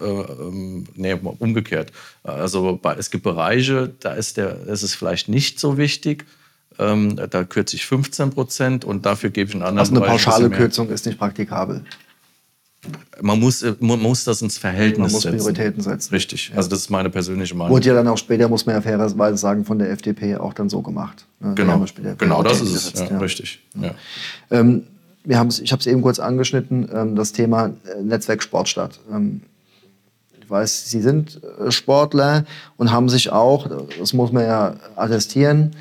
äh, 0.00 0.04
äh, 0.04 0.84
nee, 0.94 1.12
umgekehrt. 1.12 1.92
Also 2.22 2.80
es 2.98 3.10
gibt 3.10 3.24
Bereiche, 3.24 3.94
da 4.00 4.14
ist, 4.14 4.36
der, 4.36 4.66
ist 4.66 4.82
es 4.82 4.94
vielleicht 4.94 5.28
nicht 5.28 5.60
so 5.60 5.78
wichtig. 5.78 6.26
Ähm, 6.78 7.16
da 7.16 7.44
kürze 7.44 7.76
ich 7.76 7.86
15 7.86 8.30
Prozent 8.30 8.84
und 8.84 9.06
dafür 9.06 9.30
gebe 9.30 9.48
ich 9.48 9.54
einen 9.54 9.62
anderen 9.62 9.78
Also 9.78 9.94
eine 9.94 10.04
pauschale 10.04 10.50
Kürzung 10.50 10.90
ist 10.90 11.06
nicht 11.06 11.18
praktikabel 11.18 11.84
man 13.20 13.40
muss, 13.40 13.64
man 13.80 14.00
muss 14.00 14.24
das 14.24 14.42
ins 14.42 14.58
Verhältnis 14.58 14.98
man 14.98 15.12
muss 15.12 15.22
setzen. 15.22 15.38
Prioritäten 15.38 15.82
setzen. 15.82 16.14
Richtig. 16.14 16.50
Ja. 16.50 16.56
Also 16.56 16.68
das 16.68 16.80
ist 16.80 16.90
meine 16.90 17.10
persönliche 17.10 17.54
Meinung. 17.54 17.72
Wurde 17.72 17.88
ja 17.88 17.94
dann 17.94 18.08
auch 18.08 18.18
später, 18.18 18.48
muss 18.48 18.66
man 18.66 18.74
ja 18.74 18.80
fairerweise 18.80 19.36
sagen, 19.36 19.64
von 19.64 19.78
der 19.78 19.90
FDP 19.90 20.36
auch 20.36 20.54
dann 20.54 20.68
so 20.68 20.82
gemacht. 20.82 21.26
Ne? 21.40 21.54
Genau, 21.54 21.84
genau 22.18 22.42
das 22.42 22.60
ist 22.60 22.94
es. 22.94 23.00
Ja, 23.00 23.06
ja. 23.10 23.18
Richtig. 23.18 23.60
Ähm, 24.50 24.84
wir 25.24 25.48
ich 25.62 25.72
habe 25.72 25.80
es 25.80 25.86
eben 25.86 26.02
kurz 26.02 26.18
angeschnitten, 26.18 26.88
ähm, 26.92 27.16
das 27.16 27.32
Thema 27.32 27.66
äh, 27.66 28.02
Netzwerk 28.02 28.42
Sportstadt. 28.42 29.00
Ähm, 29.12 29.42
ich 30.40 30.48
weiß, 30.48 30.90
Sie 30.90 31.00
sind 31.00 31.40
äh, 31.58 31.72
Sportler 31.72 32.44
und 32.76 32.92
haben 32.92 33.08
sich 33.08 33.32
auch, 33.32 33.68
das 33.98 34.12
muss 34.12 34.30
man 34.30 34.44
ja 34.44 34.76
attestieren, 34.94 35.74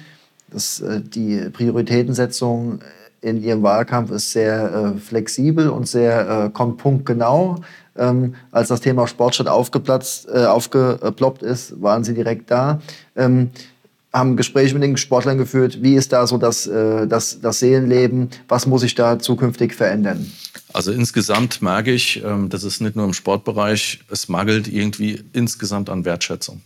dass 0.49 0.79
äh, 0.79 1.01
die 1.01 1.49
Prioritätensetzung 1.51 2.79
in 3.25 3.43
ihrem 3.43 3.63
Wahlkampf 3.63 4.11
ist 4.11 4.31
sehr 4.31 4.93
äh, 4.95 4.99
flexibel 4.99 5.69
und 5.69 5.87
sehr 5.87 6.45
äh, 6.45 6.49
kommt 6.51 6.77
punktgenau. 6.77 7.61
Ähm, 7.97 8.35
als 8.51 8.67
das 8.67 8.81
Thema 8.81 9.07
Sportstadt 9.07 9.47
aufgeplatzt, 9.47 10.27
äh, 10.31 10.45
aufgeploppt 10.45 11.41
ist, 11.41 11.81
waren 11.81 12.03
sie 12.03 12.13
direkt 12.13 12.51
da. 12.51 12.81
Ähm, 13.15 13.49
haben 14.13 14.37
Gespräche 14.37 14.73
mit 14.75 14.83
den 14.83 14.95
Sportlern 14.95 15.37
geführt. 15.37 15.81
Wie 15.81 15.95
ist 15.95 16.13
da 16.13 16.27
so 16.27 16.37
das, 16.37 16.67
äh, 16.67 17.07
das, 17.07 17.41
das 17.41 17.59
Seelenleben? 17.59 18.29
Was 18.47 18.67
muss 18.67 18.81
sich 18.81 18.95
da 18.95 19.17
zukünftig 19.17 19.73
verändern? 19.73 20.31
Also 20.71 20.91
insgesamt 20.91 21.61
merke 21.61 21.91
ich, 21.91 22.23
ähm, 22.23 22.49
das 22.49 22.63
ist 22.63 22.79
nicht 22.81 22.95
nur 22.95 23.05
im 23.05 23.13
Sportbereich, 23.13 24.01
es 24.11 24.29
mangelt 24.29 24.67
irgendwie 24.67 25.23
insgesamt 25.33 25.89
an 25.89 26.05
Wertschätzung. 26.05 26.61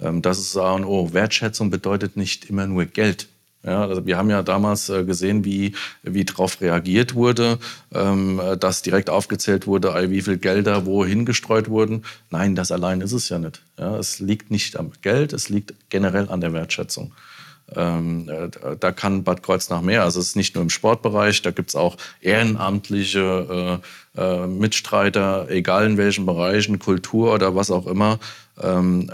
Ähm, 0.00 0.22
das 0.22 0.38
ist 0.38 0.52
sagen, 0.52 0.84
oh, 0.84 1.12
Wertschätzung 1.12 1.70
bedeutet 1.70 2.16
nicht 2.16 2.48
immer 2.48 2.66
nur 2.66 2.84
Geld. 2.84 3.28
Ja, 3.64 3.86
also 3.86 4.04
wir 4.04 4.18
haben 4.18 4.30
ja 4.30 4.42
damals 4.42 4.90
äh, 4.90 5.04
gesehen, 5.04 5.44
wie, 5.44 5.74
wie 6.02 6.24
darauf 6.24 6.60
reagiert 6.60 7.14
wurde, 7.14 7.58
ähm, 7.92 8.40
dass 8.60 8.82
direkt 8.82 9.08
aufgezählt 9.08 9.66
wurde, 9.66 9.94
wie 10.10 10.20
viel 10.20 10.36
Gelder 10.36 10.84
wohin 10.84 11.24
gestreut 11.24 11.68
wurden. 11.70 12.04
Nein, 12.30 12.54
das 12.54 12.70
allein 12.70 13.00
ist 13.00 13.12
es 13.12 13.28
ja 13.30 13.38
nicht. 13.38 13.62
Ja, 13.78 13.96
es 13.96 14.20
liegt 14.20 14.50
nicht 14.50 14.76
am 14.78 14.92
Geld, 15.00 15.32
es 15.32 15.48
liegt 15.48 15.74
generell 15.88 16.28
an 16.28 16.40
der 16.40 16.52
Wertschätzung. 16.52 17.12
Ähm, 17.74 18.28
äh, 18.28 18.76
da 18.78 18.92
kann 18.92 19.24
Bad 19.24 19.42
Kreuznach 19.42 19.80
mehr. 19.80 20.02
Also 20.02 20.20
es 20.20 20.28
ist 20.28 20.36
nicht 20.36 20.54
nur 20.54 20.62
im 20.62 20.70
Sportbereich, 20.70 21.42
da 21.42 21.50
gibt 21.50 21.70
es 21.70 21.76
auch 21.76 21.96
ehrenamtliche 22.20 23.80
äh, 24.16 24.20
äh, 24.20 24.46
Mitstreiter, 24.46 25.46
egal 25.50 25.86
in 25.86 25.96
welchen 25.96 26.26
Bereichen, 26.26 26.78
Kultur 26.78 27.32
oder 27.32 27.56
was 27.56 27.70
auch 27.70 27.86
immer. 27.86 28.18
Ähm, 28.60 29.10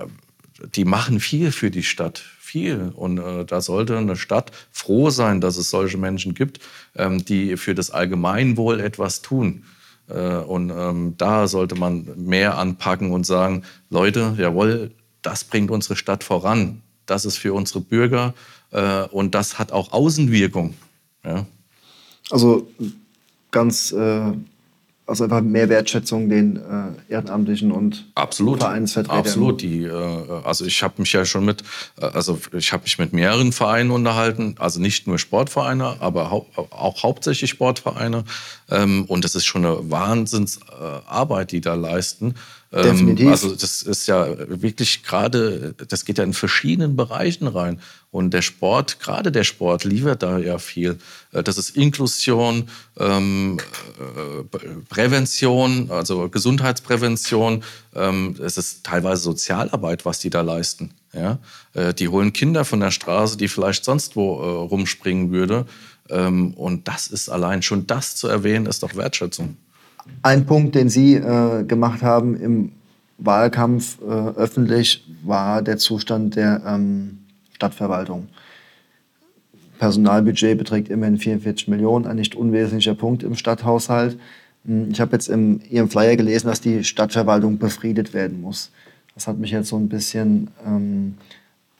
die 0.75 0.85
machen 0.85 1.21
viel 1.21 1.53
für 1.53 1.71
die 1.71 1.83
Stadt, 1.83 2.23
viel. 2.51 2.93
Und 2.95 3.19
äh, 3.19 3.45
da 3.45 3.61
sollte 3.61 3.97
eine 3.97 4.17
Stadt 4.17 4.51
froh 4.73 5.11
sein, 5.11 5.41
dass 5.41 5.57
es 5.57 5.71
solche 5.71 5.99
Menschen 5.99 6.35
gibt, 6.35 6.61
ähm, 6.97 7.25
die 7.25 7.57
für 7.57 7.75
das 7.75 7.91
Allgemeinwohl 7.91 8.81
etwas 8.81 9.23
tun. 9.23 9.65
Äh, 10.09 10.37
und 10.39 10.71
ähm, 10.71 11.15
da 11.17 11.47
sollte 11.47 11.77
man 11.77 12.07
mehr 12.17 12.59
anpacken 12.59 13.13
und 13.13 13.25
sagen, 13.25 13.63
Leute, 13.89 14.35
jawohl, 14.37 14.91
das 15.23 15.45
bringt 15.45 15.71
unsere 15.71 15.97
Stadt 15.97 16.25
voran. 16.25 16.83
Das 17.07 17.25
ist 17.25 17.37
für 17.37 17.55
unsere 17.55 17.81
Bürger 17.81 18.35
äh, 18.73 19.03
und 19.05 19.35
das 19.35 19.59
hat 19.59 19.73
auch 19.73 19.93
Außenwirkung. 19.93 20.75
Ja. 21.25 21.47
Also 22.31 22.69
ganz 23.51 23.93
äh, 23.93 24.33
also 25.11 25.25
einfach 25.25 25.43
mehr 25.43 25.69
Wertschätzung 25.69 26.29
den 26.29 26.57
äh, 26.57 27.13
Ehrenamtlichen 27.13 27.73
und 27.73 28.07
Absolut. 28.15 28.61
Vereinsvertretern. 28.61 29.19
Absolut. 29.19 29.61
Die, 29.61 29.83
äh, 29.83 29.91
also 30.45 30.65
ich 30.65 30.83
habe 30.83 30.95
mich 30.99 31.13
ja 31.13 31.25
schon 31.25 31.45
mit, 31.45 31.65
äh, 32.01 32.07
also 32.07 32.39
ich 32.53 32.73
habe 32.73 32.85
mich 32.85 32.99
mit 32.99 33.13
mehreren 33.13 33.53
Vereinen 33.53 33.91
unterhalten, 33.91 34.55
also 34.59 34.81
nicht 34.81 35.09
nur 35.09 35.19
Sportvereine, 35.19 35.97
aber 36.01 36.31
hau 36.31 36.47
auch 36.71 37.03
hauptsächlich 37.03 37.51
Sportvereine. 37.51 38.25
Ähm, 38.71 39.05
und 39.07 39.25
das 39.25 39.35
ist 39.35 39.47
schon 39.47 39.67
eine 39.67 39.91
Wahnsinnsarbeit, 39.91 41.51
die 41.51 41.61
da 41.61 41.75
leisten. 41.75 42.37
Ähm, 42.73 42.83
Definitiv. 42.85 43.29
Also 43.29 43.55
das 43.55 43.83
ist 43.83 44.07
ja 44.07 44.29
wirklich 44.49 45.03
gerade, 45.03 45.75
das 45.89 46.05
geht 46.05 46.19
ja 46.19 46.25
in 46.25 46.35
verschiedenen 46.35 46.95
Bereichen 46.95 47.49
rein. 47.49 47.81
Und 48.13 48.33
der 48.33 48.43
Sport, 48.43 49.01
gerade 49.01 49.33
der 49.33 49.43
Sport, 49.43 49.85
liefert 49.85 50.23
da 50.23 50.39
ja 50.39 50.59
viel. 50.59 50.99
Äh, 51.33 51.43
das 51.43 51.59
ist 51.59 51.77
Inklusion, 51.77 52.69
ähm, 52.99 53.59
äh, 53.99 54.75
Prävention, 54.89 55.91
also 55.91 56.29
Gesundheitsprävention. 56.29 57.65
Ähm, 57.95 58.37
es 58.41 58.57
ist 58.57 58.85
teilweise 58.85 59.23
Sozialarbeit, 59.23 60.05
was 60.05 60.21
die 60.21 60.31
da 60.31 60.43
leisten. 60.43 60.93
Ja? 61.13 61.39
Äh, 61.75 61.93
die 61.93 62.09
holen 62.09 62.33
Kinder 62.33 62.65
von 62.65 62.79
der 62.79 62.93
Straße, 62.93 63.37
die 63.37 63.49
vielleicht 63.49 63.85
sonst 63.85 64.15
wo 64.15 64.41
äh, 64.41 64.47
rumspringen 64.47 65.33
würde. 65.33 65.67
Ähm, 66.09 66.55
und 66.55 66.87
das 66.87 67.09
ist 67.09 67.29
allein 67.29 67.63
schon 67.63 67.89
das 67.89 68.15
zu 68.15 68.29
erwähnen, 68.29 68.67
ist 68.67 68.85
doch 68.85 68.95
Wertschätzung. 68.95 69.57
Ein 70.23 70.47
Punkt, 70.47 70.75
den 70.75 70.89
Sie 70.89 71.15
äh, 71.15 71.65
gemacht 71.65 72.03
haben 72.03 72.41
im 72.41 72.73
Wahlkampf 73.19 74.01
äh, 74.01 74.05
öffentlich, 74.05 75.05
war 75.23 75.63
der 75.63 75.77
Zustand 75.77 76.37
der 76.37 76.63
ähm, 76.67 77.19
Stadtverwaltung. 77.53 78.29
Personalbudget 79.79 80.59
beträgt 80.59 80.89
immerhin 80.89 81.19
44 81.19 81.69
Millionen, 81.69 82.07
ein 82.07 82.17
nicht 82.17 82.35
unwesentlicher 82.35 82.95
Punkt 82.95 83.23
im 83.23 83.35
Stadthaushalt. 83.35 84.19
Hm, 84.65 84.91
ich 84.91 85.01
habe 85.01 85.13
jetzt 85.13 85.29
in 85.29 85.61
Ihrem 85.71 85.89
Flyer 85.89 86.17
gelesen, 86.17 86.49
dass 86.49 86.61
die 86.61 86.85
Stadtverwaltung 86.85 87.59
befriedet 87.59 88.13
werden 88.15 88.41
muss. 88.41 88.71
Das 89.15 89.27
hat 89.27 89.39
mich 89.39 89.51
jetzt 89.51 89.69
so 89.69 89.77
ein 89.77 89.89
bisschen 89.89 90.49
ähm, 90.67 91.15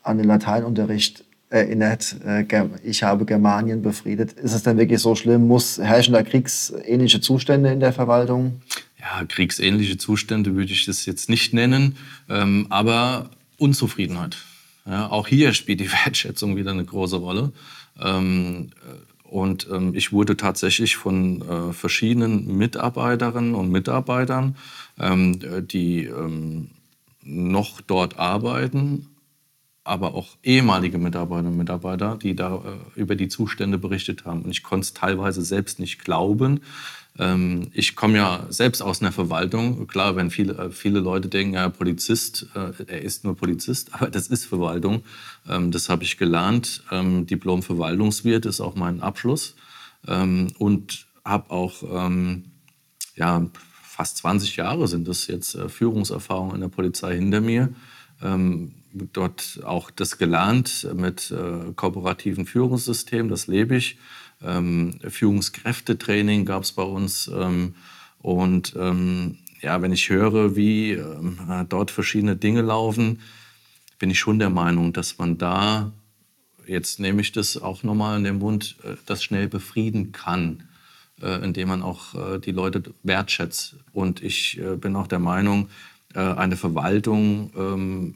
an 0.03 0.17
den 0.17 0.27
Lateinunterricht 0.27 1.23
erinnert, 1.51 2.15
äh, 2.25 2.45
ich 2.83 3.03
habe 3.03 3.25
Germanien 3.25 3.83
befriedet. 3.83 4.33
Ist 4.33 4.53
es 4.53 4.63
denn 4.63 4.77
wirklich 4.77 4.99
so 4.99 5.15
schlimm? 5.15 5.47
Muss 5.47 5.77
herrschen 5.77 6.13
da 6.13 6.23
kriegsähnliche 6.23 7.21
Zustände 7.21 7.71
in 7.71 7.79
der 7.79 7.93
Verwaltung? 7.93 8.61
ja, 9.01 9.25
kriegsähnliche 9.25 9.97
Zustände 9.97 10.55
würde 10.55 10.71
ich 10.71 10.85
das 10.85 11.05
jetzt 11.05 11.29
nicht 11.29 11.53
nennen, 11.53 11.97
ähm, 12.29 12.67
aber 12.69 13.29
Unzufriedenheit. 13.57 14.37
Ja, 14.85 15.09
auch 15.09 15.27
hier 15.27 15.53
spielt 15.53 15.79
die 15.79 15.91
Wertschätzung 16.05 16.55
wieder 16.55 16.71
eine 16.71 16.85
große 16.85 17.17
Rolle. 17.17 17.51
Ähm, 17.99 18.71
und 19.23 19.67
ähm, 19.71 19.95
ich 19.95 20.11
wurde 20.11 20.35
tatsächlich 20.35 20.97
von 20.97 21.41
äh, 21.41 21.73
verschiedenen 21.73 22.57
Mitarbeiterinnen 22.57 23.55
und 23.55 23.69
Mitarbeitern, 23.69 24.55
die 24.97 26.11
noch 27.23 27.81
dort 27.81 28.19
arbeiten, 28.19 29.07
aber 29.83 30.13
auch 30.13 30.37
ehemalige 30.43 30.97
Mitarbeiterinnen 30.97 31.53
und 31.53 31.57
Mitarbeiter, 31.57 32.17
die 32.21 32.35
da 32.35 32.55
äh, 32.55 32.99
über 32.99 33.15
die 33.15 33.27
Zustände 33.27 33.77
berichtet 33.77 34.25
haben. 34.25 34.43
Und 34.43 34.51
ich 34.51 34.63
konnte 34.63 34.85
es 34.85 34.93
teilweise 34.93 35.41
selbst 35.41 35.79
nicht 35.79 36.03
glauben, 36.03 36.61
ähm, 37.19 37.69
ich 37.73 37.95
komme 37.95 38.17
ja 38.17 38.45
selbst 38.49 38.81
aus 38.81 39.01
einer 39.01 39.11
Verwaltung. 39.11 39.87
Klar, 39.87 40.15
wenn 40.15 40.31
viele, 40.31 40.53
äh, 40.53 40.71
viele 40.71 40.99
Leute 40.99 41.27
denken, 41.27 41.55
ja, 41.55 41.69
Polizist, 41.69 42.47
äh, 42.55 42.83
er 42.87 43.01
ist 43.01 43.23
nur 43.23 43.35
Polizist, 43.35 43.93
aber 43.93 44.09
das 44.09 44.27
ist 44.27 44.45
Verwaltung. 44.45 45.03
Ähm, 45.47 45.71
das 45.71 45.89
habe 45.89 46.03
ich 46.03 46.17
gelernt. 46.17 46.83
Ähm, 46.91 47.25
Diplom 47.25 47.63
Verwaltungswirt 47.63 48.45
ist 48.45 48.61
auch 48.61 48.75
mein 48.75 49.01
Abschluss. 49.01 49.55
Und 50.03 51.05
habe 51.23 51.51
auch 51.51 51.83
ja, 53.15 53.47
fast 53.83 54.17
20 54.17 54.55
Jahre 54.55 54.87
sind 54.87 55.07
das 55.07 55.27
jetzt 55.27 55.53
äh, 55.53 55.69
Führungserfahrung 55.69 56.55
in 56.55 56.61
der 56.61 56.69
Polizei 56.69 57.15
hinter 57.15 57.39
mir. 57.39 57.69
Dort 58.93 59.61
auch 59.63 59.91
das 59.91 60.17
gelernt 60.17 60.87
mit 60.93 61.33
kooperativen 61.75 62.45
Führungssystemen, 62.45 63.29
das 63.29 63.47
lebe 63.47 63.75
ich. 63.75 63.97
Ähm, 64.43 64.99
Führungskräftetraining 65.07 66.45
gab 66.45 66.63
es 66.63 66.71
bei 66.71 66.83
uns. 66.83 67.29
Ähm, 67.33 67.75
und 68.19 68.75
ähm, 68.77 69.37
ja, 69.61 69.81
wenn 69.81 69.93
ich 69.93 70.09
höre, 70.09 70.55
wie 70.55 70.93
ähm, 70.93 71.37
dort 71.69 71.91
verschiedene 71.91 72.35
Dinge 72.35 72.61
laufen, 72.61 73.19
bin 73.99 74.09
ich 74.09 74.19
schon 74.19 74.39
der 74.39 74.49
Meinung, 74.49 74.93
dass 74.93 75.17
man 75.17 75.37
da, 75.37 75.91
jetzt 76.65 76.99
nehme 76.99 77.21
ich 77.21 77.31
das 77.31 77.61
auch 77.61 77.83
nochmal 77.83 78.17
in 78.17 78.23
den 78.23 78.39
Mund, 78.39 78.77
äh, 78.83 78.95
das 79.05 79.23
schnell 79.23 79.47
befrieden 79.47 80.11
kann, 80.11 80.63
äh, 81.21 81.43
indem 81.43 81.69
man 81.69 81.83
auch 81.83 82.15
äh, 82.15 82.39
die 82.39 82.51
Leute 82.51 82.81
wertschätzt. 83.03 83.75
Und 83.93 84.23
ich 84.23 84.59
äh, 84.59 84.75
bin 84.75 84.95
auch 84.95 85.07
der 85.07 85.19
Meinung, 85.19 85.69
äh, 86.15 86.19
eine 86.19 86.57
Verwaltung 86.57 87.51
ähm, 87.55 88.15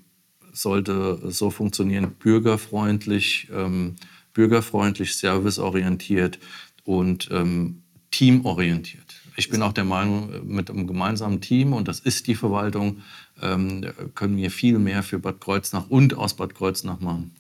sollte 0.56 1.20
so 1.32 1.50
funktionieren, 1.50 2.12
bürgerfreundlich, 2.20 3.50
ähm, 3.54 3.96
bürgerfreundlich, 4.34 5.16
serviceorientiert 5.16 6.40
und 6.84 7.30
ähm, 7.32 7.82
teamorientiert. 8.12 9.16
Ich 9.38 9.50
bin 9.50 9.62
auch 9.62 9.74
der 9.74 9.84
Meinung, 9.84 10.30
mit 10.46 10.70
einem 10.70 10.88
gemeinsamen 10.88 11.42
Team, 11.42 11.74
und 11.74 11.88
das 11.88 12.00
ist 12.00 12.28
die 12.28 12.36
Verwaltung, 12.36 13.00
ähm, 13.42 13.86
können 14.16 14.38
wir 14.38 14.50
viel 14.50 14.80
mehr 14.80 15.04
für 15.04 15.20
Bad 15.20 15.42
Kreuznach 15.42 15.90
und 15.90 16.14
aus 16.18 16.36
Bad 16.36 16.56
Kreuznach 16.56 17.02
machen. 17.02 17.32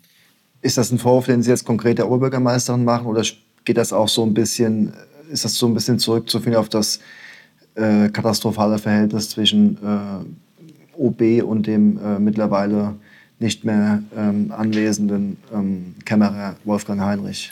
Ist 0.61 0.77
das 0.77 0.91
ein 0.91 0.99
Vorwurf, 0.99 1.27
den 1.27 1.41
Sie 1.41 1.49
jetzt 1.49 1.63
konkret 1.63 1.97
der 1.97 2.07
Oberbürgermeisterin 2.07 2.83
machen, 2.83 3.07
oder 3.07 3.23
geht 3.63 3.77
das 3.77 3.93
auch 3.93 4.09
so 4.09 4.23
ein 4.23 4.33
bisschen, 4.33 4.93
ist 5.31 5.45
das 5.45 5.55
so 5.55 5.67
ein 5.67 5.73
bisschen 5.73 5.99
zurückzuführen 5.99 6.57
auf 6.57 6.67
das 6.67 6.99
äh, 7.75 8.09
katastrophale 8.09 8.77
Verhältnis 8.77 9.29
zwischen 9.29 9.77
äh, 9.77 10.25
OB 10.97 11.43
und 11.43 11.67
dem 11.67 11.97
äh, 11.97 12.19
mittlerweile 12.19 12.95
nicht 13.39 13.63
mehr 13.63 14.01
ähm, 14.15 14.51
anwesenden 14.51 15.37
ähm, 15.53 15.95
Kämmerer 16.05 16.55
Wolfgang 16.63 17.01
Heinrich. 17.01 17.51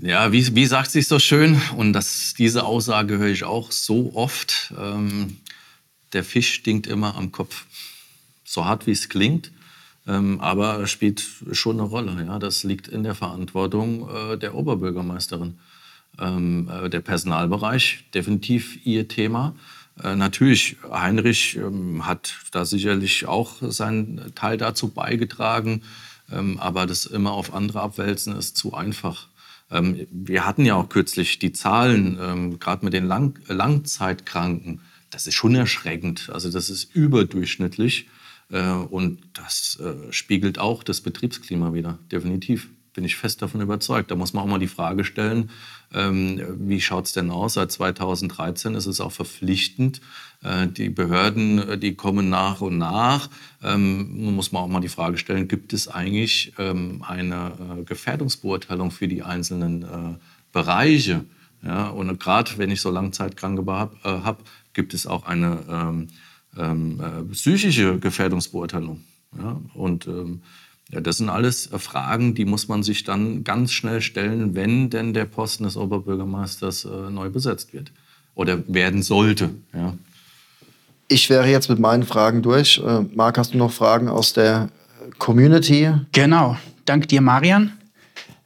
Ja, 0.00 0.32
wie, 0.32 0.54
wie 0.54 0.66
sagt 0.66 0.90
sich 0.90 1.08
so 1.08 1.18
schön, 1.18 1.60
und 1.76 1.92
das, 1.92 2.34
diese 2.38 2.64
Aussage 2.64 3.18
höre 3.18 3.28
ich 3.28 3.44
auch 3.44 3.72
so 3.72 4.12
oft, 4.14 4.72
ähm, 4.78 5.38
der 6.12 6.24
Fisch 6.24 6.54
stinkt 6.54 6.86
immer 6.86 7.16
am 7.16 7.32
Kopf. 7.32 7.66
So 8.44 8.64
hart 8.64 8.86
wie 8.86 8.92
es 8.92 9.08
klingt, 9.08 9.52
ähm, 10.06 10.40
aber 10.40 10.86
spielt 10.86 11.24
schon 11.52 11.78
eine 11.78 11.88
Rolle. 11.88 12.24
Ja? 12.26 12.38
Das 12.38 12.64
liegt 12.64 12.88
in 12.88 13.02
der 13.02 13.14
Verantwortung 13.14 14.08
äh, 14.08 14.38
der 14.38 14.54
Oberbürgermeisterin. 14.54 15.58
Ähm, 16.18 16.68
äh, 16.68 16.88
der 16.88 17.00
Personalbereich, 17.00 18.04
definitiv 18.14 18.84
ihr 18.84 19.08
Thema. 19.08 19.54
Äh, 20.02 20.16
natürlich, 20.16 20.76
Heinrich 20.90 21.56
ähm, 21.56 22.06
hat 22.06 22.34
da 22.52 22.64
sicherlich 22.64 23.26
auch 23.26 23.56
seinen 23.60 24.34
Teil 24.34 24.56
dazu 24.56 24.88
beigetragen, 24.88 25.82
ähm, 26.30 26.58
aber 26.58 26.86
das 26.86 27.06
immer 27.06 27.32
auf 27.32 27.54
andere 27.54 27.80
abwälzen 27.80 28.36
ist 28.36 28.56
zu 28.56 28.74
einfach. 28.74 29.28
Ähm, 29.70 30.06
wir 30.10 30.46
hatten 30.46 30.64
ja 30.64 30.74
auch 30.74 30.88
kürzlich 30.88 31.38
die 31.38 31.52
Zahlen, 31.52 32.58
gerade 32.58 32.84
mit 32.84 32.94
den 32.94 33.06
Lang 33.06 33.38
Langzeitkranken. 33.46 34.80
Das 35.10 35.26
ist 35.26 35.34
schon 35.34 35.54
erschreckend. 35.54 36.30
Also 36.32 36.50
das 36.50 36.70
ist 36.70 36.94
überdurchschnittlich 36.94 38.08
äh, 38.50 38.70
und 38.70 39.18
das 39.34 39.78
äh, 39.80 40.12
spiegelt 40.12 40.58
auch 40.58 40.82
das 40.82 41.00
Betriebsklima 41.00 41.72
wieder, 41.72 41.98
definitiv 42.10 42.68
bin 42.92 43.04
ich 43.04 43.16
fest 43.16 43.42
davon 43.42 43.60
überzeugt. 43.60 44.10
Da 44.10 44.16
muss 44.16 44.32
man 44.32 44.44
auch 44.44 44.48
mal 44.48 44.58
die 44.58 44.66
Frage 44.66 45.04
stellen, 45.04 45.50
wie 45.92 46.80
schaut 46.80 47.06
es 47.06 47.12
denn 47.12 47.30
aus? 47.30 47.54
Seit 47.54 47.72
2013 47.72 48.74
ist 48.74 48.86
es 48.86 49.00
auch 49.00 49.10
verpflichtend. 49.10 50.00
Äh, 50.42 50.68
die 50.68 50.88
Behörden, 50.88 51.58
äh, 51.58 51.78
die 51.78 51.94
kommen 51.94 52.30
nach 52.30 52.60
und 52.60 52.78
nach. 52.78 53.28
Ähm, 53.62 54.34
muss 54.34 54.52
man 54.52 54.62
auch 54.62 54.68
mal 54.68 54.80
die 54.80 54.88
Frage 54.88 55.18
stellen, 55.18 55.48
gibt 55.48 55.72
es 55.72 55.88
eigentlich 55.88 56.54
ähm, 56.58 57.04
eine 57.06 57.52
äh, 57.78 57.84
Gefährdungsbeurteilung 57.84 58.90
für 58.90 59.08
die 59.08 59.22
einzelnen 59.22 60.18
Bereiche? 60.52 61.24
Und 61.62 62.18
gerade 62.18 62.52
wenn 62.56 62.70
ich 62.70 62.80
so 62.80 62.90
Langzeitkranke 62.90 63.70
habe, 63.70 63.94
äh, 64.02 64.24
hab, 64.24 64.42
gibt 64.72 64.94
es 64.94 65.06
auch 65.06 65.26
eine 65.26 65.62
ähm, 65.68 66.08
ähm, 66.56 67.28
psychische 67.32 67.98
Gefährdungsbeurteilung. 67.98 69.04
Und 69.74 70.06
ähm, 70.06 70.40
ja, 70.92 71.00
das 71.00 71.18
sind 71.18 71.28
alles 71.28 71.70
Fragen, 71.78 72.34
die 72.34 72.44
muss 72.44 72.68
man 72.68 72.82
sich 72.82 73.04
dann 73.04 73.44
ganz 73.44 73.72
schnell 73.72 74.00
stellen, 74.00 74.54
wenn 74.54 74.90
denn 74.90 75.14
der 75.14 75.24
Posten 75.24 75.64
des 75.64 75.76
Oberbürgermeisters 75.76 76.84
äh, 76.84 77.10
neu 77.10 77.30
besetzt 77.30 77.72
wird 77.72 77.92
oder 78.34 78.62
werden 78.66 79.02
sollte. 79.02 79.50
Ja. 79.72 79.94
Ich 81.06 81.30
wäre 81.30 81.48
jetzt 81.48 81.68
mit 81.68 81.78
meinen 81.78 82.04
Fragen 82.04 82.42
durch. 82.42 82.82
Äh, 82.84 83.02
Marc, 83.14 83.38
hast 83.38 83.54
du 83.54 83.58
noch 83.58 83.72
Fragen 83.72 84.08
aus 84.08 84.32
der 84.32 84.68
Community? 85.18 85.92
Genau. 86.12 86.56
Dank 86.84 87.08
dir, 87.08 87.20
Marian. 87.20 87.72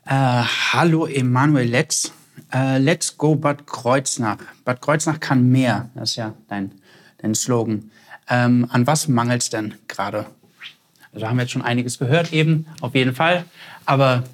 Äh, 0.07 0.43
hallo, 0.73 1.07
Emanuel 1.07 1.69
Letz. 1.69 2.13
Äh, 2.53 2.79
let's 2.79 3.17
go 3.17 3.37
Bad 3.37 3.67
Kreuznach. 3.67 4.37
Bad 4.65 4.83
Kreuznach 4.83 5.19
kann 5.19 5.49
mehr. 5.49 5.89
Das 5.95 6.11
ist 6.11 6.17
ja 6.17 6.35
dein, 6.49 6.73
dein 7.19 7.35
Slogan. 7.35 7.91
Ähm, 8.29 8.67
an 8.71 8.87
was 8.87 9.09
mangelt 9.09 9.43
es 9.43 9.51
denn 9.51 9.75
gerade? 9.89 10.27
Also 11.15 11.29
haben 11.29 11.37
wir 11.37 11.43
jetzt 11.43 11.53
schon 11.53 11.63
einiges 11.63 11.99
gehört 11.99 12.33
eben, 12.33 12.67
auf 12.81 12.95
jeden 12.95 13.15
Fall. 13.15 13.45
Aber 13.87 14.25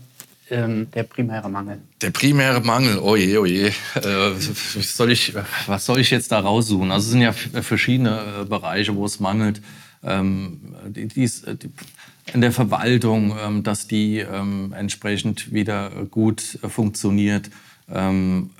ähm, 0.50 0.90
der 0.92 1.04
primäre 1.04 1.48
Mangel. 1.48 1.80
Der 2.02 2.10
primäre 2.10 2.60
Mangel, 2.60 2.98
oh 2.98 3.16
je, 3.16 3.38
oh 3.38 3.46
je. 3.46 3.68
Äh, 3.94 4.32
soll 4.38 5.12
ich, 5.12 5.34
was 5.66 5.86
soll 5.86 6.00
ich 6.00 6.10
jetzt 6.10 6.32
da 6.32 6.40
raussuchen? 6.40 6.90
Also 6.90 7.06
es 7.06 7.10
sind 7.12 7.20
ja 7.22 7.32
verschiedene 7.32 8.42
äh, 8.42 8.44
Bereiche, 8.44 8.96
wo 8.96 9.04
es 9.04 9.20
mangelt. 9.20 9.62
Ähm, 10.02 10.74
die, 10.88 11.06
dies, 11.06 11.44
äh, 11.44 11.54
die, 11.54 11.70
in 12.32 12.40
der 12.40 12.52
Verwaltung, 12.52 13.36
ähm, 13.40 13.62
dass 13.62 13.86
die 13.86 14.18
ähm, 14.18 14.74
entsprechend 14.76 15.52
wieder 15.52 15.90
gut 16.10 16.58
funktioniert. 16.68 17.50
Ähm, 17.92 18.50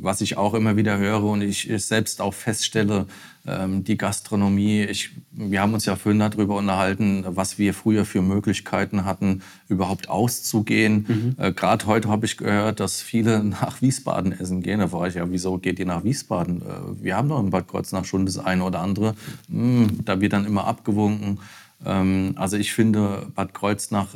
was 0.00 0.20
ich 0.22 0.36
auch 0.38 0.54
immer 0.54 0.76
wieder 0.76 0.98
höre 0.98 1.24
und 1.24 1.42
ich 1.42 1.70
selbst 1.76 2.20
auch 2.20 2.32
feststelle, 2.32 3.06
die 3.44 3.96
Gastronomie. 3.96 4.82
Ich, 4.84 5.10
wir 5.32 5.60
haben 5.60 5.74
uns 5.74 5.84
ja 5.84 5.96
vorhin 5.96 6.20
darüber 6.20 6.56
unterhalten, 6.56 7.24
was 7.26 7.58
wir 7.58 7.74
früher 7.74 8.04
für 8.04 8.22
Möglichkeiten 8.22 9.04
hatten, 9.04 9.42
überhaupt 9.68 10.08
auszugehen. 10.08 11.06
Mhm. 11.08 11.44
Äh, 11.44 11.52
Gerade 11.52 11.86
heute 11.86 12.08
habe 12.08 12.24
ich 12.26 12.36
gehört, 12.36 12.78
dass 12.78 13.02
viele 13.02 13.42
nach 13.44 13.82
Wiesbaden 13.82 14.30
essen 14.30 14.62
gehen. 14.62 14.78
Da 14.78 14.86
frage 14.86 15.08
ich 15.08 15.14
ja, 15.16 15.28
wieso 15.28 15.58
geht 15.58 15.80
ihr 15.80 15.86
nach 15.86 16.04
Wiesbaden? 16.04 16.62
Äh, 16.62 17.02
wir 17.02 17.16
haben 17.16 17.28
doch 17.28 17.40
in 17.40 17.50
Bad 17.50 17.66
Kreuznach 17.66 18.04
schon 18.04 18.26
das 18.26 18.38
eine 18.38 18.62
oder 18.62 18.78
andere. 18.78 19.16
Hm, 19.50 20.04
da 20.04 20.20
wird 20.20 20.34
dann 20.34 20.46
immer 20.46 20.68
abgewunken. 20.68 21.40
Ähm, 21.84 22.34
also 22.36 22.56
ich 22.56 22.72
finde, 22.72 23.26
Bad 23.34 23.54
Kreuznach 23.54 24.08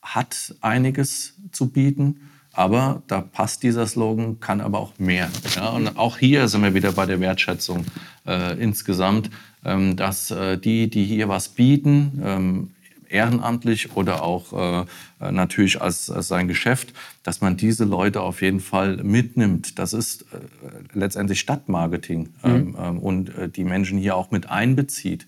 hat 0.00 0.54
einiges 0.62 1.34
zu 1.52 1.68
bieten. 1.68 2.29
Aber 2.60 3.02
da 3.06 3.22
passt 3.22 3.62
dieser 3.62 3.86
Slogan, 3.86 4.38
kann 4.38 4.60
aber 4.60 4.80
auch 4.80 4.92
mehr. 4.98 5.30
Ja, 5.56 5.70
und 5.70 5.96
auch 5.96 6.18
hier 6.18 6.46
sind 6.46 6.62
wir 6.62 6.74
wieder 6.74 6.92
bei 6.92 7.06
der 7.06 7.18
Wertschätzung 7.18 7.86
äh, 8.26 8.62
insgesamt, 8.62 9.30
ähm, 9.64 9.96
dass 9.96 10.30
äh, 10.30 10.58
die, 10.58 10.90
die 10.90 11.06
hier 11.06 11.30
was 11.30 11.48
bieten, 11.48 12.20
ähm, 12.22 12.70
ehrenamtlich 13.08 13.96
oder 13.96 14.22
auch 14.22 14.84
äh, 15.22 15.32
natürlich 15.32 15.80
als, 15.80 16.10
als 16.10 16.28
sein 16.28 16.48
Geschäft, 16.48 16.92
dass 17.22 17.40
man 17.40 17.56
diese 17.56 17.86
Leute 17.86 18.20
auf 18.20 18.42
jeden 18.42 18.60
Fall 18.60 18.98
mitnimmt. 18.98 19.78
Das 19.78 19.94
ist 19.94 20.26
äh, 20.30 20.36
letztendlich 20.92 21.40
Stadtmarketing 21.40 22.28
mhm. 22.42 22.50
ähm, 22.50 22.76
ähm 22.78 22.98
und 22.98 23.38
äh, 23.38 23.48
die 23.48 23.64
Menschen 23.64 23.96
hier 23.96 24.16
auch 24.16 24.30
mit 24.32 24.50
einbezieht. 24.50 25.26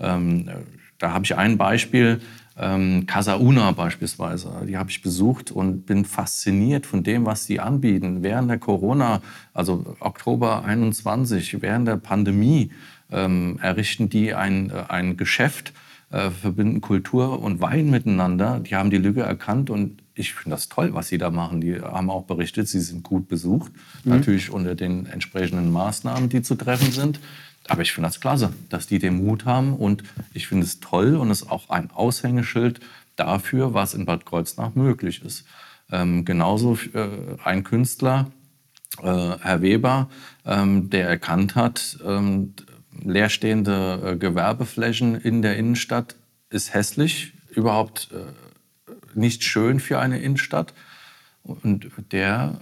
Ähm, 0.00 0.50
da 0.98 1.12
habe 1.12 1.24
ich 1.24 1.36
ein 1.36 1.58
Beispiel. 1.58 2.20
Ähm, 2.58 3.06
Casa 3.06 3.36
Una 3.36 3.72
beispielsweise, 3.72 4.64
die 4.68 4.76
habe 4.76 4.90
ich 4.90 5.02
besucht 5.02 5.50
und 5.50 5.86
bin 5.86 6.04
fasziniert 6.04 6.86
von 6.86 7.02
dem, 7.02 7.24
was 7.24 7.46
sie 7.46 7.60
anbieten. 7.60 8.22
Während 8.22 8.50
der 8.50 8.58
Corona, 8.58 9.22
also 9.54 9.96
Oktober 10.00 10.64
21, 10.64 11.62
während 11.62 11.88
der 11.88 11.96
Pandemie, 11.96 12.70
ähm, 13.10 13.58
errichten 13.62 14.08
die 14.08 14.34
ein, 14.34 14.70
äh, 14.70 14.84
ein 14.88 15.16
Geschäft, 15.16 15.72
äh, 16.10 16.30
verbinden 16.30 16.80
Kultur 16.80 17.40
und 17.40 17.60
Wein 17.60 17.90
miteinander. 17.90 18.60
Die 18.60 18.74
haben 18.74 18.90
die 18.90 18.98
Lücke 18.98 19.22
erkannt 19.22 19.70
und 19.70 20.02
ich 20.14 20.34
finde 20.34 20.56
das 20.56 20.68
toll, 20.68 20.92
was 20.92 21.08
sie 21.08 21.18
da 21.18 21.30
machen. 21.30 21.62
Die 21.62 21.80
haben 21.80 22.10
auch 22.10 22.24
berichtet, 22.24 22.68
sie 22.68 22.80
sind 22.80 23.02
gut 23.02 23.28
besucht, 23.28 23.72
mhm. 24.04 24.12
natürlich 24.12 24.50
unter 24.50 24.74
den 24.74 25.06
entsprechenden 25.06 25.72
Maßnahmen, 25.72 26.28
die 26.28 26.42
zu 26.42 26.54
treffen 26.54 26.92
sind. 26.92 27.18
Aber 27.68 27.82
ich 27.82 27.92
finde 27.92 28.08
das 28.08 28.20
klasse, 28.20 28.52
dass 28.68 28.86
die 28.86 28.98
den 28.98 29.24
Mut 29.24 29.44
haben 29.44 29.74
und 29.76 30.02
ich 30.34 30.48
finde 30.48 30.66
es 30.66 30.80
toll 30.80 31.16
und 31.16 31.30
es 31.30 31.42
ist 31.42 31.50
auch 31.50 31.70
ein 31.70 31.90
Aushängeschild 31.90 32.80
dafür, 33.16 33.74
was 33.74 33.94
in 33.94 34.04
Bad 34.04 34.26
Kreuznach 34.26 34.74
möglich 34.74 35.24
ist. 35.24 35.44
Ähm, 35.90 36.24
genauso 36.24 36.76
äh, 36.94 37.08
ein 37.44 37.64
Künstler, 37.64 38.30
äh, 39.00 39.36
Herr 39.40 39.62
Weber, 39.62 40.08
ähm, 40.44 40.90
der 40.90 41.08
erkannt 41.08 41.54
hat, 41.54 41.98
ähm, 42.04 42.54
leerstehende 43.00 44.02
äh, 44.04 44.16
Gewerbeflächen 44.16 45.14
in 45.14 45.42
der 45.42 45.56
Innenstadt 45.56 46.16
ist 46.50 46.74
hässlich, 46.74 47.32
überhaupt 47.50 48.10
äh, 48.12 48.32
nicht 49.14 49.44
schön 49.44 49.80
für 49.80 49.98
eine 49.98 50.20
Innenstadt. 50.20 50.74
Und 51.42 51.90
der 52.12 52.60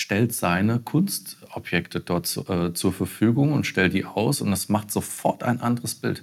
stellt 0.00 0.32
seine 0.32 0.78
Kunstobjekte 0.78 2.00
dort 2.00 2.26
zu, 2.26 2.46
äh, 2.48 2.72
zur 2.72 2.92
Verfügung 2.92 3.52
und 3.52 3.66
stellt 3.66 3.94
die 3.94 4.04
aus 4.04 4.40
und 4.40 4.50
das 4.50 4.68
macht 4.68 4.90
sofort 4.90 5.42
ein 5.42 5.60
anderes 5.60 5.94
Bild 5.94 6.22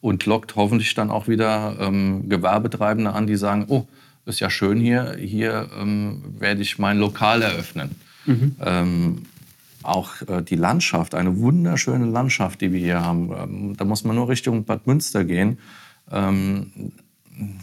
und 0.00 0.26
lockt 0.26 0.56
hoffentlich 0.56 0.94
dann 0.94 1.10
auch 1.10 1.28
wieder 1.28 1.76
ähm, 1.80 2.28
Gewerbetreibende 2.28 3.12
an, 3.12 3.26
die 3.26 3.36
sagen, 3.36 3.66
oh, 3.68 3.86
ist 4.26 4.40
ja 4.40 4.50
schön 4.50 4.80
hier, 4.80 5.16
hier 5.18 5.68
ähm, 5.78 6.22
werde 6.38 6.62
ich 6.62 6.78
mein 6.78 6.98
Lokal 6.98 7.42
eröffnen. 7.42 7.90
Mhm. 8.26 8.56
Ähm, 8.60 9.22
auch 9.82 10.22
äh, 10.28 10.42
die 10.42 10.56
Landschaft, 10.56 11.14
eine 11.14 11.38
wunderschöne 11.38 12.06
Landschaft, 12.06 12.60
die 12.60 12.72
wir 12.72 12.80
hier 12.80 13.04
haben. 13.04 13.30
Ähm, 13.32 13.76
da 13.76 13.84
muss 13.84 14.04
man 14.04 14.16
nur 14.16 14.28
Richtung 14.28 14.64
Bad 14.64 14.86
Münster 14.86 15.24
gehen. 15.24 15.58
Ähm, 16.10 16.92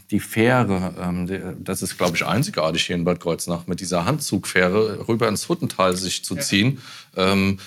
die 0.09 0.19
Fähre, 0.19 0.93
ähm, 0.99 1.63
das 1.63 1.81
ist, 1.81 1.97
glaube 1.97 2.15
ich, 2.15 2.25
einzigartig 2.25 2.85
hier 2.85 2.95
in 2.95 3.05
Bad 3.05 3.19
Kreuznach, 3.19 3.67
mit 3.67 3.79
dieser 3.79 4.05
Handzugfähre 4.05 5.07
rüber 5.07 5.27
ins 5.27 5.47
Huttental 5.47 5.95
sich 5.95 6.25
zu 6.25 6.35
ziehen. 6.35 6.81
Ja. 7.15 7.33
Ähm, 7.33 7.59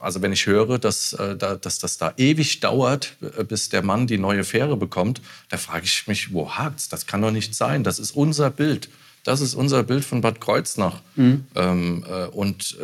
also 0.00 0.20
wenn 0.20 0.32
ich 0.32 0.46
höre, 0.46 0.78
dass, 0.78 1.12
äh, 1.14 1.36
dass 1.36 1.78
das 1.78 1.96
da 1.96 2.12
ewig 2.16 2.60
dauert, 2.60 3.16
äh, 3.38 3.44
bis 3.44 3.68
der 3.68 3.82
Mann 3.82 4.06
die 4.06 4.18
neue 4.18 4.44
Fähre 4.44 4.76
bekommt, 4.76 5.22
da 5.48 5.56
frage 5.56 5.84
ich 5.84 6.06
mich, 6.08 6.32
wo 6.32 6.50
hakt's? 6.50 6.88
Das 6.88 7.06
kann 7.06 7.22
doch 7.22 7.30
nicht 7.30 7.54
sein. 7.54 7.84
Das 7.84 7.98
ist 7.98 8.10
unser 8.10 8.50
Bild. 8.50 8.88
Das 9.24 9.40
ist 9.40 9.54
unser 9.54 9.84
Bild 9.84 10.04
von 10.04 10.20
Bad 10.20 10.40
Kreuznach. 10.40 11.00
Mhm. 11.14 11.46
Ähm, 11.54 12.04
äh, 12.08 12.26
und 12.26 12.76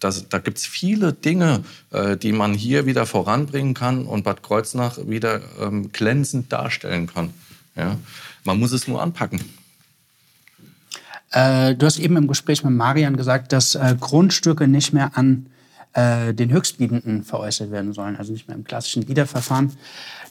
das, 0.00 0.28
da 0.28 0.38
gibt 0.38 0.58
es 0.58 0.66
viele 0.66 1.12
Dinge, 1.12 1.64
äh, 1.90 2.16
die 2.16 2.32
man 2.32 2.54
hier 2.54 2.86
wieder 2.86 3.06
voranbringen 3.06 3.74
kann 3.74 4.06
und 4.06 4.24
Bad 4.24 4.42
Kreuznach 4.42 4.98
wieder 5.06 5.42
ähm, 5.60 5.92
glänzend 5.92 6.52
darstellen 6.52 7.06
kann. 7.06 7.34
Ja? 7.76 7.96
Man 8.44 8.58
muss 8.58 8.72
es 8.72 8.88
nur 8.88 9.02
anpacken. 9.02 9.40
Äh, 11.30 11.74
du 11.74 11.86
hast 11.86 11.98
eben 11.98 12.16
im 12.16 12.28
Gespräch 12.28 12.62
mit 12.62 12.74
Marian 12.74 13.16
gesagt, 13.16 13.52
dass 13.52 13.74
äh, 13.74 13.96
Grundstücke 13.98 14.68
nicht 14.68 14.92
mehr 14.92 15.16
an 15.16 15.46
äh, 15.94 16.34
den 16.34 16.50
Höchstbietenden 16.50 17.24
veräußert 17.24 17.70
werden 17.70 17.92
sollen, 17.92 18.16
also 18.16 18.32
nicht 18.32 18.48
mehr 18.48 18.56
im 18.56 18.64
klassischen 18.64 19.08
Wiederverfahren. 19.08 19.72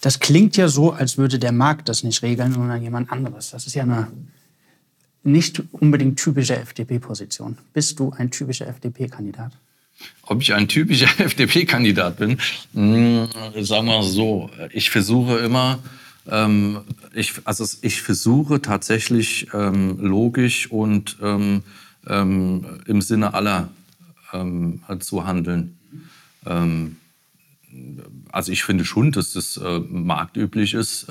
Das 0.01 0.19
klingt 0.19 0.57
ja 0.57 0.67
so, 0.67 0.91
als 0.91 1.17
würde 1.17 1.39
der 1.39 1.51
Markt 1.51 1.89
das 1.89 2.03
nicht 2.03 2.21
regeln, 2.23 2.53
sondern 2.53 2.81
jemand 2.81 3.11
anderes. 3.11 3.51
Das 3.51 3.65
ist 3.65 3.75
ja 3.75 3.83
eine 3.83 4.07
nicht 5.23 5.61
unbedingt 5.71 6.17
typische 6.19 6.55
FDP-Position. 6.55 7.57
Bist 7.73 7.99
du 7.99 8.11
ein 8.17 8.31
typischer 8.31 8.67
FDP-Kandidat? 8.67 9.51
Ob 10.23 10.41
ich 10.41 10.53
ein 10.53 10.67
typischer 10.67 11.07
FDP-Kandidat 11.19 12.17
bin? 12.17 12.37
Hm, 12.73 13.27
sagen 13.59 13.87
wir 13.87 14.01
so, 14.03 14.49
ich 14.71 14.89
versuche 14.89 15.37
immer, 15.39 15.79
ähm, 16.27 16.81
ich, 17.13 17.33
also 17.45 17.65
ich 17.81 18.01
versuche 18.01 18.61
tatsächlich 18.61 19.47
ähm, 19.53 19.97
logisch 19.99 20.69
und 20.71 21.17
ähm, 21.21 21.63
ähm 22.07 22.81
im 22.85 23.01
Sinne 23.01 23.33
aller 23.33 23.69
ähm, 24.33 24.81
zu 24.99 25.25
handeln. 25.25 25.77
Ähm, 26.45 26.97
also 28.31 28.51
ich 28.51 28.63
finde 28.63 28.85
schon, 28.85 29.11
dass 29.11 29.33
das 29.33 29.57
äh, 29.57 29.79
marktüblich 29.79 30.73
ist. 30.73 31.07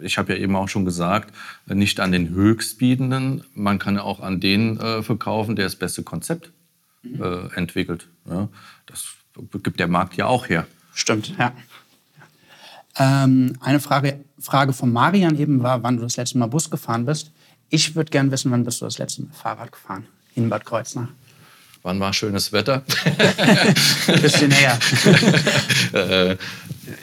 ich 0.00 0.18
habe 0.18 0.32
ja 0.32 0.38
eben 0.38 0.54
auch 0.54 0.68
schon 0.68 0.84
gesagt, 0.84 1.34
nicht 1.66 1.98
an 1.98 2.12
den 2.12 2.28
Höchstbietenden, 2.28 3.42
man 3.54 3.80
kann 3.80 3.96
ja 3.96 4.02
auch 4.02 4.20
an 4.20 4.38
den 4.38 4.78
äh, 4.78 5.02
verkaufen, 5.02 5.56
der 5.56 5.66
das 5.66 5.74
beste 5.74 6.04
Konzept 6.04 6.52
äh, 7.04 7.54
entwickelt. 7.56 8.08
Ja, 8.28 8.48
das 8.86 9.04
gibt 9.62 9.80
der 9.80 9.88
Markt 9.88 10.16
ja 10.16 10.26
auch 10.26 10.48
her. 10.48 10.66
Stimmt, 10.94 11.36
ja. 11.38 11.52
Ähm, 12.98 13.56
eine 13.60 13.80
Frage, 13.80 14.24
Frage 14.38 14.72
von 14.72 14.92
Marian 14.92 15.38
eben 15.38 15.62
war, 15.62 15.82
wann 15.82 15.96
du 15.96 16.02
das 16.02 16.16
letzte 16.16 16.38
Mal 16.38 16.46
Bus 16.46 16.70
gefahren 16.70 17.06
bist. 17.06 17.30
Ich 17.70 17.94
würde 17.94 18.10
gerne 18.10 18.30
wissen, 18.30 18.50
wann 18.50 18.64
bist 18.64 18.80
du 18.80 18.86
das 18.86 18.98
letzte 18.98 19.22
Mal 19.22 19.32
Fahrrad 19.32 19.72
gefahren 19.72 20.06
in 20.34 20.48
Bad 20.48 20.64
Kreuznach? 20.64 21.08
Wann 21.88 22.00
war 22.00 22.12
schönes 22.12 22.52
Wetter? 22.52 22.82
Ein 24.08 24.20
bisschen 24.20 24.50
näher. 24.50 24.78
äh, 25.94 26.36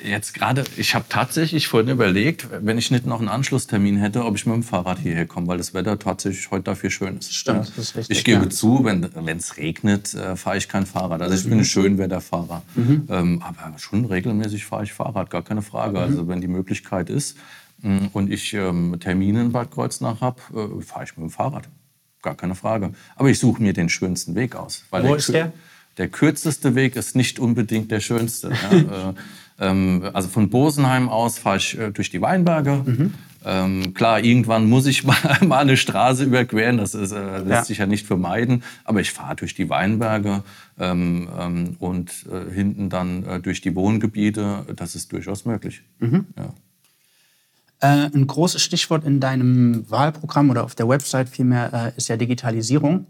jetzt 0.08 0.36
gerade, 0.36 0.64
ich 0.78 0.94
habe 0.94 1.06
tatsächlich 1.10 1.68
vorhin 1.68 1.90
überlegt, 1.90 2.48
wenn 2.62 2.78
ich 2.78 2.92
nicht 2.92 3.08
noch 3.08 3.18
einen 3.18 3.28
Anschlusstermin 3.28 3.98
hätte, 3.98 4.24
ob 4.24 4.36
ich 4.36 4.46
mit 4.46 4.54
dem 4.54 4.62
Fahrrad 4.62 5.00
hierher 5.00 5.26
komme, 5.26 5.48
weil 5.48 5.58
das 5.58 5.74
Wetter 5.74 5.98
tatsächlich 5.98 6.52
heute 6.52 6.66
dafür 6.66 6.92
schön 6.92 7.18
ist. 7.18 7.34
Stimmt, 7.34 7.70
das 7.70 7.78
ist 7.80 7.96
richtig. 7.96 8.20
Ich 8.20 8.24
gebe 8.24 8.44
ja. 8.44 8.50
zu, 8.52 8.86
wenn 8.86 9.38
es 9.38 9.58
regnet, 9.58 10.14
äh, 10.14 10.36
fahre 10.36 10.58
ich 10.58 10.70
kein 10.70 10.86
Fahrrad. 10.86 11.20
Also 11.20 11.34
ich 11.34 11.46
bin 11.46 11.54
ein 11.54 11.58
mhm. 11.58 11.64
Schönwetterfahrer. 11.64 12.62
Mhm. 12.76 13.08
Ähm, 13.10 13.42
aber 13.42 13.80
schon 13.80 14.06
regelmäßig 14.06 14.66
fahre 14.66 14.84
ich 14.84 14.94
Fahrrad, 14.94 15.32
gar 15.32 15.42
keine 15.42 15.64
Frage. 15.64 15.98
Mhm. 15.98 16.04
Also 16.04 16.28
wenn 16.28 16.42
die 16.42 16.48
Möglichkeit 16.48 17.10
ist 17.10 17.38
mm, 17.82 18.10
und 18.14 18.32
ich 18.32 18.54
ähm, 18.54 18.98
Termine 19.00 19.42
in 19.42 19.52
Bad 19.52 19.72
Kreuznach 19.72 20.22
habe, 20.22 20.40
äh, 20.54 20.84
fahre 20.84 21.06
ich 21.06 21.18
mit 21.18 21.24
dem 21.24 21.32
Fahrrad 21.32 21.68
gar 22.26 22.36
keine 22.36 22.56
Frage. 22.56 22.92
Aber 23.16 23.30
ich 23.30 23.40
suche 23.40 23.64
mir 23.64 23.72
den 23.72 23.88
schönsten 23.88 24.36
Weg 24.36 24.56
aus. 24.56 24.84
Wo 24.92 25.00
der 25.00 25.16
ist 25.16 25.30
der? 25.30 25.54
Der 25.98 26.10
kürzeste 26.10 26.76
Weg 26.76 26.98
ist 26.98 27.16
nicht 27.16 27.40
unbedingt 27.40 27.90
der 27.90 28.02
schönste. 28.02 28.52
ja. 28.52 29.14
Äh, 29.58 29.68
ähm, 29.70 30.04
also 30.12 30.28
von 30.28 30.50
Bosenheim 30.50 31.08
aus 31.08 31.40
fahre 31.40 31.58
ich 31.58 31.80
äh, 31.80 31.92
durch 31.92 32.10
die 32.10 32.22
Weinberge. 32.22 32.84
Mhm. 32.86 33.14
Ähm, 33.46 33.94
klar, 33.94 34.20
irgendwann 34.20 34.68
muss 34.68 34.86
ich 34.86 35.04
mal, 35.06 35.16
mal 35.46 35.60
eine 35.60 35.78
Straße 35.78 36.26
überqueren, 36.26 36.78
das 36.78 36.94
ist, 36.94 37.12
äh, 37.12 37.38
lässt 37.38 37.50
ja. 37.50 37.64
sich 37.64 37.78
ja 37.78 37.86
nicht 37.86 38.06
vermeiden. 38.06 38.64
Aber 38.84 39.00
ich 39.00 39.12
fahre 39.12 39.38
durch 39.38 39.56
die 39.56 39.70
Weinberge 39.70 40.44
ähm, 40.78 41.30
ähm 41.40 41.76
und 41.80 42.12
äh, 42.30 42.54
hinten 42.54 42.90
dann 42.90 43.24
äh, 43.24 43.40
durch 43.40 43.62
die 43.62 43.76
Wohngebiete. 43.76 44.66
Das 44.76 44.96
ist 44.96 45.14
durchaus 45.14 45.46
möglich. 45.46 45.84
Mhm. 46.00 46.26
Ja. 46.38 46.54
Äh, 47.86 48.10
ein 48.16 48.26
großes 48.26 48.64
Stichwort 48.64 49.06
in 49.06 49.20
deinem 49.20 49.86
Wahlprogramm 49.92 50.50
oder 50.50 50.64
auf 50.64 50.74
der 50.74 50.90
Website 50.90 51.30
vielmehr 51.30 51.72
äh, 51.72 51.98
ist 51.98 52.08
ja 52.08 52.18
Digitalisierung. 52.18 53.06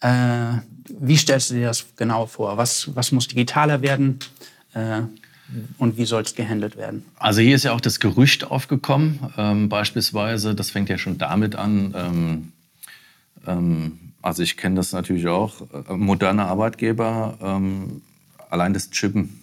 Äh, 0.00 0.52
wie 1.00 1.16
stellst 1.16 1.48
du 1.48 1.54
dir 1.54 1.68
das 1.68 1.86
genau 1.96 2.26
vor? 2.26 2.58
Was, 2.58 2.94
was 2.94 3.10
muss 3.10 3.26
digitaler 3.26 3.80
werden? 3.80 4.18
Äh, 4.74 5.00
und 5.78 5.96
wie 5.96 6.04
soll 6.04 6.22
es 6.24 6.34
gehandelt 6.34 6.76
werden? 6.76 7.06
Also 7.16 7.40
hier 7.40 7.56
ist 7.56 7.62
ja 7.62 7.72
auch 7.72 7.80
das 7.80 8.00
Gerücht 8.00 8.50
aufgekommen, 8.50 9.18
ähm, 9.38 9.70
beispielsweise, 9.70 10.54
das 10.54 10.68
fängt 10.68 10.90
ja 10.90 10.98
schon 10.98 11.16
damit 11.16 11.56
an, 11.56 11.94
ähm, 11.96 12.52
ähm, 13.46 13.98
also 14.20 14.42
ich 14.42 14.58
kenne 14.58 14.76
das 14.76 14.92
natürlich 14.92 15.26
auch, 15.26 15.62
äh, 15.88 15.94
moderne 15.94 16.44
Arbeitgeber, 16.44 17.38
ähm, 17.40 18.02
allein 18.50 18.74
das 18.74 18.90
Chippen 18.90 19.40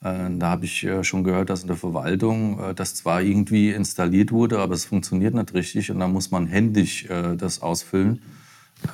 da 0.00 0.50
habe 0.50 0.64
ich 0.64 0.84
äh, 0.84 1.02
schon 1.02 1.24
gehört, 1.24 1.50
dass 1.50 1.62
in 1.62 1.66
der 1.66 1.76
Verwaltung 1.76 2.60
äh, 2.60 2.74
das 2.74 2.94
zwar 2.94 3.20
irgendwie 3.20 3.70
installiert 3.70 4.30
wurde, 4.30 4.60
aber 4.60 4.74
es 4.74 4.84
funktioniert 4.84 5.34
nicht 5.34 5.54
richtig 5.54 5.90
und 5.90 5.98
da 5.98 6.06
muss 6.06 6.30
man 6.30 6.46
händisch 6.46 7.06
das 7.36 7.62
ausfüllen. 7.62 8.22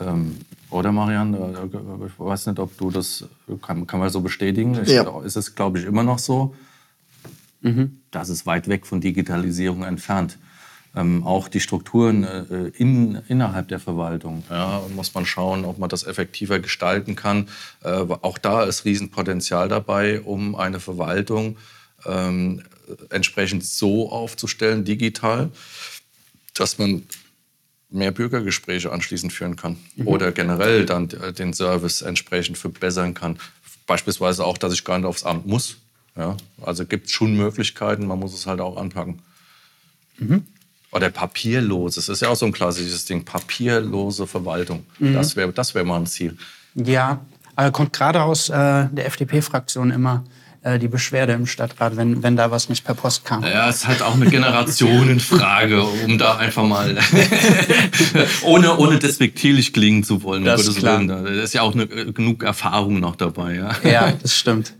Ähm, 0.01 0.37
oder 0.71 0.93
Marianne, 0.93 1.71
ich 2.07 2.19
weiß 2.19 2.47
nicht, 2.47 2.59
ob 2.59 2.77
du 2.79 2.91
das, 2.91 3.27
kann, 3.61 3.87
kann 3.87 4.01
man 4.01 4.09
so 4.09 4.23
bestätigen? 4.23 4.81
Ja. 4.87 5.21
Ist 5.21 5.37
es, 5.37 5.55
glaube 5.55 5.79
ich, 5.79 5.85
immer 5.85 6.03
noch 6.03 6.19
so? 6.19 6.55
Mhm. 7.61 8.01
Das 8.11 8.31
ist 8.31 8.47
weit 8.47 8.69
weg 8.69 8.87
von 8.87 9.01
Digitalisierung 9.01 9.85
entfernt 9.85 10.39
ähm, 10.97 11.25
auch 11.25 11.49
die 11.49 11.61
Strukturen 11.61 12.25
äh, 12.25 12.69
in, 12.77 13.21
innerhalb 13.29 13.69
der 13.69 13.81
Verwaltung. 13.81 14.45
Ja, 14.51 14.83
muss 14.95 15.15
man 15.15 15.27
schauen, 15.27 15.65
ob 15.65 15.79
man 15.79 15.89
das 15.89 16.07
effektiver 16.07 16.59
gestalten 16.61 17.17
kann. 17.17 17.49
Äh, 17.83 17.91
auch 17.91 18.39
da 18.39 18.65
ist 18.65 18.85
Riesenpotenzial 18.85 19.69
dabei, 19.69 20.21
um 20.21 20.55
eine 20.55 20.81
Verwaltung 20.81 21.57
ähm, 22.07 22.63
entsprechend 23.11 23.65
so 23.65 24.11
aufzustellen, 24.11 24.85
digital, 24.85 25.51
dass 26.55 26.79
man 26.79 27.03
mehr 27.91 28.11
Bürgergespräche 28.11 28.93
anschließend 28.93 29.33
führen 29.33 29.57
kann 29.57 29.77
mhm. 29.97 30.09
oder 30.09 30.33
generell 30.33 30.85
dann 30.85 31.11
äh, 31.11 31.33
den 31.33 31.53
Service 31.53 32.03
entsprechend 32.03 32.59
verbessern 32.59 33.15
kann. 33.15 33.39
Beispielsweise 33.87 34.45
auch, 34.45 34.59
dass 34.59 34.73
ich 34.73 34.85
gar 34.85 34.99
nicht 34.99 35.07
aufs 35.07 35.25
Amt 35.25 35.47
muss. 35.47 35.77
Ja? 36.17 36.37
Also 36.63 36.87
gibt 36.87 37.07
es 37.07 37.13
schon 37.13 37.37
Möglichkeiten, 37.37 38.07
man 38.07 38.19
muss 38.19 38.35
es 38.35 38.47
halt 38.47 38.61
auch 38.61 38.77
anpacken. 38.77 39.23
Mhm. 40.19 40.45
Oder 40.95 41.11
papierlos. 41.11 41.97
Das 41.97 42.09
ist 42.09 42.23
ja 42.23 42.29
auch 42.29 42.37
so 42.37 42.47
ein 42.47 42.53
klassisches 42.53 43.05
Ding. 43.05 43.25
Papierlose 43.25 44.27
Verwaltung. 44.27 44.85
Mhm. 44.99 45.15
Das 45.15 45.35
wäre 45.35 45.53
das 45.53 45.75
wär 45.75 45.85
mal 45.85 45.97
ein 45.97 46.07
Ziel. 46.07 46.37
Ja, 46.75 47.21
aber 47.57 47.73
kommt 47.73 47.93
gerade 47.93 48.23
aus 48.23 48.49
äh, 48.49 48.53
der 48.53 49.07
FDP-Fraktion 49.07 49.91
immer 49.91 50.25
äh, 50.63 50.79
die 50.79 50.89
Beschwerde 50.89 51.35
im 51.35 51.47
Stadtrat, 51.47 51.97
wenn, 51.97 52.23
wenn 52.23 52.37
da 52.37 52.51
was 52.51 52.69
nicht 52.69 52.85
per 52.85 52.95
Post 52.95 53.25
kam. 53.25 53.43
Ja, 53.43 53.69
es 53.69 53.77
ist 53.77 53.87
halt 53.87 54.03
auch 54.03 54.15
eine 54.15 54.27
Generationenfrage, 54.27 55.83
um 56.05 56.17
da 56.17 56.37
einfach 56.37 56.65
mal, 56.65 56.97
ohne, 58.43 58.77
ohne 58.79 58.99
despektierlich 58.99 59.73
klingen 59.73 60.05
zu 60.05 60.23
wollen. 60.23 60.45
Das 60.45 60.67
ist, 60.67 60.79
klar. 60.79 61.05
Da 61.05 61.27
ist 61.27 61.55
ja 61.55 61.63
auch 61.63 61.75
eine, 61.75 61.87
genug 61.87 62.43
Erfahrung 62.43 62.99
noch 62.99 63.17
dabei. 63.17 63.55
Ja, 63.55 63.73
ja 63.85 64.13
das 64.23 64.35
stimmt. 64.35 64.75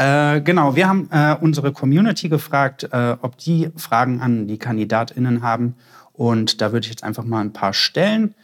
Äh, 0.00 0.40
genau, 0.40 0.76
wir 0.76 0.88
haben 0.88 1.10
äh, 1.12 1.36
unsere 1.38 1.72
Community 1.72 2.30
gefragt, 2.30 2.88
äh, 2.90 3.16
ob 3.20 3.36
die 3.36 3.68
Fragen 3.76 4.22
an 4.22 4.48
die 4.48 4.56
KandidatInnen 4.56 5.42
haben. 5.42 5.74
Und 6.14 6.62
da 6.62 6.72
würde 6.72 6.86
ich 6.86 6.90
jetzt 6.90 7.04
einfach 7.04 7.24
mal 7.24 7.42
ein 7.42 7.52
paar 7.52 7.74
stellen. 7.74 8.34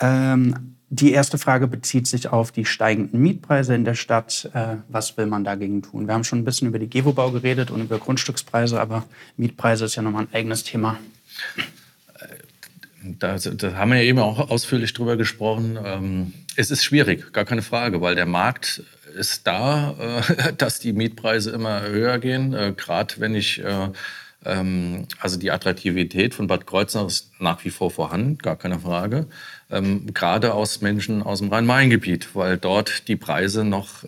Ähm, 0.00 0.76
die 0.90 1.12
erste 1.12 1.38
Frage 1.38 1.66
bezieht 1.66 2.06
sich 2.06 2.28
auf 2.28 2.52
die 2.52 2.66
steigenden 2.66 3.22
Mietpreise 3.22 3.74
in 3.74 3.86
der 3.86 3.94
Stadt. 3.94 4.50
Äh, 4.52 4.76
was 4.90 5.16
will 5.16 5.24
man 5.24 5.44
dagegen 5.44 5.80
tun? 5.80 6.08
Wir 6.08 6.12
haben 6.12 6.24
schon 6.24 6.40
ein 6.40 6.44
bisschen 6.44 6.68
über 6.68 6.78
die 6.78 6.90
Gewobau 6.90 7.30
geredet 7.30 7.70
und 7.70 7.80
über 7.80 7.98
Grundstückspreise, 7.98 8.78
aber 8.78 9.06
Mietpreise 9.38 9.86
ist 9.86 9.94
ja 9.94 10.02
nochmal 10.02 10.24
ein 10.24 10.34
eigenes 10.34 10.62
Thema. 10.62 10.98
Da, 13.02 13.38
da, 13.38 13.72
haben 13.74 13.92
wir 13.92 14.02
ja 14.02 14.04
eben 14.04 14.18
auch 14.18 14.50
ausführlich 14.50 14.92
drüber 14.92 15.16
gesprochen. 15.16 15.78
Ähm, 15.82 16.34
es 16.54 16.70
ist 16.70 16.84
schwierig, 16.84 17.32
gar 17.32 17.46
keine 17.46 17.62
Frage, 17.62 18.02
weil 18.02 18.14
der 18.14 18.26
Markt 18.26 18.82
ist 19.14 19.46
da, 19.46 20.22
äh, 20.28 20.52
dass 20.58 20.80
die 20.80 20.92
Mietpreise 20.92 21.50
immer 21.50 21.82
höher 21.82 22.18
gehen. 22.18 22.54
Äh, 22.54 22.72
Gerade 22.76 23.14
wenn 23.18 23.34
ich 23.34 23.62
äh, 23.62 23.88
ähm, 24.46 25.06
also 25.18 25.38
die 25.38 25.50
Attraktivität 25.50 26.34
von 26.34 26.46
Bad 26.46 26.66
Kreuznach 26.66 27.06
ist 27.06 27.30
nach 27.40 27.64
wie 27.64 27.70
vor 27.70 27.90
vorhanden, 27.90 28.38
gar 28.38 28.56
keine 28.56 28.78
Frage. 28.78 29.26
Ähm, 29.70 30.06
gerade 30.14 30.54
aus 30.54 30.80
Menschen 30.80 31.22
aus 31.22 31.40
dem 31.40 31.48
Rhein-Main-Gebiet, 31.52 32.34
weil 32.34 32.56
dort 32.56 33.08
die 33.08 33.16
Preise 33.16 33.64
noch 33.64 34.04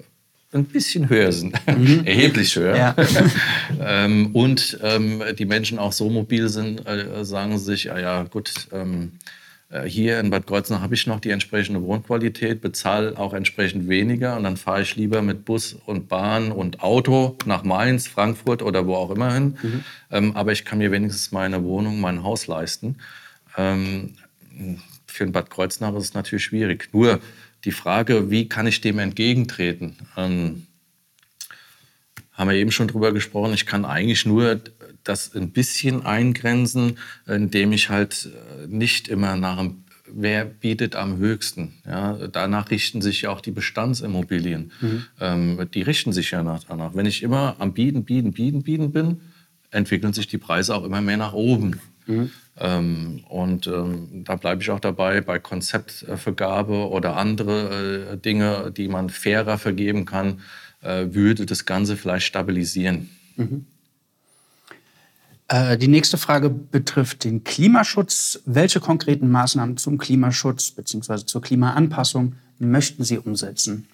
ein 0.53 0.65
bisschen 0.65 1.09
höher 1.09 1.33
sind, 1.33 1.55
mhm. 1.67 2.07
erheblich 2.07 2.57
höher. 2.57 2.77
Ja. 2.77 2.97
ähm, 3.81 4.31
und 4.35 4.79
ähm, 4.83 5.23
die 5.37 5.45
Menschen 5.45 5.79
auch 5.79 5.93
so 5.93 6.09
mobil 6.09 6.49
sind, 6.49 6.87
äh, 6.87 7.25
sagen 7.25 7.59
sich, 7.59 7.91
ah 7.93 7.99
ja 7.99 8.23
gut, 8.23 8.69
ähm, 8.73 9.13
äh, 9.13 9.38
hier 9.85 10.19
in 10.19 10.31
Bad 10.31 10.47
Kreuznach 10.47 10.81
habe 10.81 10.95
ich 10.95 11.07
noch 11.07 11.21
die 11.21 11.29
entsprechende 11.29 11.83
Wohnqualität, 11.83 12.63
bezahle 12.63 13.19
auch 13.19 13.35
entsprechend 13.35 13.87
weniger 13.87 14.37
und 14.37 14.45
dann 14.45 14.57
fahre 14.57 14.81
ich 14.81 14.97
lieber 14.97 15.21
mit 15.21 15.45
Bus 15.45 15.75
und 15.75 16.09
Bahn 16.09 16.53
und 16.53 16.81
Auto 16.83 17.37
nach 17.45 17.65
Mainz, 17.65 18.07
Frankfurt 18.07 18.63
oder 18.63 18.87
wo 18.87 18.95
auch 18.95 19.11
immer 19.11 19.33
hin. 19.35 19.59
Mhm. 19.63 19.85
Ähm, 20.11 20.37
aber 20.37 20.53
ich 20.53 20.65
kann 20.65 20.79
mir 20.79 20.91
wenigstens 20.91 21.33
meine 21.33 21.65
Wohnung, 21.65 22.01
mein 22.01 22.23
Haus 22.23 22.47
leisten. 22.47 22.97
Ähm, 23.59 24.15
für 25.07 25.25
ein 25.25 25.33
Bad 25.33 25.51
Kreuznach 25.51 25.95
ist 25.97 26.05
es 26.05 26.15
natürlich 26.15 26.45
schwierig. 26.45 26.89
Nur 26.93 27.21
die 27.65 27.73
Frage, 27.73 28.31
wie 28.31 28.49
kann 28.49 28.67
ich 28.67 28.81
dem 28.81 28.99
entgegentreten? 28.99 29.97
Ähm, 30.17 30.68
haben 32.39 32.49
wir 32.49 32.57
eben 32.57 32.71
schon 32.71 32.89
drüber 32.89 33.13
gesprochen. 33.13 33.53
Ich 33.53 33.67
kann 33.67 33.85
eigentlich 33.85 34.25
nur 34.25 34.61
das 35.05 35.35
ein 35.35 35.51
bisschen 35.51 36.07
eingrenzen, 36.07 36.99
indem 37.27 37.73
ich 37.73 37.91
halt 37.91 38.31
äh, 38.33 38.67
nicht 38.69 39.09
immer 39.09 39.37
nach 39.37 39.59
dem 39.59 39.85
wer 40.11 40.45
bietet 40.45 40.97
am 40.97 41.19
höchsten. 41.19 41.75
Ja, 41.87 42.15
danach 42.29 42.71
richten 42.71 43.03
sich 43.03 43.23
ja 43.23 43.31
auch 43.31 43.41
die 43.41 43.51
Bestandsimmobilien. 43.51 44.73
Mhm. 44.81 45.05
Ähm, 45.21 45.69
die 45.75 45.83
richten 45.83 46.13
sich 46.13 46.31
ja 46.31 46.43
danach. 46.43 46.95
Wenn 46.95 47.07
ich 47.07 47.23
immer 47.23 47.57
am 47.59 47.75
Bieten, 47.75 48.05
Bieten, 48.05 48.33
Bieten, 48.33 48.63
Bieten 48.63 48.93
bin, 48.93 49.21
entwickeln 49.71 50.13
sich 50.13 50.27
die 50.27 50.39
Preise 50.39 50.75
auch 50.75 50.85
immer 50.85 51.01
mehr 51.01 51.17
nach 51.17 51.33
oben. 51.33 51.79
Mhm. 52.07 52.31
Ähm, 52.57 53.25
und 53.29 53.67
ähm, 53.67 54.25
da 54.25 54.37
bleibe 54.37 54.63
ich 54.63 54.71
auch 54.71 54.81
dabei 54.81 55.21
bei 55.21 55.39
Konzeptvergabe 55.39 56.89
oder 56.89 57.17
andere 57.17 58.13
äh, 58.13 58.17
Dinge, 58.17 58.73
die 58.75 58.89
man 58.89 59.11
fairer 59.11 59.59
vergeben 59.59 60.07
kann, 60.07 60.41
würde 60.81 61.47
das 61.47 61.67
Ganze 61.67 61.97
vielleicht 61.97 62.27
stabilisieren. 62.27 63.11
Mhm. 63.37 63.67
Äh, 65.49 65.79
die 65.79 65.89
nächste 65.89 66.19
Frage 66.19 66.51
betrifft 66.51 67.25
den 67.25 67.43
Klimaschutz. 67.43 68.41
Welche 68.45 68.81
konkreten 68.81 69.31
Maßnahmen 69.31 69.79
zum 69.79 69.99
Klimaschutz 69.99 70.71
bzw. 70.71 71.25
zur 71.25 71.41
Klimaanpassung 71.41 72.35
möchten 72.59 73.03
Sie 73.03 73.19
umsetzen? 73.19 73.89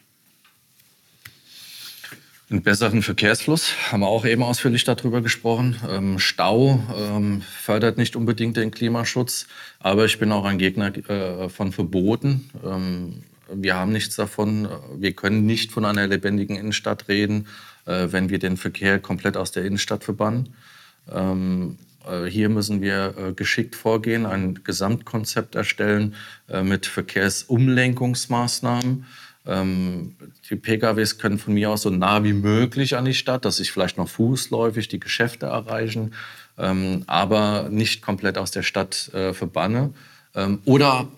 Einen 2.51 2.63
besseren 2.63 3.03
Verkehrsfluss, 3.03 3.73
haben 3.91 4.01
wir 4.01 4.09
auch 4.09 4.27
eben 4.27 4.43
ausführlich 4.43 4.85
darüber 4.85 5.23
gesprochen. 5.23 5.77
Ähm, 5.89 6.19
Stau 6.19 6.79
ähm, 6.95 7.43
fördert 7.63 7.97
nicht 7.97 8.17
unbedingt 8.17 8.57
den 8.57 8.71
Klimaschutz, 8.71 9.47
aber 9.79 10.05
ich 10.05 10.19
bin 10.19 10.31
auch 10.31 10.45
ein 10.45 10.59
Gegner 10.59 10.95
äh, 11.09 11.49
von 11.49 11.73
Verboten. 11.73 12.51
Ähm, 12.63 13.23
wir 13.53 13.75
haben 13.75 13.93
nichts 13.93 14.17
davon. 14.17 14.69
Wir 14.97 15.13
können 15.13 15.45
nicht 15.47 15.73
von 15.73 15.85
einer 15.85 16.07
lebendigen 16.07 16.57
Innenstadt 16.57 17.09
reden, 17.09 17.47
äh, 17.87 18.09
wenn 18.11 18.31
wir 18.31 18.39
den 18.39 18.57
Verkehr 18.57 18.99
komplett 18.99 19.37
aus 19.37 19.53
der 19.53 19.65
Innenstadt 19.65 20.05
verbannen. 20.05 20.55
Ähm, 21.13 21.77
äh, 22.09 22.25
hier 22.25 22.49
müssen 22.49 22.81
wir 22.81 23.15
äh, 23.17 23.33
geschickt 23.33 23.77
vorgehen, 23.77 24.27
ein 24.27 24.61
Gesamtkonzept 24.65 25.55
erstellen 25.55 26.17
mit 26.63 26.87
Verkehrsumlenkungsmaßnahmen. 26.87 29.07
Ähm, 29.47 30.17
die 30.49 30.57
PKWs 30.57 31.19
können 31.19 31.39
von 31.39 31.53
mir 31.55 31.71
aus 31.71 31.83
so 31.83 31.91
nah 31.91 32.25
wie 32.25 32.33
möglich 32.33 32.97
an 32.97 33.05
die 33.05 33.15
Stadt, 33.15 33.45
dass 33.45 33.61
ich 33.61 33.71
vielleicht 33.73 33.99
noch 33.99 34.09
fußläufig 34.09 34.89
die 34.89 35.01
Geschäfte 35.01 35.47
erreichen, 35.47 36.15
ähm, 36.59 37.05
aber 37.07 37.69
nicht 37.71 38.03
komplett 38.03 38.37
aus 38.39 38.51
der 38.51 38.63
Stadt 38.63 39.11
verbanne. 39.33 39.93
oder 40.65 41.09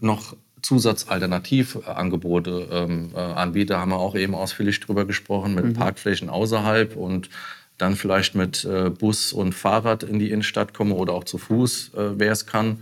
noch 0.00 0.34
Zusatzalternativangebote 0.62 2.68
ähm, 2.70 3.10
äh, 3.14 3.18
anbiete, 3.18 3.78
haben 3.78 3.90
wir 3.90 3.98
auch 3.98 4.14
eben 4.14 4.34
ausführlich 4.34 4.80
drüber 4.80 5.04
gesprochen, 5.04 5.54
mit 5.54 5.64
mhm. 5.64 5.72
Parkflächen 5.74 6.30
außerhalb 6.30 6.96
und 6.96 7.28
dann 7.78 7.94
vielleicht 7.94 8.34
mit 8.34 8.64
äh, 8.64 8.90
Bus 8.90 9.32
und 9.32 9.54
Fahrrad 9.54 10.02
in 10.02 10.18
die 10.18 10.30
Innenstadt 10.30 10.74
komme 10.74 10.94
oder 10.94 11.12
auch 11.12 11.24
zu 11.24 11.38
Fuß, 11.38 11.92
äh, 11.94 12.18
wer 12.18 12.32
es 12.32 12.46
kann. 12.46 12.78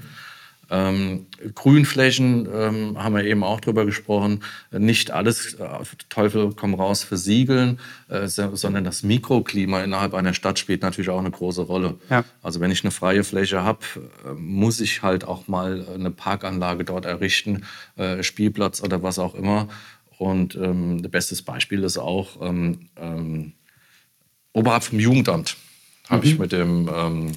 Ähm, 0.71 1.27
Grünflächen 1.55 2.49
ähm, 2.53 3.03
haben 3.03 3.15
wir 3.15 3.25
eben 3.25 3.45
auch 3.45 3.61
drüber 3.61 3.87
gesprochen. 3.87 4.43
Nicht 4.71 5.11
alles, 5.11 5.55
äh, 5.55 5.67
Teufel 6.09 6.53
komm 6.55 6.75
raus, 6.75 7.05
versiegeln, 7.05 7.79
äh, 8.09 8.27
sondern 8.27 8.85
das 8.85 9.03
Mikroklima 9.03 9.83
innerhalb 9.83 10.15
einer 10.15 10.35
Stadt 10.35 10.59
spielt 10.59 10.83
natürlich 10.83 11.11
auch 11.11 11.19
eine 11.19 11.31
große 11.31 11.63
Rolle. 11.63 11.95
Ja. 12.11 12.25
Also 12.43 12.61
wenn 12.61 12.71
ich 12.71 12.85
eine 12.85 12.91
freie 12.91 13.25
Fläche 13.25 13.63
habe, 13.63 13.81
äh, 14.25 14.33
muss 14.35 14.81
ich 14.81 15.03
halt 15.03 15.25
auch 15.25 15.49
mal 15.49 15.87
eine 15.95 16.11
Parkanlage 16.11 16.85
dort 16.85 17.05
errichten, 17.05 17.65
äh, 17.97 18.23
Spielplatz 18.23 18.83
oder 18.83 19.03
was 19.03 19.19
auch 19.19 19.35
immer. 19.35 19.69
Und 20.19 20.55
ähm, 20.57 21.03
bestes 21.03 21.43
Beispiel 21.43 21.85
ist 21.85 21.99
auch 21.99 22.41
ähm, 22.41 22.89
ähm, 22.97 23.53
oberhalb 24.53 24.83
vom 24.83 24.99
Jugendamt 24.99 25.57
habe 26.09 26.27
mhm. 26.27 26.33
ich 26.33 26.39
mit 26.39 26.53
dem 26.53 26.91
ähm, 26.95 27.33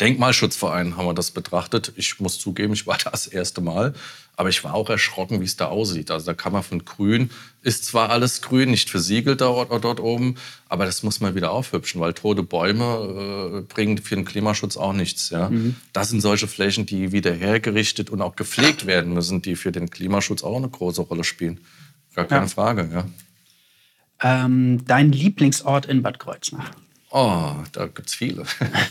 Denkmalschutzverein 0.00 0.96
haben 0.96 1.06
wir 1.06 1.14
das 1.14 1.32
betrachtet. 1.32 1.92
Ich 1.96 2.20
muss 2.20 2.38
zugeben, 2.38 2.74
ich 2.74 2.86
war 2.86 2.98
das 3.10 3.26
erste 3.26 3.60
Mal, 3.60 3.94
aber 4.36 4.48
ich 4.48 4.62
war 4.62 4.74
auch 4.74 4.88
erschrocken, 4.88 5.40
wie 5.40 5.44
es 5.44 5.56
da 5.56 5.66
aussieht. 5.66 6.10
Also 6.10 6.26
da 6.26 6.34
kann 6.34 6.52
man 6.52 6.62
von 6.62 6.84
grün, 6.84 7.30
ist 7.62 7.84
zwar 7.84 8.10
alles 8.10 8.40
grün, 8.42 8.70
nicht 8.70 8.90
versiegelt 8.90 9.40
dort, 9.40 9.84
dort 9.84 10.00
oben, 10.00 10.36
aber 10.68 10.84
das 10.84 11.02
muss 11.02 11.20
man 11.20 11.34
wieder 11.34 11.50
aufhübschen, 11.50 12.00
weil 12.00 12.14
tote 12.14 12.42
Bäume 12.42 13.64
äh, 13.64 13.72
bringen 13.72 13.98
für 13.98 14.14
den 14.14 14.24
Klimaschutz 14.24 14.76
auch 14.76 14.92
nichts. 14.92 15.30
Ja? 15.30 15.50
Mhm. 15.50 15.76
Das 15.92 16.10
sind 16.10 16.20
solche 16.20 16.46
Flächen, 16.46 16.86
die 16.86 17.12
wieder 17.12 17.32
hergerichtet 17.32 18.10
und 18.10 18.22
auch 18.22 18.36
gepflegt 18.36 18.86
werden 18.86 19.12
müssen, 19.12 19.42
die 19.42 19.56
für 19.56 19.72
den 19.72 19.90
Klimaschutz 19.90 20.44
auch 20.44 20.56
eine 20.56 20.68
große 20.68 21.02
Rolle 21.02 21.24
spielen. 21.24 21.60
Gar 22.14 22.26
keine 22.26 22.46
ja. 22.46 22.48
Frage. 22.48 22.88
Ja. 22.92 23.06
Ähm, 24.22 24.84
dein 24.86 25.10
Lieblingsort 25.10 25.86
in 25.86 26.02
Bad 26.02 26.20
Kreuznach? 26.20 26.70
Oh, 27.16 27.54
da 27.70 27.86
gibt 27.86 28.08
es 28.08 28.14
viele. 28.16 28.42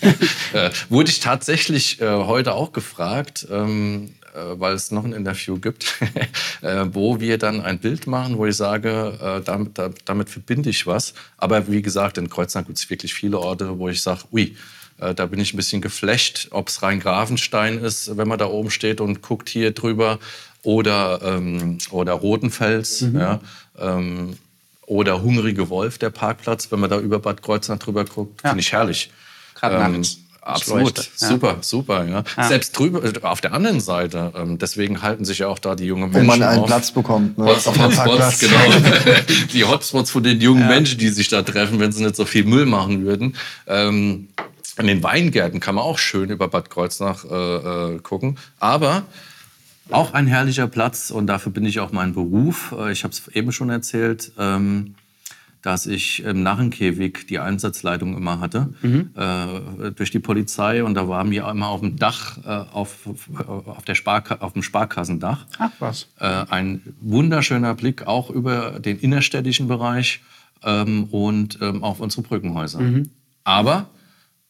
äh, 0.53 0.69
wurde 0.87 1.09
ich 1.09 1.19
tatsächlich 1.19 1.99
äh, 1.99 2.07
heute 2.07 2.53
auch 2.53 2.71
gefragt, 2.71 3.45
ähm, 3.51 4.13
äh, 4.33 4.57
weil 4.57 4.75
es 4.75 4.91
noch 4.91 5.03
ein 5.03 5.11
Interview 5.11 5.59
gibt, 5.59 5.95
äh, 6.61 6.85
wo 6.93 7.19
wir 7.19 7.37
dann 7.37 7.59
ein 7.59 7.79
Bild 7.79 8.07
machen, 8.07 8.37
wo 8.37 8.45
ich 8.45 8.55
sage, 8.55 9.19
äh, 9.21 9.43
damit, 9.43 9.77
da, 9.77 9.89
damit, 10.05 10.29
verbinde 10.29 10.69
ich 10.69 10.87
was. 10.87 11.13
Aber 11.35 11.69
wie 11.69 11.81
gesagt, 11.81 12.17
in 12.17 12.29
Kreuznach 12.29 12.65
gibt 12.65 12.77
es 12.77 12.89
wirklich 12.89 13.13
viele 13.13 13.39
Orte, 13.39 13.77
wo 13.77 13.89
ich 13.89 14.01
sage, 14.01 14.21
ui, 14.31 14.55
äh, 15.01 15.13
da 15.13 15.25
bin 15.25 15.41
ich 15.41 15.53
ein 15.53 15.57
bisschen 15.57 15.81
geflecht, 15.81 16.47
ob 16.51 16.69
es 16.69 16.81
Rhein-Grafenstein 16.81 17.77
ist, 17.77 18.15
wenn 18.15 18.29
man 18.29 18.39
da 18.39 18.45
oben 18.45 18.71
steht 18.71 19.01
und 19.01 19.21
guckt 19.21 19.49
hier 19.49 19.71
drüber, 19.71 20.17
oder, 20.63 21.19
ähm, 21.23 21.77
oder 21.91 22.13
Rotenfels. 22.13 23.01
Mhm. 23.01 23.19
Ja, 23.19 23.41
ähm, 23.77 24.37
oder 24.85 25.21
Hungrige 25.21 25.69
Wolf, 25.69 25.97
der 25.97 26.09
Parkplatz, 26.09 26.71
wenn 26.71 26.79
man 26.79 26.89
da 26.89 26.99
über 26.99 27.19
Bad 27.19 27.41
Kreuznach 27.41 27.79
drüber 27.79 28.05
guckt, 28.05 28.41
ja. 28.43 28.49
finde 28.49 28.61
ich 28.61 28.71
herrlich. 28.71 29.11
Gerade 29.55 29.75
ähm, 29.75 30.03
Absolut, 30.45 30.97
ja. 30.97 31.27
super, 31.27 31.57
super. 31.61 32.05
Ja. 32.05 32.23
ja. 32.35 32.47
Selbst 32.47 32.77
drüber, 32.77 33.03
äh, 33.03 33.13
auf 33.21 33.39
der 33.39 33.53
anderen 33.53 33.79
Seite, 33.79 34.33
ähm, 34.35 34.57
deswegen 34.57 35.01
halten 35.01 35.23
sich 35.23 35.39
ja 35.39 35.47
auch 35.47 35.59
da 35.59 35.75
die 35.75 35.85
jungen 35.85 36.11
Menschen. 36.11 36.21
Wo 36.21 36.37
man 36.37 36.43
einen 36.43 36.61
auf. 36.61 36.67
Platz 36.67 36.91
bekommt. 36.91 37.37
Ne? 37.37 37.45
Hot 37.45 37.65
Hotspots, 37.65 38.39
genau. 38.39 38.59
die 39.53 39.63
Hotspots 39.63 40.11
von 40.11 40.23
den 40.23 40.41
jungen 40.41 40.67
Menschen, 40.67 40.97
die 40.97 41.09
sich 41.09 41.29
da 41.29 41.43
treffen, 41.43 41.79
wenn 41.79 41.93
sie 41.93 42.03
nicht 42.03 42.17
so 42.17 42.25
viel 42.25 42.43
Müll 42.43 42.65
machen 42.65 43.05
würden. 43.05 43.37
Ähm, 43.67 44.27
in 44.77 44.87
den 44.87 45.01
Weingärten 45.01 45.59
kann 45.59 45.75
man 45.75 45.83
auch 45.85 45.97
schön 45.97 46.29
über 46.29 46.47
Bad 46.49 46.69
Kreuznach 46.69 47.23
äh, 47.23 47.35
äh, 47.95 47.99
gucken. 47.99 48.37
Aber 48.59 49.03
auch 49.89 50.13
ein 50.13 50.27
herrlicher 50.27 50.67
Platz 50.67 51.11
und 51.11 51.27
dafür 51.27 51.51
bin 51.51 51.65
ich 51.65 51.79
auch 51.79 51.91
mein 51.91 52.13
Beruf. 52.13 52.73
Äh, 52.77 52.91
ich 52.91 53.03
habe 53.03 53.13
es 53.13 53.27
eben 53.29 53.51
schon 53.51 53.69
erzählt. 53.69 54.31
Ähm, 54.37 54.95
dass 55.61 55.85
ich 55.85 56.21
im 56.25 56.43
Narrenkäfig 56.43 57.25
die 57.29 57.39
Einsatzleitung 57.39 58.17
immer 58.17 58.41
hatte 58.41 58.73
mhm. 58.81 59.11
äh, 59.15 59.91
durch 59.91 60.11
die 60.11 60.19
Polizei 60.19 60.83
und 60.83 60.93
da 60.93 61.07
waren 61.07 61.31
wir 61.31 61.47
immer 61.47 61.69
auf 61.69 61.79
dem 61.79 61.95
Dach 61.95 62.37
äh, 62.43 62.49
auf, 62.49 63.07
auf, 63.47 63.85
der 63.85 63.95
Sparka 63.95 64.39
auf 64.41 64.51
dem 64.51 64.61
Sparkassendach. 64.61 65.45
Ach 65.59 65.71
was. 65.79 66.09
Ein 66.17 66.81
wunderschöner 66.99 67.75
Blick 67.75 68.05
auch 68.05 68.29
über 68.29 68.81
den 68.81 68.99
innerstädtischen 68.99 69.69
Bereich 69.69 70.19
ähm, 70.63 71.05
und 71.05 71.59
ähm, 71.61 71.81
auf 71.81 72.01
unsere 72.01 72.23
Brückenhäuser. 72.23 72.81
Mhm. 72.81 73.09
Aber 73.45 73.87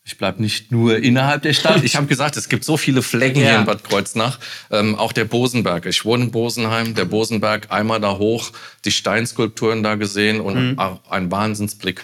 ich 0.06 0.18
bleibe 0.18 0.42
nicht 0.42 0.72
nur 0.72 0.98
innerhalb 0.98 1.44
der 1.44 1.54
Stadt. 1.54 1.84
Ich 1.84 1.96
habe 1.96 2.08
gesagt, 2.08 2.36
es 2.36 2.50
gibt 2.50 2.66
so 2.66 2.76
viele 2.76 3.02
Flecken 3.02 3.40
ja. 3.40 3.50
hier 3.50 3.60
in 3.60 3.66
Bad 3.66 3.86
Kreuznach. 3.86 4.38
Ähm, 4.70 4.96
auch 4.96 5.14
der 5.14 5.24
Bosenberg. 5.24 5.86
Ich 5.86 6.04
wohne 6.04 6.26
in 6.26 6.32
Bosenheim. 6.32 6.94
Der 6.94 7.06
Bosenberg, 7.06 7.72
einmal 7.72 8.02
da 8.02 8.18
hoch, 8.18 8.52
die 8.84 8.92
Steinskulpturen 8.92 9.82
da 9.82 9.96
gesehen 9.96 10.42
und 10.42 10.74
mhm. 10.74 10.80
ein 11.10 11.32
Wahnsinnsblick. 11.32 12.04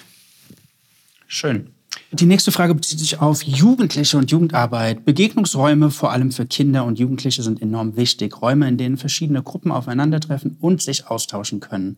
Schön. 1.27 1.71
Die 2.11 2.25
nächste 2.25 2.51
Frage 2.51 2.73
bezieht 2.73 2.99
sich 2.99 3.19
auf 3.19 3.43
Jugendliche 3.43 4.17
und 4.17 4.31
Jugendarbeit. 4.31 5.03
Begegnungsräume, 5.03 5.91
vor 5.91 6.11
allem 6.11 6.31
für 6.31 6.45
Kinder 6.45 6.85
und 6.85 6.99
Jugendliche, 6.99 7.43
sind 7.43 7.61
enorm 7.61 7.97
wichtig. 7.97 8.41
Räume, 8.41 8.67
in 8.67 8.77
denen 8.77 8.97
verschiedene 8.97 9.43
Gruppen 9.43 9.71
aufeinandertreffen 9.71 10.57
und 10.61 10.81
sich 10.81 11.07
austauschen 11.07 11.59
können. 11.59 11.97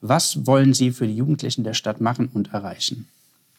Was 0.00 0.46
wollen 0.46 0.74
Sie 0.74 0.92
für 0.92 1.06
die 1.06 1.16
Jugendlichen 1.16 1.64
der 1.64 1.74
Stadt 1.74 2.00
machen 2.00 2.30
und 2.32 2.54
erreichen? 2.54 3.08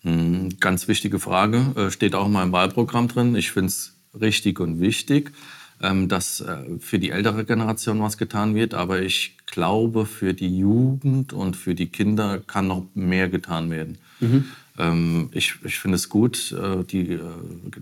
Hm, 0.04 0.58
ganz 0.60 0.88
wichtige 0.88 1.20
Frage, 1.20 1.74
äh, 1.76 1.92
steht 1.92 2.16
auch 2.16 2.26
in 2.26 2.32
meinem 2.32 2.52
Wahlprogramm 2.52 3.08
drin. 3.08 3.36
Ich 3.36 3.52
finde 3.52 3.68
es 3.68 3.96
richtig 4.20 4.60
und 4.60 4.80
wichtig, 4.80 5.32
ähm, 5.82 6.08
dass 6.08 6.42
äh, 6.42 6.80
für 6.80 7.00
die 7.00 7.12
ältere 7.12 7.46
Generation 7.46 8.02
was 8.02 8.18
getan 8.18 8.56
wird. 8.56 8.74
Aber 8.74 9.02
ich 9.02 9.38
glaube, 9.46 10.06
für 10.06 10.34
die 10.34 10.58
Jugend 10.58 11.34
und 11.34 11.56
für 11.56 11.76
die 11.76 11.88
Kinder 11.88 12.40
kann 12.40 12.68
noch 12.68 12.86
mehr 12.94 13.30
getan 13.30 13.70
werden. 13.70 13.98
Mhm. 14.20 14.46
Ähm, 14.82 15.30
ich, 15.32 15.56
ich 15.64 15.80
finde 15.80 15.96
es 15.96 16.10
gut, 16.10 16.52
äh, 16.52 16.84
die, 16.84 17.20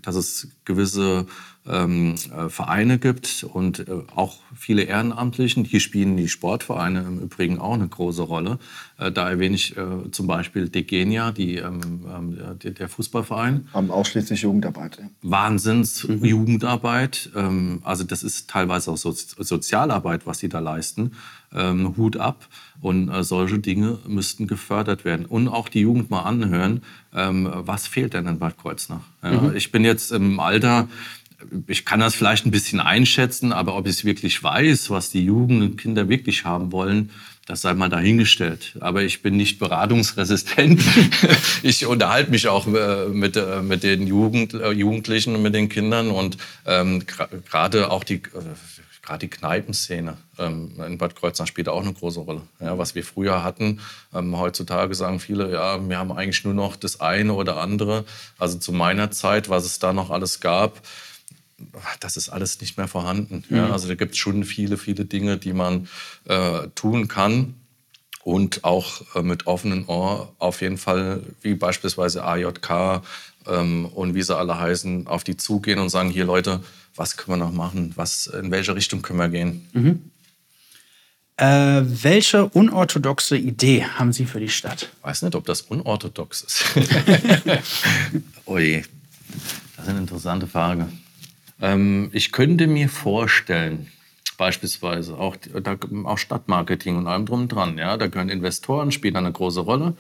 dass 0.01 0.15
es 0.15 0.49
gewisse 0.65 1.25
ähm, 1.65 2.15
äh, 2.35 2.49
Vereine 2.49 2.99
gibt 2.99 3.43
und 3.43 3.79
äh, 3.79 3.85
auch 4.15 4.37
viele 4.55 4.83
Ehrenamtlichen. 4.83 5.63
Hier 5.63 5.79
spielen 5.79 6.17
die 6.17 6.27
Sportvereine 6.27 7.01
im 7.01 7.19
Übrigen 7.19 7.59
auch 7.59 7.75
eine 7.75 7.87
große 7.87 8.23
Rolle. 8.23 8.59
Äh, 8.97 9.11
da 9.11 9.29
erwähne 9.29 9.55
ich 9.55 9.77
äh, 9.77 10.11
zum 10.11 10.27
Beispiel 10.27 10.67
Degenia, 10.67 11.31
die, 11.31 11.57
ähm, 11.57 12.37
der 12.63 12.89
Fußballverein. 12.89 13.67
Haben 13.73 13.91
ausschließlich 13.91 14.41
Jugendarbeit. 14.41 14.97
Ja. 14.99 15.09
Wahnsinns-Jugendarbeit. 15.21 17.29
Ähm, 17.35 17.81
also 17.83 18.03
das 18.03 18.23
ist 18.23 18.49
teilweise 18.49 18.91
auch 18.91 18.97
so 18.97 19.11
Sozialarbeit, 19.11 20.25
was 20.25 20.39
sie 20.39 20.49
da 20.49 20.59
leisten. 20.59 21.11
Ähm, 21.53 21.95
Hut 21.97 22.17
ab. 22.17 22.47
Und 22.81 23.09
äh, 23.09 23.23
solche 23.23 23.59
Dinge 23.59 23.99
müssten 24.07 24.47
gefördert 24.47 25.03
werden. 25.03 25.25
Und 25.25 25.47
auch 25.47 25.67
die 25.67 25.81
Jugend 25.81 26.09
mal 26.09 26.21
anhören, 26.21 26.81
ähm, 27.13 27.49
was 27.51 27.87
fehlt 27.87 28.13
denn 28.13 28.27
in 28.27 28.39
Bad 28.39 28.57
Kreuznach. 28.57 29.01
Ja, 29.21 29.41
mhm. 29.41 29.55
Ich 29.55 29.71
bin 29.71 29.83
jetzt 29.83 30.11
im 30.11 30.39
Alter, 30.39 30.87
ich 31.67 31.85
kann 31.85 31.99
das 31.99 32.15
vielleicht 32.15 32.45
ein 32.45 32.51
bisschen 32.51 32.79
einschätzen, 32.79 33.51
aber 33.51 33.75
ob 33.75 33.85
ich 33.85 33.93
es 33.93 34.05
wirklich 34.05 34.41
weiß, 34.41 34.89
was 34.89 35.09
die 35.09 35.23
Jugend 35.23 35.61
und 35.61 35.77
Kinder 35.77 36.09
wirklich 36.09 36.45
haben 36.45 36.71
wollen, 36.71 37.09
das 37.49 37.61
sei 37.61 37.73
mal 37.73 37.89
dahingestellt. 37.89 38.77
Aber 38.79 39.01
ich 39.01 39.23
bin 39.23 39.35
nicht 39.35 39.57
beratungsresistent. 39.57 40.83
ich 41.63 41.85
unterhalte 41.87 42.29
mich 42.29 42.47
auch 42.47 42.67
äh, 42.67 43.07
mit, 43.07 43.35
äh, 43.37 43.63
mit 43.63 43.81
den 43.81 44.05
Jugend, 44.05 44.53
äh, 44.53 44.71
Jugendlichen 44.71 45.35
und 45.35 45.41
mit 45.41 45.55
den 45.55 45.67
Kindern 45.67 46.11
und 46.11 46.37
ähm, 46.67 47.03
gerade 47.49 47.89
auch 47.89 48.03
die, 48.03 48.21
gerade 49.09 49.25
die 49.25 49.29
Kneipenszene 49.29 50.17
ähm, 50.37 50.71
in 50.85 50.99
Bad 50.99 51.15
Kreuznach 51.15 51.47
spielt 51.47 51.67
auch 51.67 51.81
eine 51.81 51.93
große 51.93 52.19
Rolle. 52.19 52.43
Ja, 52.59 52.77
was 52.77 52.93
wir 52.93 53.03
früher 53.03 53.43
hatten, 53.43 53.79
ähm, 54.13 54.37
heutzutage 54.37 54.93
sagen 54.93 55.19
viele, 55.19 55.51
ja, 55.51 55.89
wir 55.89 55.97
haben 55.97 56.11
eigentlich 56.11 56.43
nur 56.45 56.53
noch 56.53 56.75
das 56.75 57.01
eine 57.01 57.33
oder 57.33 57.57
andere. 57.57 58.05
Also 58.37 58.59
zu 58.59 58.71
meiner 58.71 59.09
Zeit, 59.09 59.49
was 59.49 59.65
es 59.65 59.79
da 59.79 59.93
noch 59.93 60.11
alles 60.11 60.41
gab, 60.41 60.81
das 61.99 62.17
ist 62.17 62.29
alles 62.29 62.61
nicht 62.61 62.77
mehr 62.77 62.87
vorhanden. 62.87 63.43
Mhm. 63.49 63.57
Ja, 63.57 63.71
also 63.71 63.87
da 63.87 63.95
gibt 63.95 64.11
es 64.11 64.19
schon 64.19 64.43
viele, 64.43 64.77
viele 64.77 65.05
Dinge, 65.05 65.37
die 65.37 65.53
man 65.53 65.87
äh, 66.25 66.67
tun 66.75 67.07
kann 67.07 67.55
und 68.23 68.63
auch 68.63 69.01
äh, 69.15 69.23
mit 69.23 69.47
offenem 69.47 69.89
Ohr 69.89 70.31
auf 70.37 70.61
jeden 70.61 70.77
Fall, 70.77 71.23
wie 71.41 71.55
beispielsweise 71.55 72.23
AJK 72.23 73.01
ähm, 73.47 73.85
und 73.87 74.13
wie 74.13 74.21
sie 74.21 74.37
alle 74.37 74.59
heißen, 74.59 75.07
auf 75.07 75.23
die 75.23 75.35
zugehen 75.35 75.79
und 75.79 75.89
sagen, 75.89 76.11
hier 76.11 76.25
Leute, 76.25 76.61
was 76.99 77.15
können 77.15 77.39
wir 77.39 77.45
noch 77.45 77.53
machen, 77.53 77.93
was, 77.95 78.27
in 78.27 78.51
welche 78.51 78.75
Richtung 78.75 79.01
können 79.01 79.19
wir 79.19 79.29
gehen. 79.29 79.67
Mhm. 79.71 80.11
Äh, 81.37 81.81
welche 82.03 82.49
unorthodoxe 82.49 83.37
Idee 83.37 83.85
haben 83.85 84.11
Sie 84.11 84.25
für 84.25 84.41
die 84.41 84.49
Stadt? 84.49 84.89
Ich 84.97 85.03
weiß 85.05 85.21
nicht, 85.21 85.35
ob 85.35 85.45
das 85.45 85.61
unorthodox 85.61 86.41
ist. 86.41 86.65
Ui, 88.45 88.83
das 89.77 89.85
ist 89.85 89.89
eine 89.89 89.99
interessante 89.99 90.47
Frage. 90.47 90.89
Ähm, 91.61 92.09
ich 92.11 92.33
könnte 92.33 92.67
mir 92.67 92.89
vorstellen, 92.89 93.87
beispielsweise 94.37 95.17
auch, 95.17 95.37
da, 95.37 95.77
auch 96.03 96.17
Stadtmarketing 96.17 96.97
und 96.97 97.07
allem 97.07 97.25
drum 97.25 97.43
und 97.43 97.47
dran, 97.47 97.77
ja, 97.77 97.95
da 97.95 98.07
gehören 98.07 98.27
Investoren, 98.27 98.91
spielen 98.91 99.15
eine 99.15 99.31
große 99.31 99.61
Rolle. 99.61 99.95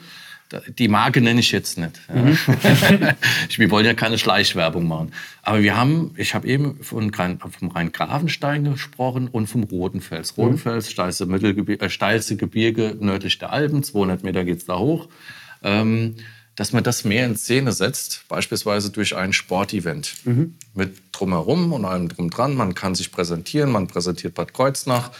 Die 0.77 0.87
Marke 0.87 1.21
nenne 1.21 1.39
ich 1.39 1.51
jetzt 1.51 1.77
nicht. 1.77 1.99
Mhm. 2.11 2.37
wir 3.57 3.71
wollen 3.71 3.85
ja 3.85 3.93
keine 3.93 4.17
Schleichwerbung 4.17 4.87
machen. 4.87 5.11
Aber 5.43 5.61
wir 5.61 5.77
haben, 5.77 6.13
ich 6.17 6.33
habe 6.33 6.47
eben 6.47 6.83
von, 6.83 7.11
vom 7.13 7.69
Rhein-Grafenstein 7.69 8.63
gesprochen 8.63 9.27
und 9.27 9.47
vom 9.47 9.63
Rotenfels. 9.63 10.35
Mhm. 10.35 10.43
Rotenfels, 10.43 10.91
steilste, 10.91 11.27
Mittelgebirge, 11.27 11.85
äh, 11.85 11.89
steilste 11.89 12.35
Gebirge 12.35 12.97
nördlich 12.99 13.37
der 13.37 13.51
Alpen, 13.53 13.83
200 13.83 14.23
Meter 14.23 14.43
geht 14.43 14.57
es 14.57 14.65
da 14.65 14.79
hoch. 14.79 15.07
Ähm, 15.61 16.15
dass 16.55 16.73
man 16.73 16.83
das 16.83 17.05
mehr 17.05 17.25
in 17.25 17.37
Szene 17.37 17.71
setzt, 17.71 18.25
beispielsweise 18.27 18.89
durch 18.89 19.15
ein 19.15 19.31
Sportevent 19.31 20.15
mhm. 20.25 20.55
mit 20.73 20.97
drumherum 21.13 21.71
und 21.71 21.85
allem 21.85 22.09
drum 22.09 22.29
dran. 22.29 22.53
Man 22.55 22.73
kann 22.73 22.95
sich 22.95 23.13
präsentieren, 23.13 23.71
man 23.71 23.87
präsentiert 23.87 24.33
Bad 24.33 24.53
Kreuznach. 24.53 25.11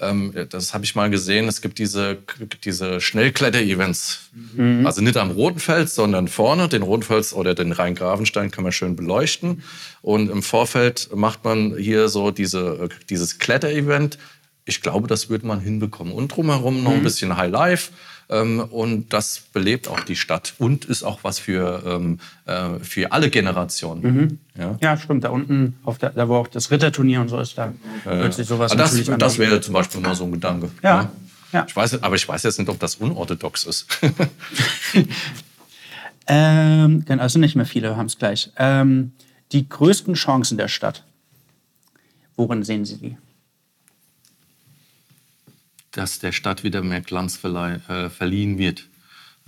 Ähm, 0.00 0.34
das 0.50 0.74
habe 0.74 0.84
ich 0.84 0.94
mal 0.94 1.08
gesehen. 1.10 1.46
Es 1.46 1.60
gibt 1.60 1.78
diese, 1.78 2.18
diese 2.64 3.00
Schnellkletter-Events. 3.00 4.30
Mhm. 4.54 4.86
Also 4.86 5.00
nicht 5.02 5.16
am 5.16 5.30
Rotenfels, 5.30 5.94
sondern 5.94 6.28
vorne. 6.28 6.68
Den 6.68 6.82
Rotenfels 6.82 7.32
oder 7.32 7.54
den 7.54 7.72
Rhein-Grafenstein 7.72 8.50
kann 8.50 8.64
man 8.64 8.72
schön 8.72 8.96
beleuchten. 8.96 9.62
Und 10.02 10.30
im 10.30 10.42
Vorfeld 10.42 11.10
macht 11.14 11.44
man 11.44 11.76
hier 11.76 12.08
so 12.08 12.30
diese, 12.30 12.88
dieses 13.08 13.38
Kletter-Event. 13.38 14.18
Ich 14.64 14.80
glaube, 14.82 15.06
das 15.06 15.28
würde 15.28 15.46
man 15.46 15.60
hinbekommen. 15.60 16.12
Und 16.12 16.28
drumherum 16.28 16.82
noch 16.82 16.92
ein 16.92 16.98
mhm. 17.00 17.04
bisschen 17.04 17.36
High 17.36 17.52
Life. 17.52 17.92
Ähm, 18.28 18.60
und 18.60 19.12
das 19.12 19.42
belebt 19.52 19.88
auch 19.88 20.00
die 20.00 20.16
Stadt 20.16 20.54
und 20.58 20.84
ist 20.84 21.02
auch 21.02 21.20
was 21.22 21.38
für, 21.38 21.82
ähm, 21.86 22.18
äh, 22.46 22.78
für 22.80 23.12
alle 23.12 23.30
Generationen. 23.30 24.02
Mhm. 24.02 24.38
Ja? 24.58 24.78
ja? 24.80 24.96
stimmt. 24.96 25.24
Da 25.24 25.30
unten, 25.30 25.76
der, 26.00 26.10
da 26.10 26.28
wo 26.28 26.36
auch 26.36 26.48
das 26.48 26.70
Ritterturnier 26.70 27.20
und 27.20 27.28
so 27.28 27.38
ist, 27.38 27.58
da 27.58 27.72
äh, 28.04 28.18
wird 28.18 28.34
sich 28.34 28.46
sowas 28.46 28.72
das, 28.72 28.92
natürlich 28.92 29.18
Das 29.18 29.38
wäre 29.38 29.60
zum 29.60 29.74
Beispiel 29.74 30.00
mal 30.00 30.14
so 30.14 30.24
ein 30.24 30.32
Gedanke. 30.32 30.70
Ja. 30.82 31.02
ja. 31.02 31.12
ja. 31.52 31.64
Ich 31.68 31.76
weiß, 31.76 32.02
aber 32.02 32.16
ich 32.16 32.26
weiß 32.26 32.42
jetzt 32.44 32.58
nicht, 32.58 32.68
ob 32.68 32.78
das 32.78 32.96
unorthodox 32.96 33.64
ist. 33.64 33.86
ähm, 36.26 37.04
also 37.08 37.38
nicht 37.38 37.56
mehr 37.56 37.66
viele 37.66 37.96
haben 37.96 38.06
es 38.06 38.18
gleich. 38.18 38.50
Ähm, 38.56 39.12
die 39.52 39.68
größten 39.68 40.14
Chancen 40.14 40.56
der 40.56 40.68
Stadt, 40.68 41.04
worin 42.36 42.62
sehen 42.64 42.84
Sie 42.84 42.96
die? 42.96 43.16
Dass 45.94 46.18
der 46.18 46.32
Stadt 46.32 46.64
wieder 46.64 46.82
mehr 46.82 47.00
Glanz 47.00 47.42
äh, 47.42 48.10
verliehen 48.10 48.58
wird. 48.58 48.88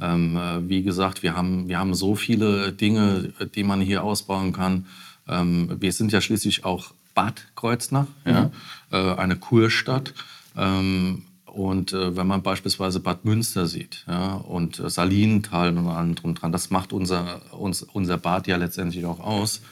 Ähm, 0.01 0.36
äh, 0.36 0.68
wie 0.68 0.82
gesagt, 0.82 1.22
wir 1.22 1.36
haben, 1.36 1.68
wir 1.68 1.78
haben 1.78 1.94
so 1.94 2.16
viele 2.16 2.72
Dinge, 2.72 3.32
die 3.55 3.64
man 3.64 3.80
hier 3.80 4.05
ausbauen 4.05 4.53
kann. 4.53 4.86
Ähm, 5.28 5.76
wir 5.80 5.92
sind 5.92 6.12
ja 6.12 6.20
schließlich 6.20 6.64
auch 6.64 6.92
Bad 7.14 7.47
Kreuznach, 7.57 8.07
mhm. 8.24 8.32
ja, 8.32 8.51
äh, 8.92 9.14
eine 9.16 9.36
Kurstadt. 9.36 10.14
Ähm, 10.57 11.22
und 11.47 11.94
äh, 11.94 12.14
wenn 12.16 12.26
man 12.26 12.42
beispielsweise 12.42 13.01
Bad 13.01 13.24
Münster 13.24 13.66
sieht 13.66 14.05
ja, 14.07 14.34
und 14.34 14.76
Salinental 14.76 15.76
und 15.76 15.88
allem 15.88 16.14
drum 16.14 16.34
dran, 16.34 16.53
das 16.53 16.70
macht 16.70 16.92
unser, 16.92 17.40
uns, 17.55 17.82
unser 17.82 18.18
Bad 18.18 18.47
ja 18.47 18.57
letztendlich 18.57 19.07
auch 19.07 19.20
aus. 19.20 19.62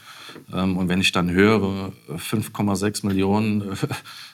Ähm, 0.53 0.77
und 0.77 0.89
wenn 0.89 1.01
ich 1.01 1.13
dann 1.13 1.31
höre, 1.31 1.93
5,6 2.09 3.07
Millionen 3.07 3.73
äh, 3.73 3.77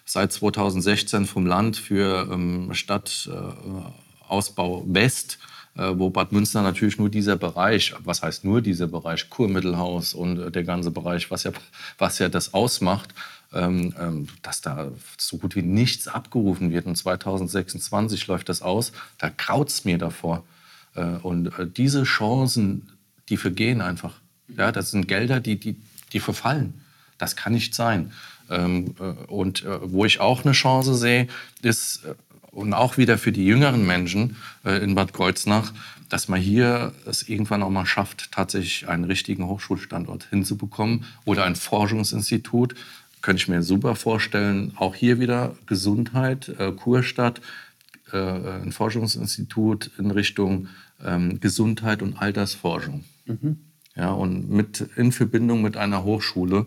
seit 0.05 0.33
2016 0.33 1.27
vom 1.27 1.47
Land 1.47 1.77
für 1.77 2.29
ähm, 2.31 2.73
Stadtausbau 2.73 4.85
West, 4.87 5.39
äh, 5.77 5.93
wo 5.95 6.11
Bad 6.11 6.33
Münster 6.33 6.63
natürlich 6.63 6.99
nur 6.99 7.09
dieser 7.09 7.37
Bereich, 7.37 7.95
was 8.05 8.23
heißt 8.23 8.45
nur 8.45 8.61
dieser 8.61 8.89
Bereich, 8.89 9.31
Kurmittelhaus 9.31 10.15
und 10.15 10.39
äh, 10.39 10.51
der 10.51 10.65
ganze 10.65 10.91
Bereich, 10.91 11.31
was 11.31 11.45
ja, 11.45 11.53
was 11.99 12.19
ja 12.19 12.29
das 12.29 12.55
ausmacht, 12.55 13.15
ähm, 13.53 14.29
dass 14.43 14.61
da 14.61 14.91
so 15.17 15.39
gut 15.39 15.57
wie 15.57 15.63
nichts 15.63 16.09
abgerufen 16.09 16.71
wird. 16.71 16.87
Und 16.87 16.97
2026 16.97 18.27
läuft 18.27 18.49
das 18.49 18.63
aus, 18.63 18.93
da 19.19 19.31
kraut 19.31 19.69
es 19.69 19.85
mir 19.85 19.99
davor. 19.99 20.45
Und 21.23 21.53
diese 21.77 22.03
Chancen, 22.03 22.91
die 23.29 23.37
vergehen 23.37 23.81
einfach. 23.81 24.21
Ja, 24.57 24.73
das 24.73 24.91
sind 24.91 25.07
Gelder, 25.07 25.41
die, 25.41 25.59
die, 25.59 25.77
die 26.13 26.21
verfallen. 26.21 26.75
Das 27.19 27.37
kann 27.37 27.53
nicht 27.53 27.75
sein. 27.75 28.13
Ähm, 28.51 28.95
äh, 28.99 29.05
und 29.31 29.65
äh, 29.65 29.79
wo 29.83 30.05
ich 30.05 30.21
auch 30.21 30.45
eine 30.45 30.53
Chance 30.53 30.95
sehe, 30.97 31.29
ist, 31.63 32.05
äh, 32.05 32.15
und 32.51 32.75
auch 32.75 32.97
wieder 32.97 33.17
für 33.17 33.31
die 33.31 33.47
jüngeren 33.47 33.87
Menschen 33.87 34.35
in 34.65 34.97
Bad 34.97 35.13
Kreuznach, 35.13 35.73
dass 36.09 36.27
man 36.27 36.41
hier 36.41 36.93
es 37.07 37.29
irgendwann 37.29 37.63
auch 37.63 37.71
mal 37.71 37.87
schafft, 37.87 38.33
tatsächlich 38.33 38.89
einen 38.89 39.05
richtigen 39.05 39.47
Hochschulstandort 39.47 40.27
hinzubekommen 40.31 41.05
oder 41.25 41.45
ein 41.45 41.55
Forschungsinstitut. 41.55 42.75
Könnte 43.23 43.41
ich 43.41 43.49
mir 43.49 43.63
super 43.63 43.95
vorstellen. 43.95 44.73
Auch 44.75 44.97
hier 44.97 45.21
wieder 45.21 45.57
Gesundheit, 45.67 46.53
Kurstadt, 46.75 47.41
ein 48.11 48.73
Forschungsinstitut 48.73 49.93
in 49.97 50.11
Richtung 50.11 50.67
ähm, 51.05 51.39
Gesundheit 51.39 52.03
und 52.03 52.21
Altersforschung. 52.21 53.05
Mhm. 53.27 53.61
Ja, 53.97 54.13
und 54.13 54.51
mit, 54.51 54.89
in 54.97 55.13
Verbindung 55.13 55.63
mit 55.63 55.77
einer 55.77 56.05
Hochschule 56.05 56.67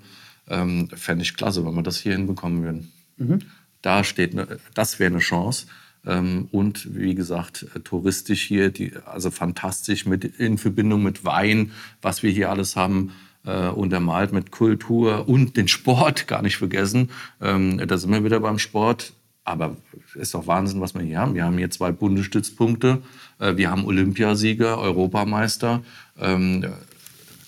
ähm, 0.49 0.89
fände 0.93 1.23
ich 1.23 1.35
klasse, 1.35 1.65
wenn 1.65 1.73
wir 1.73 1.83
das 1.83 1.97
hier 1.97 2.13
hinbekommen 2.13 2.63
würden. 2.63 2.91
Mhm. 3.17 3.39
Da 3.81 4.03
steht, 4.03 4.33
ne, 4.33 4.59
das 4.73 4.99
wäre 4.99 5.11
eine 5.11 5.19
Chance. 5.19 5.67
Ähm, 6.05 6.49
und 6.51 6.95
wie 6.95 7.15
gesagt, 7.15 7.65
äh, 7.75 7.79
touristisch 7.79 8.43
hier, 8.43 8.69
die, 8.69 8.93
also 9.05 9.31
fantastisch 9.31 10.05
mit, 10.05 10.25
in 10.25 10.57
Verbindung 10.57 11.03
mit 11.03 11.23
Wein, 11.23 11.71
was 12.01 12.23
wir 12.23 12.31
hier 12.31 12.49
alles 12.49 12.75
haben, 12.75 13.11
äh, 13.45 13.67
untermalt 13.67 14.33
mit 14.33 14.51
Kultur 14.51 15.27
und 15.27 15.55
den 15.57 15.67
Sport, 15.67 16.27
gar 16.27 16.41
nicht 16.41 16.57
vergessen. 16.57 17.09
Ähm, 17.41 17.81
da 17.87 17.97
sind 17.97 18.11
wir 18.11 18.23
wieder 18.23 18.39
beim 18.39 18.59
Sport. 18.59 19.13
Aber 19.45 19.75
es 20.07 20.15
ist 20.15 20.33
doch 20.33 20.47
Wahnsinn, 20.47 20.79
was 20.79 20.93
wir 20.93 21.01
hier 21.01 21.19
haben. 21.19 21.35
Wir 21.35 21.43
haben 21.43 21.57
hier 21.57 21.69
zwei 21.69 21.91
Bundesstützpunkte. 21.91 23.01
Äh, 23.39 23.57
wir 23.57 23.69
haben 23.69 23.85
Olympiasieger, 23.85 24.77
Europameister. 24.77 25.83
Ähm, 26.17 26.65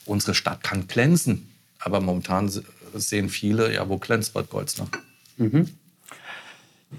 unsere 0.06 0.36
Stadt 0.36 0.64
kann 0.64 0.88
glänzen. 0.88 1.50
Aber 1.80 2.02
momentan 2.02 2.52
sehen 2.94 3.30
viele, 3.30 3.74
ja, 3.74 3.88
wo 3.90 3.98
glänzt 3.98 4.34
Bad 4.34 4.50
Kreuznach? 4.50 4.88
Mhm. 5.38 5.70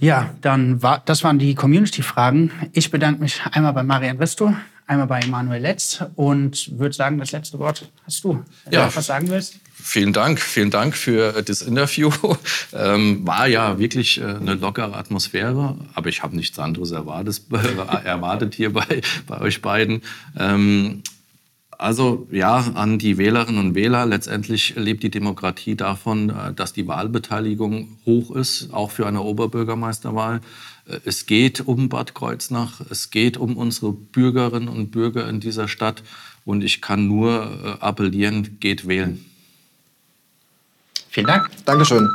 Ja, 0.00 0.34
dann 0.42 0.82
war, 0.82 1.02
das 1.04 1.24
waren 1.24 1.38
die 1.38 1.54
Community-Fragen. 1.54 2.50
Ich 2.72 2.90
bedanke 2.90 3.20
mich 3.20 3.40
einmal 3.50 3.72
bei 3.72 3.82
Marian 3.82 4.18
Resto, 4.18 4.54
einmal 4.86 5.06
bei 5.06 5.20
Emanuel 5.20 5.62
Letz 5.62 6.04
und 6.16 6.78
würde 6.78 6.94
sagen, 6.94 7.18
das 7.18 7.32
letzte 7.32 7.58
Wort 7.58 7.90
hast 8.04 8.22
du. 8.24 8.44
Wenn 8.64 8.72
ja. 8.72 8.88
du 8.88 8.96
was 8.96 9.06
sagen 9.06 9.28
willst? 9.30 9.56
Vielen 9.72 10.12
Dank, 10.12 10.40
vielen 10.40 10.70
Dank 10.70 10.96
für 10.96 11.42
das 11.42 11.62
Interview. 11.62 12.10
Ähm, 12.72 13.26
war 13.26 13.46
ja 13.46 13.78
wirklich 13.78 14.20
äh, 14.20 14.24
eine 14.24 14.54
lockere 14.54 14.94
Atmosphäre, 14.96 15.78
aber 15.94 16.08
ich 16.08 16.22
habe 16.22 16.36
nichts 16.36 16.58
anderes 16.58 16.90
erwartet, 16.90 17.40
erwartet 18.04 18.54
hier 18.54 18.72
bei, 18.72 19.00
bei 19.26 19.40
euch 19.40 19.62
beiden. 19.62 20.02
Ähm, 20.36 21.02
also 21.78 22.26
ja, 22.30 22.56
an 22.74 22.98
die 22.98 23.18
Wählerinnen 23.18 23.60
und 23.60 23.74
Wähler. 23.74 24.06
Letztendlich 24.06 24.74
lebt 24.76 25.02
die 25.02 25.10
Demokratie 25.10 25.74
davon, 25.74 26.30
äh, 26.30 26.52
dass 26.54 26.72
die 26.72 26.86
Wahlbeteiligung 26.86 27.98
hoch 28.06 28.30
ist, 28.34 28.72
auch 28.72 28.90
für 28.90 29.06
eine 29.06 29.22
Oberbürgermeisterwahl. 29.22 30.40
Äh, 30.86 31.00
es 31.04 31.26
geht 31.26 31.60
um 31.60 31.88
Bad 31.88 32.14
Kreuznach, 32.14 32.80
es 32.90 33.10
geht 33.10 33.36
um 33.36 33.56
unsere 33.56 33.92
Bürgerinnen 33.92 34.68
und 34.68 34.90
Bürger 34.90 35.28
in 35.28 35.40
dieser 35.40 35.68
Stadt. 35.68 36.02
Und 36.44 36.62
ich 36.62 36.80
kann 36.80 37.06
nur 37.06 37.76
äh, 37.80 37.84
appellieren, 37.84 38.58
geht 38.60 38.86
wählen. 38.86 39.24
Vielen 41.10 41.26
Dank. 41.26 41.50
Dankeschön. 41.64 42.08